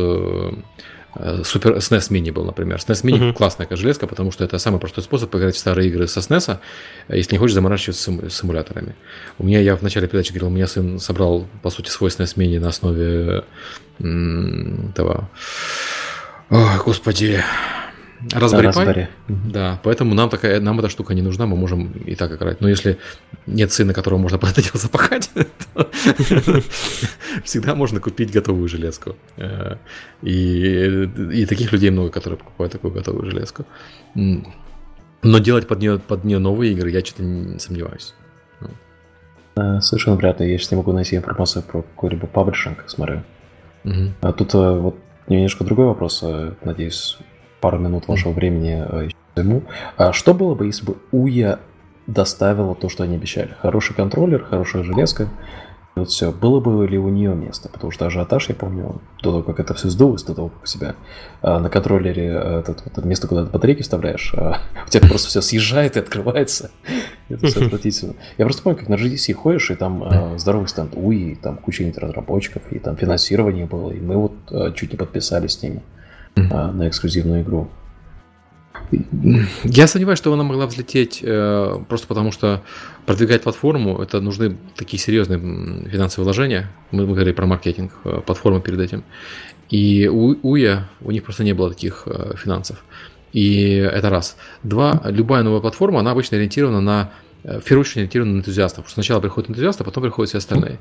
[1.43, 2.77] Супер SNES Mini был, например.
[2.77, 3.33] SNES Mini uh-huh.
[3.33, 6.59] классная железка, потому что это самый простой способ поиграть в старые игры со SNES,
[7.07, 8.95] э, если не хочешь заморачиваться с симуляторами.
[9.37, 12.35] У меня, я в начале передачи говорил, у меня сын собрал, по сути, свой SNES
[12.35, 13.43] Mini на основе
[13.99, 15.29] м- этого...
[16.49, 17.43] Ой, господи,
[18.33, 19.07] Raspberry Pi.
[19.27, 22.61] Да, поэтому нам такая, нам эта штука не нужна, мы можем и так играть.
[22.61, 22.97] Но если
[23.45, 25.29] нет сына, которого можно под это дело запахать,
[25.73, 25.89] то
[27.43, 29.15] всегда можно купить готовую железку.
[29.37, 29.77] Э,
[30.23, 33.65] и, и таких людей много, которые покупают такую готовую железку.
[34.15, 38.13] Но делать под нее, под нее новые игры я что-то не сомневаюсь.
[39.55, 40.51] Э, совершенно вряд ли.
[40.51, 43.23] Я сейчас не могу найти информацию про какой-либо паблишинг, смотрю.
[43.83, 44.11] Угу.
[44.21, 44.97] А тут э, вот
[45.27, 46.23] немножко другой вопрос,
[46.63, 47.17] надеюсь,
[47.65, 49.63] пару минут вашего времени э, займу.
[49.97, 51.57] А что было бы, если бы Уя
[52.05, 53.55] доставила то, что они обещали?
[53.59, 55.29] Хороший контроллер, хорошая железка,
[55.95, 56.31] вот все.
[56.31, 57.69] Было бы ли у нее место?
[57.69, 60.65] Потому что ажиотаж, я помню, до того, как это все сдулось, до того, как у
[60.67, 60.93] себя
[61.41, 65.29] а, на контроллере э, этот, это место, куда ты батарейки вставляешь, а, у тебя просто
[65.29, 66.69] все съезжает и открывается.
[67.29, 68.13] Это все отвратительно.
[68.37, 71.91] Я просто помню, как на GDC ходишь, и там здоровый стенд УИ, и там куча
[71.97, 75.81] разработчиков, и там финансирование было, и мы вот чуть не подписались с ними
[76.35, 76.71] mm-hmm.
[76.71, 77.69] на эксклюзивную игру.
[79.63, 82.61] Я сомневаюсь, что она могла взлететь э, просто потому, что
[83.05, 85.39] продвигать платформу это нужны такие серьезные
[85.89, 86.71] финансовые вложения.
[86.91, 89.03] Мы, мы говорили про маркетинг э, платформы перед этим.
[89.69, 92.83] И у Уя у них просто не было таких э, финансов.
[93.33, 94.37] И это раз.
[94.63, 97.11] Два, любая новая платформа, она обычно ориентирована на
[97.43, 98.85] в первую очередь ориентирована на энтузиастов.
[98.85, 100.79] Потому что сначала приходят энтузиасты, а потом приходят все остальные.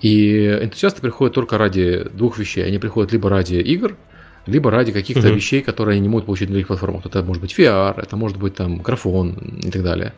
[0.00, 2.64] И энтузиасты приходят только ради двух вещей.
[2.64, 3.96] Они приходят либо ради игр,
[4.46, 5.34] либо ради каких-то mm-hmm.
[5.34, 7.06] вещей, которые они не могут получить на других платформах.
[7.06, 10.12] Это может быть VR, это может быть там графон и так далее.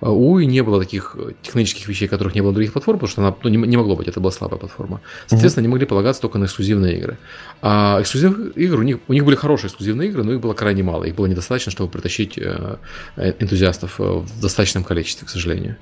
[0.00, 3.10] А у и не было таких технических вещей, которых не было на других платформах, потому
[3.10, 5.00] что она ну, не, не могло быть, это была слабая платформа.
[5.26, 5.66] Соответственно, mm-hmm.
[5.66, 7.18] они могли полагаться только на эксклюзивные игры.
[7.60, 10.82] А эксклюзивных игр у них, у них были хорошие эксклюзивные игры, но их было крайне
[10.82, 11.04] мало.
[11.04, 12.76] Их было недостаточно, чтобы притащить э,
[13.16, 15.76] энтузиастов э, в достаточном количестве, к сожалению.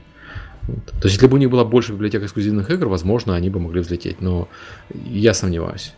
[0.66, 0.85] Вот.
[0.85, 3.81] То есть, если бы у них была больше библиотек эксклюзивных игр, возможно, они бы могли
[3.81, 4.20] взлететь.
[4.20, 4.48] Но
[4.93, 5.93] я сомневаюсь.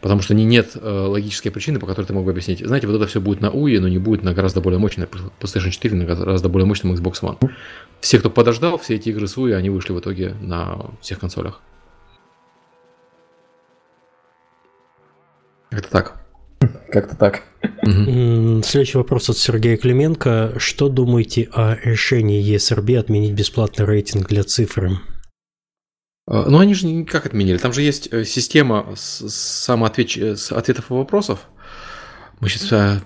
[0.00, 2.60] Потому что не, нет э, логической причины, по которой ты мог бы объяснить.
[2.60, 5.70] Знаете, вот это все будет на UI, но не будет на гораздо более мощной PlayStation
[5.70, 7.50] 4, на гораздо более мощном Xbox One.
[8.00, 11.60] Все, кто подождал, все эти игры с UI, они вышли в итоге на всех консолях.
[15.70, 16.20] Это так.
[16.90, 17.42] Как-то так.
[17.82, 20.54] Следующий вопрос от Сергея Клименко.
[20.56, 24.98] Что думаете о решении ESRB отменить бесплатный рейтинг для цифры?
[26.30, 27.58] А, ну, они же как отменили?
[27.58, 30.38] Там же есть э, система самоответ...
[30.38, 31.40] с ответов и вопросов.
[32.38, 33.02] Мы сейчас...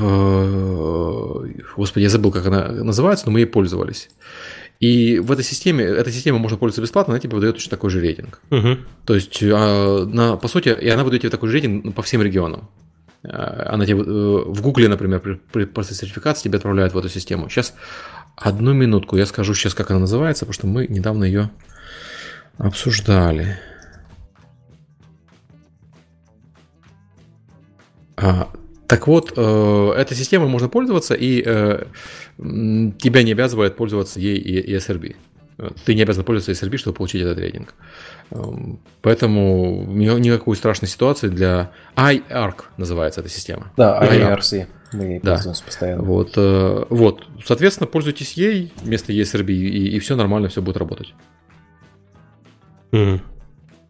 [0.00, 1.44] Э,
[1.76, 4.08] господи, я забыл, как она называется, но мы ей пользовались.
[4.78, 8.00] И в этой системе, этой системой можно пользоваться бесплатно, она тебе выдает точно такой же
[8.00, 8.40] рейтинг.
[8.50, 8.78] Угу.
[9.04, 12.22] То есть, а, на, по сути, и она выдает тебе такой же рейтинг по всем
[12.22, 12.68] регионам.
[13.24, 17.48] Она тебе э, в Гугле, например, при, при процессе сертификации тебя отправляют в эту систему.
[17.48, 17.74] Сейчас
[18.36, 21.50] одну минутку, я скажу сейчас, как она называется, потому что мы недавно ее
[22.58, 23.58] обсуждали.
[28.16, 28.48] А,
[28.86, 31.84] так вот, э, этой системой можно пользоваться, и э,
[32.38, 35.16] тебя не обязывает пользоваться ей и ESRB.
[35.84, 37.74] Ты не обязан пользоваться ESRB, чтобы получить этот рейтинг.
[38.30, 43.70] Эм, поэтому никакой страшной ситуации для iArc называется эта система.
[43.76, 44.66] Да, IRC.
[44.92, 45.34] Мы да.
[45.34, 46.02] пользуемся постоянно.
[46.02, 51.14] Вот, э, вот, соответственно, пользуйтесь ей вместо ESRB, и, и все нормально, все будет работать.
[52.94, 53.20] Mm.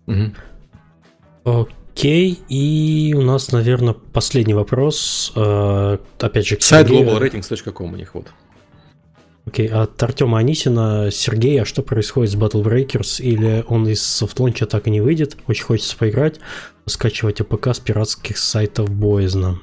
[0.06, 1.66] Угу.
[1.93, 5.32] Окей, и у нас, наверное, последний вопрос.
[5.36, 8.28] Э, опять же, Сайт globalratings.com у них вот.
[9.47, 11.10] Окей, от Артема Анисина.
[11.12, 13.22] Сергей, а что происходит с Battle Breakers?
[13.22, 15.36] Или он из софтлонча так и не выйдет?
[15.47, 16.40] Очень хочется поиграть.
[16.86, 19.60] Скачивать APK с пиратских сайтов боязно.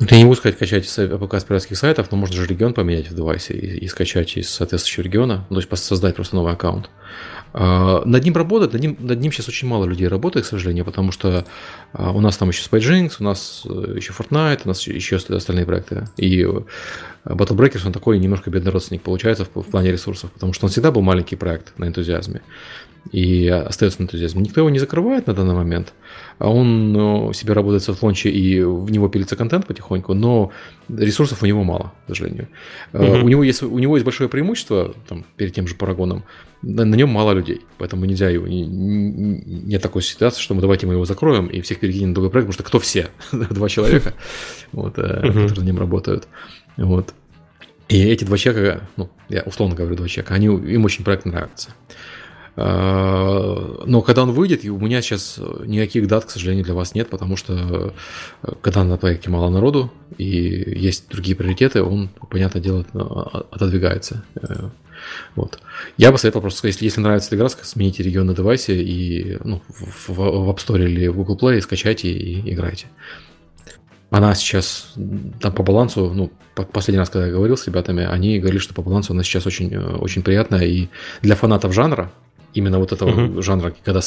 [0.00, 3.10] Ну, я не могу сказать, качать APK с пиратских сайтов, но можно же регион поменять
[3.10, 6.90] в девайсе и, и скачать из соответствующего региона, ну, то есть создать просто новый аккаунт.
[6.90, 10.84] А, над ним работает, над ним, над ним сейчас очень мало людей работает, к сожалению,
[10.84, 11.44] потому что
[11.92, 15.64] а, у нас там еще Spyjinx у нас э, еще Fortnite, у нас еще остальные
[15.64, 16.08] проекты.
[16.16, 16.46] И э,
[17.24, 20.70] Battle Breakers, он такой немножко бедный родственник получается в, в плане ресурсов, потому что он
[20.70, 22.42] всегда был маленький проект на энтузиазме
[23.12, 24.42] и остается на энтузиазме.
[24.42, 25.92] Никто его не закрывает на данный момент,
[26.38, 30.52] а он ну, себе работает в софтлонче, и в него пилится контент потихоньку, но
[30.88, 32.48] ресурсов у него мало, к сожалению.
[32.92, 33.22] Mm-hmm.
[33.22, 36.24] У, него есть, у него есть большое преимущество там, перед тем же Парагоном,
[36.62, 40.60] на, на нем мало людей, поэтому нельзя его, не, не, нет такой ситуации, что мы
[40.62, 43.08] давайте мы его закроем и всех перекинем на другой проект, потому что кто все?
[43.32, 44.14] Два человека,
[44.72, 45.26] вот, mm-hmm.
[45.26, 46.26] которые на нем работают.
[46.76, 47.14] Вот.
[47.88, 51.74] И эти два человека, ну, я условно говорю два человека, они, им очень проект нравится.
[52.56, 57.10] А, но когда он выйдет, у меня сейчас никаких дат, к сожалению, для вас нет,
[57.10, 57.92] потому что
[58.42, 64.24] э, когда на проекте мало народу и есть другие приоритеты, он, понятное дело, а, отодвигается.
[64.36, 64.68] Э,
[65.34, 65.58] вот.
[65.96, 70.08] Я бы советовал просто если, если нравится игра, смените регион на девайсе и ну, в,
[70.08, 72.86] в, в App Store или в Google Play скачайте и играйте.
[74.10, 74.94] Она сейчас
[75.40, 78.82] там по балансу, ну, последний раз, когда я говорил с ребятами, они говорили, что по
[78.82, 80.64] балансу она сейчас очень, э, очень приятная.
[80.66, 80.88] И
[81.20, 82.12] для фанатов жанра,
[82.54, 83.42] именно вот этого uh-huh.
[83.42, 84.00] жанра, когда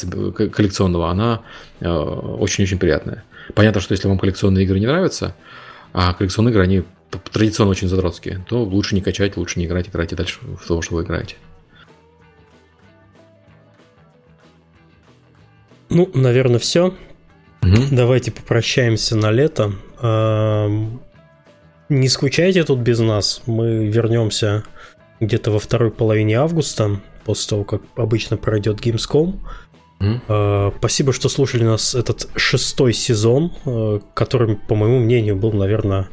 [0.50, 1.42] коллекционного, она
[1.80, 3.24] э, очень-очень приятная.
[3.54, 5.36] Понятно, что если вам коллекционные игры не нравятся,
[5.94, 6.84] а коллекционные игры, они
[7.32, 10.96] традиционно очень задротские, то лучше не качать, лучше не играть, играйте дальше в то, что
[10.96, 11.36] вы играете.
[15.90, 16.94] Ну, наверное, все.
[17.64, 17.84] Угу.
[17.92, 19.74] Давайте попрощаемся на лето.
[21.90, 23.42] Не скучайте тут без нас.
[23.46, 24.64] Мы вернемся
[25.20, 29.36] где-то во второй половине августа после того, как обычно пройдет Gamescom.
[30.00, 30.22] Mm.
[30.28, 36.08] Uh, спасибо, что слушали нас этот шестой сезон, uh, который, по моему мнению, был, наверное,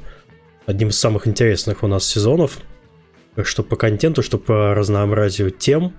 [0.67, 2.59] одним из самых интересных у нас сезонов.
[3.43, 5.93] Что по контенту, что по разнообразию тем.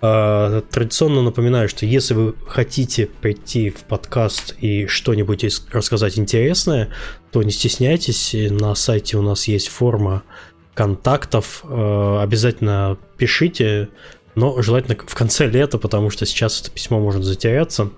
[0.00, 6.88] Uh, традиционно напоминаю, что если вы хотите прийти в подкаст и что-нибудь рассказать интересное,
[7.30, 8.34] то не стесняйтесь.
[8.50, 10.22] На сайте у нас есть форма
[10.74, 11.64] контактов.
[11.64, 13.88] Обязательно пишите
[14.34, 17.90] но желательно в конце лета, потому что сейчас это письмо может затеряться.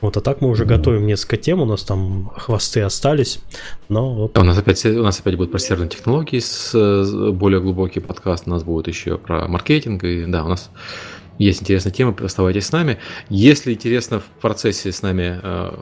[0.00, 0.68] Вот, а так мы уже mm-hmm.
[0.68, 3.38] готовим несколько тем, у нас там хвосты остались,
[3.88, 4.38] но вот.
[4.38, 6.72] У нас опять, у нас опять будет про серверные технологии, с,
[7.32, 10.70] более глубокий подкаст, у нас будет еще про маркетинг, и да, у нас
[11.38, 12.98] есть интересная тема, оставайтесь с нами.
[13.28, 15.74] Если интересно в процессе с нами э,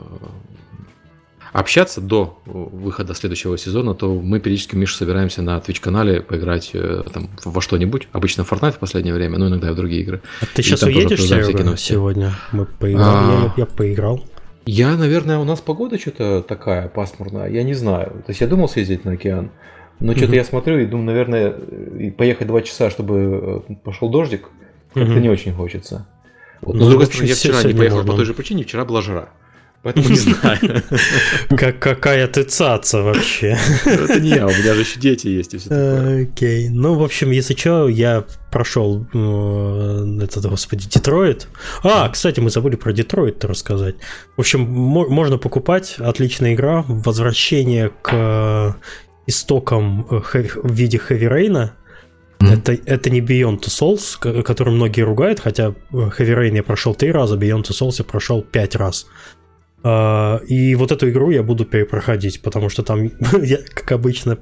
[1.55, 7.29] общаться до выхода следующего сезона, то мы периодически, Миша, собираемся на Twitch-канале поиграть э, там,
[7.45, 8.09] во что-нибудь.
[8.11, 10.21] Обычно в Fortnite в последнее время, но иногда и в другие игры.
[10.41, 12.33] А ты сейчас уедешь, Серега, сегодня?
[12.51, 13.53] Мы поиграли, а...
[13.55, 14.21] я, я поиграл.
[14.65, 18.23] Я, наверное, у нас погода что-то такая пасмурная, я не знаю.
[18.25, 19.51] То есть я думал съездить на океан,
[20.01, 21.51] но что-то я смотрю и думаю, наверное,
[22.17, 24.49] поехать два часа, чтобы э, пошел дождик,
[24.93, 25.21] Как-то Мгм.
[25.21, 26.05] не очень хочется.
[26.61, 26.73] Вот.
[26.73, 29.01] Ну, Но, с другой стороны, я вчера не поехал по той же причине, вчера была
[29.01, 29.29] жара.
[29.85, 30.81] Поэтому не знаю.
[31.55, 33.55] Как, какая ты цаца вообще.
[33.85, 36.23] Это не я, у меня же еще дети есть и все такое.
[36.23, 36.69] Окей.
[36.69, 41.47] Ну, в общем, если что, я прошел э, этот, господи, Детройт.
[41.83, 43.93] А, кстати, мы забыли про Детройт рассказать.
[44.35, 45.97] В общем, мо- можно покупать.
[45.99, 46.83] Отличная игра.
[46.87, 48.75] Возвращение к
[49.27, 50.19] истокам э,
[50.63, 51.69] в виде Heavy Rain.
[52.39, 52.51] Мгм.
[52.51, 56.93] Это, это не Beyond Two Souls, который многие ругают, хотя э, Heavy Rain я прошел
[56.93, 59.07] три раза, Beyond Two Souls я прошел пять раз.
[59.87, 63.03] А, И вот эту игру я буду перепроходить, потому что там,
[63.43, 64.39] я, как обычно,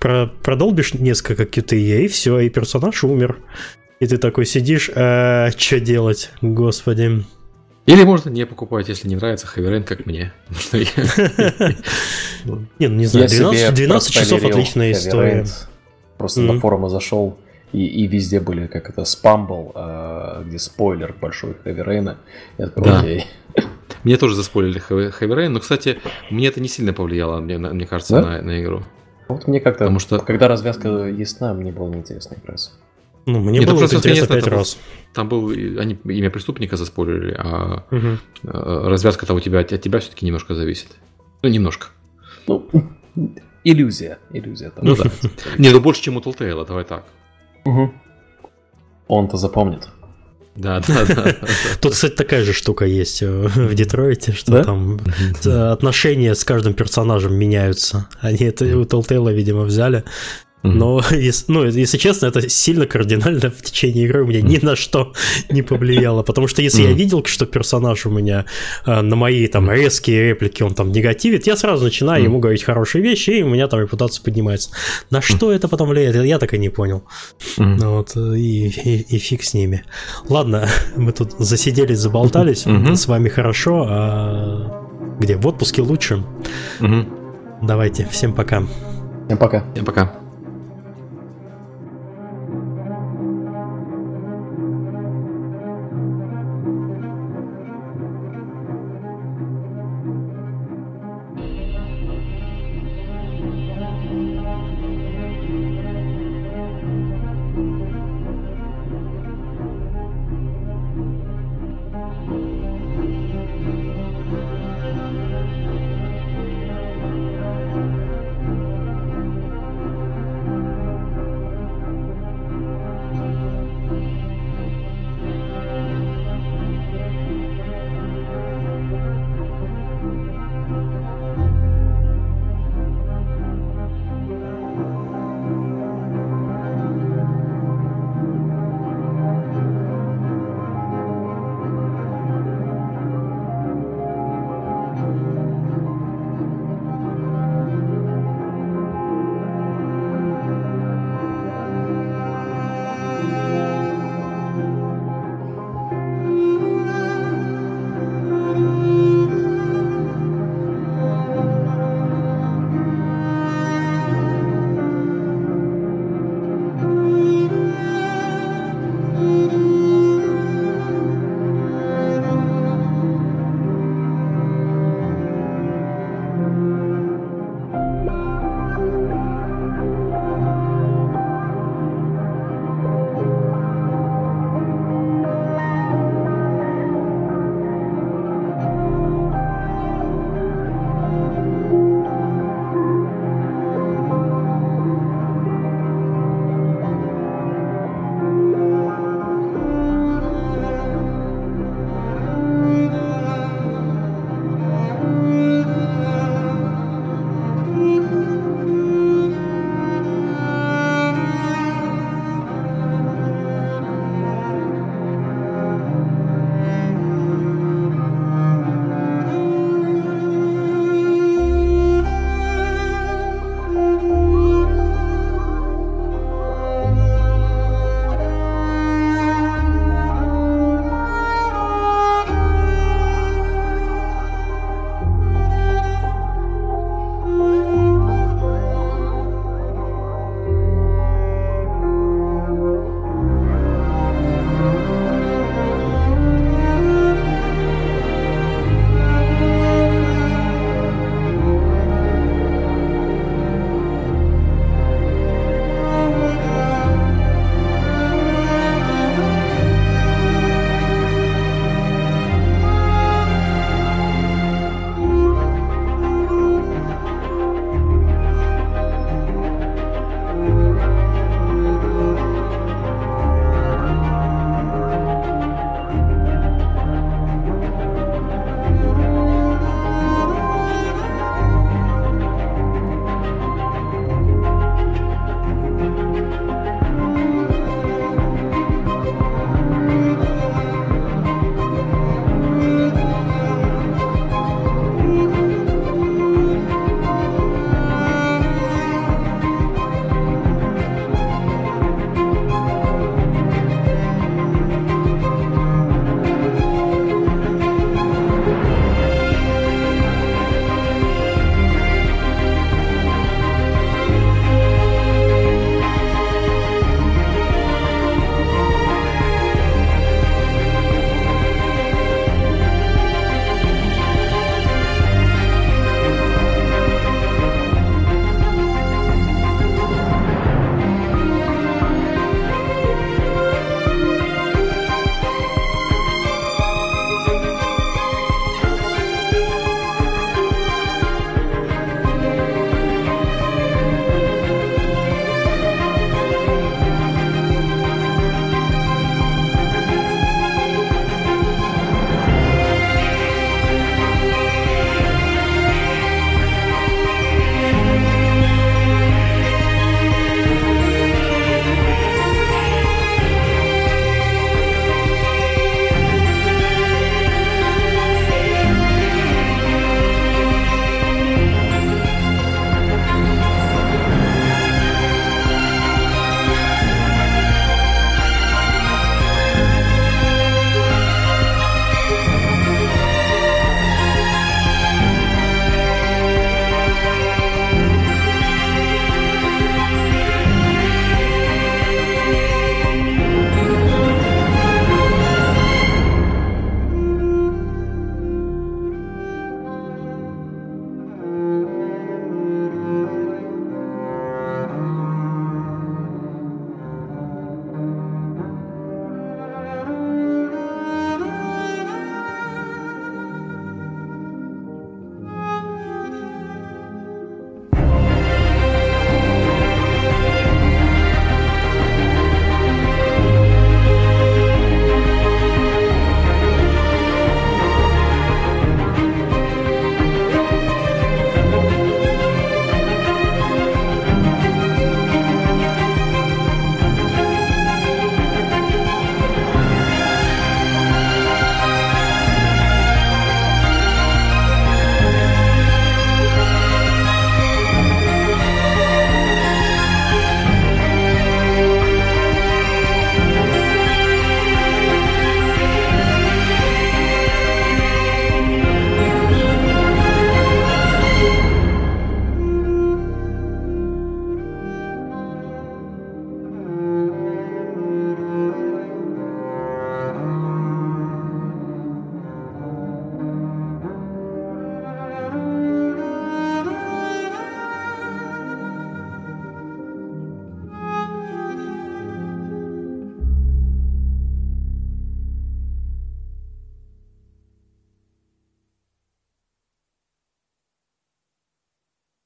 [0.00, 3.36] про- продолбишь несколько QTE, и все, и персонаж умер.
[4.00, 7.24] И ты такой сидишь, что делать, господи.
[7.86, 10.32] Или можно не покупать, если не нравится Heavy Rain, как мне.
[10.72, 11.74] Я-
[12.78, 15.46] Не, ну не знаю, Я 12, себе 12 часов отличная история.
[16.18, 17.38] Просто на форумы зашел,
[17.74, 22.16] и, и везде были, как это, спам был, а, где спойлер большой Rain.
[22.58, 23.64] Я такой, Да.
[24.04, 24.78] Мне тоже заспойлили
[25.34, 25.98] Rain, но, кстати,
[26.30, 28.22] мне это не сильно повлияло, мне, на- мне кажется, Да?
[28.22, 28.82] на, на игру.
[29.28, 32.70] Вот мне как-то, Потому что- когда развязка ясна, мне было неинтересно играть.
[33.26, 34.78] Ну, мне Нет, было просто интересно пять раз.
[35.14, 38.18] Там был, и- они имя преступника заспойлерили, а Мгм.
[38.42, 40.88] э, развязка-то у тебя, от тебя все-таки немножко зависит.
[41.42, 41.86] Ну, немножко.
[42.46, 42.68] Ну,
[43.64, 44.70] иллюзия, иллюзия.
[44.70, 44.84] Там.
[44.84, 45.04] Ну да.
[45.58, 47.04] Не, ну больше, чем у Telltale, давай так.
[47.64, 47.92] Мгм.
[49.08, 49.88] Он-то запомнит.
[50.56, 51.34] Да, да, да.
[51.80, 54.62] Тут, кстати, такая же штука есть э, в Детройте, что Да?
[54.62, 55.00] там
[55.44, 58.06] э, отношения с каждым персонажем меняются.
[58.20, 60.04] Они это у Telltale, видимо, взяли.
[60.64, 64.76] Но, ес- ну, если честно, это сильно кардинально в течение игры у меня ни на
[64.76, 65.12] что
[65.50, 66.22] не повлияло.
[66.22, 68.46] Потому что если я видел, что персонаж у меня
[68.86, 73.02] э, на мои там резкие реплики, он там негативит, я сразу начинаю ему говорить хорошие
[73.02, 74.70] вещи, и у меня там репутация поднимается.
[75.10, 77.04] На что это потом влияет, я так и не понял.
[77.58, 79.84] Ну вот, э, и, и- и фиг с ними.
[80.28, 80.66] Ладно,
[80.96, 82.64] мы тут засиделись, заболтались.
[82.96, 83.86] С вами хорошо.
[83.88, 85.36] А где?
[85.36, 86.24] В отпуске лучше.
[87.62, 88.62] Давайте, всем пока.
[89.26, 89.64] Всем пока.
[89.74, 90.23] Всем пока.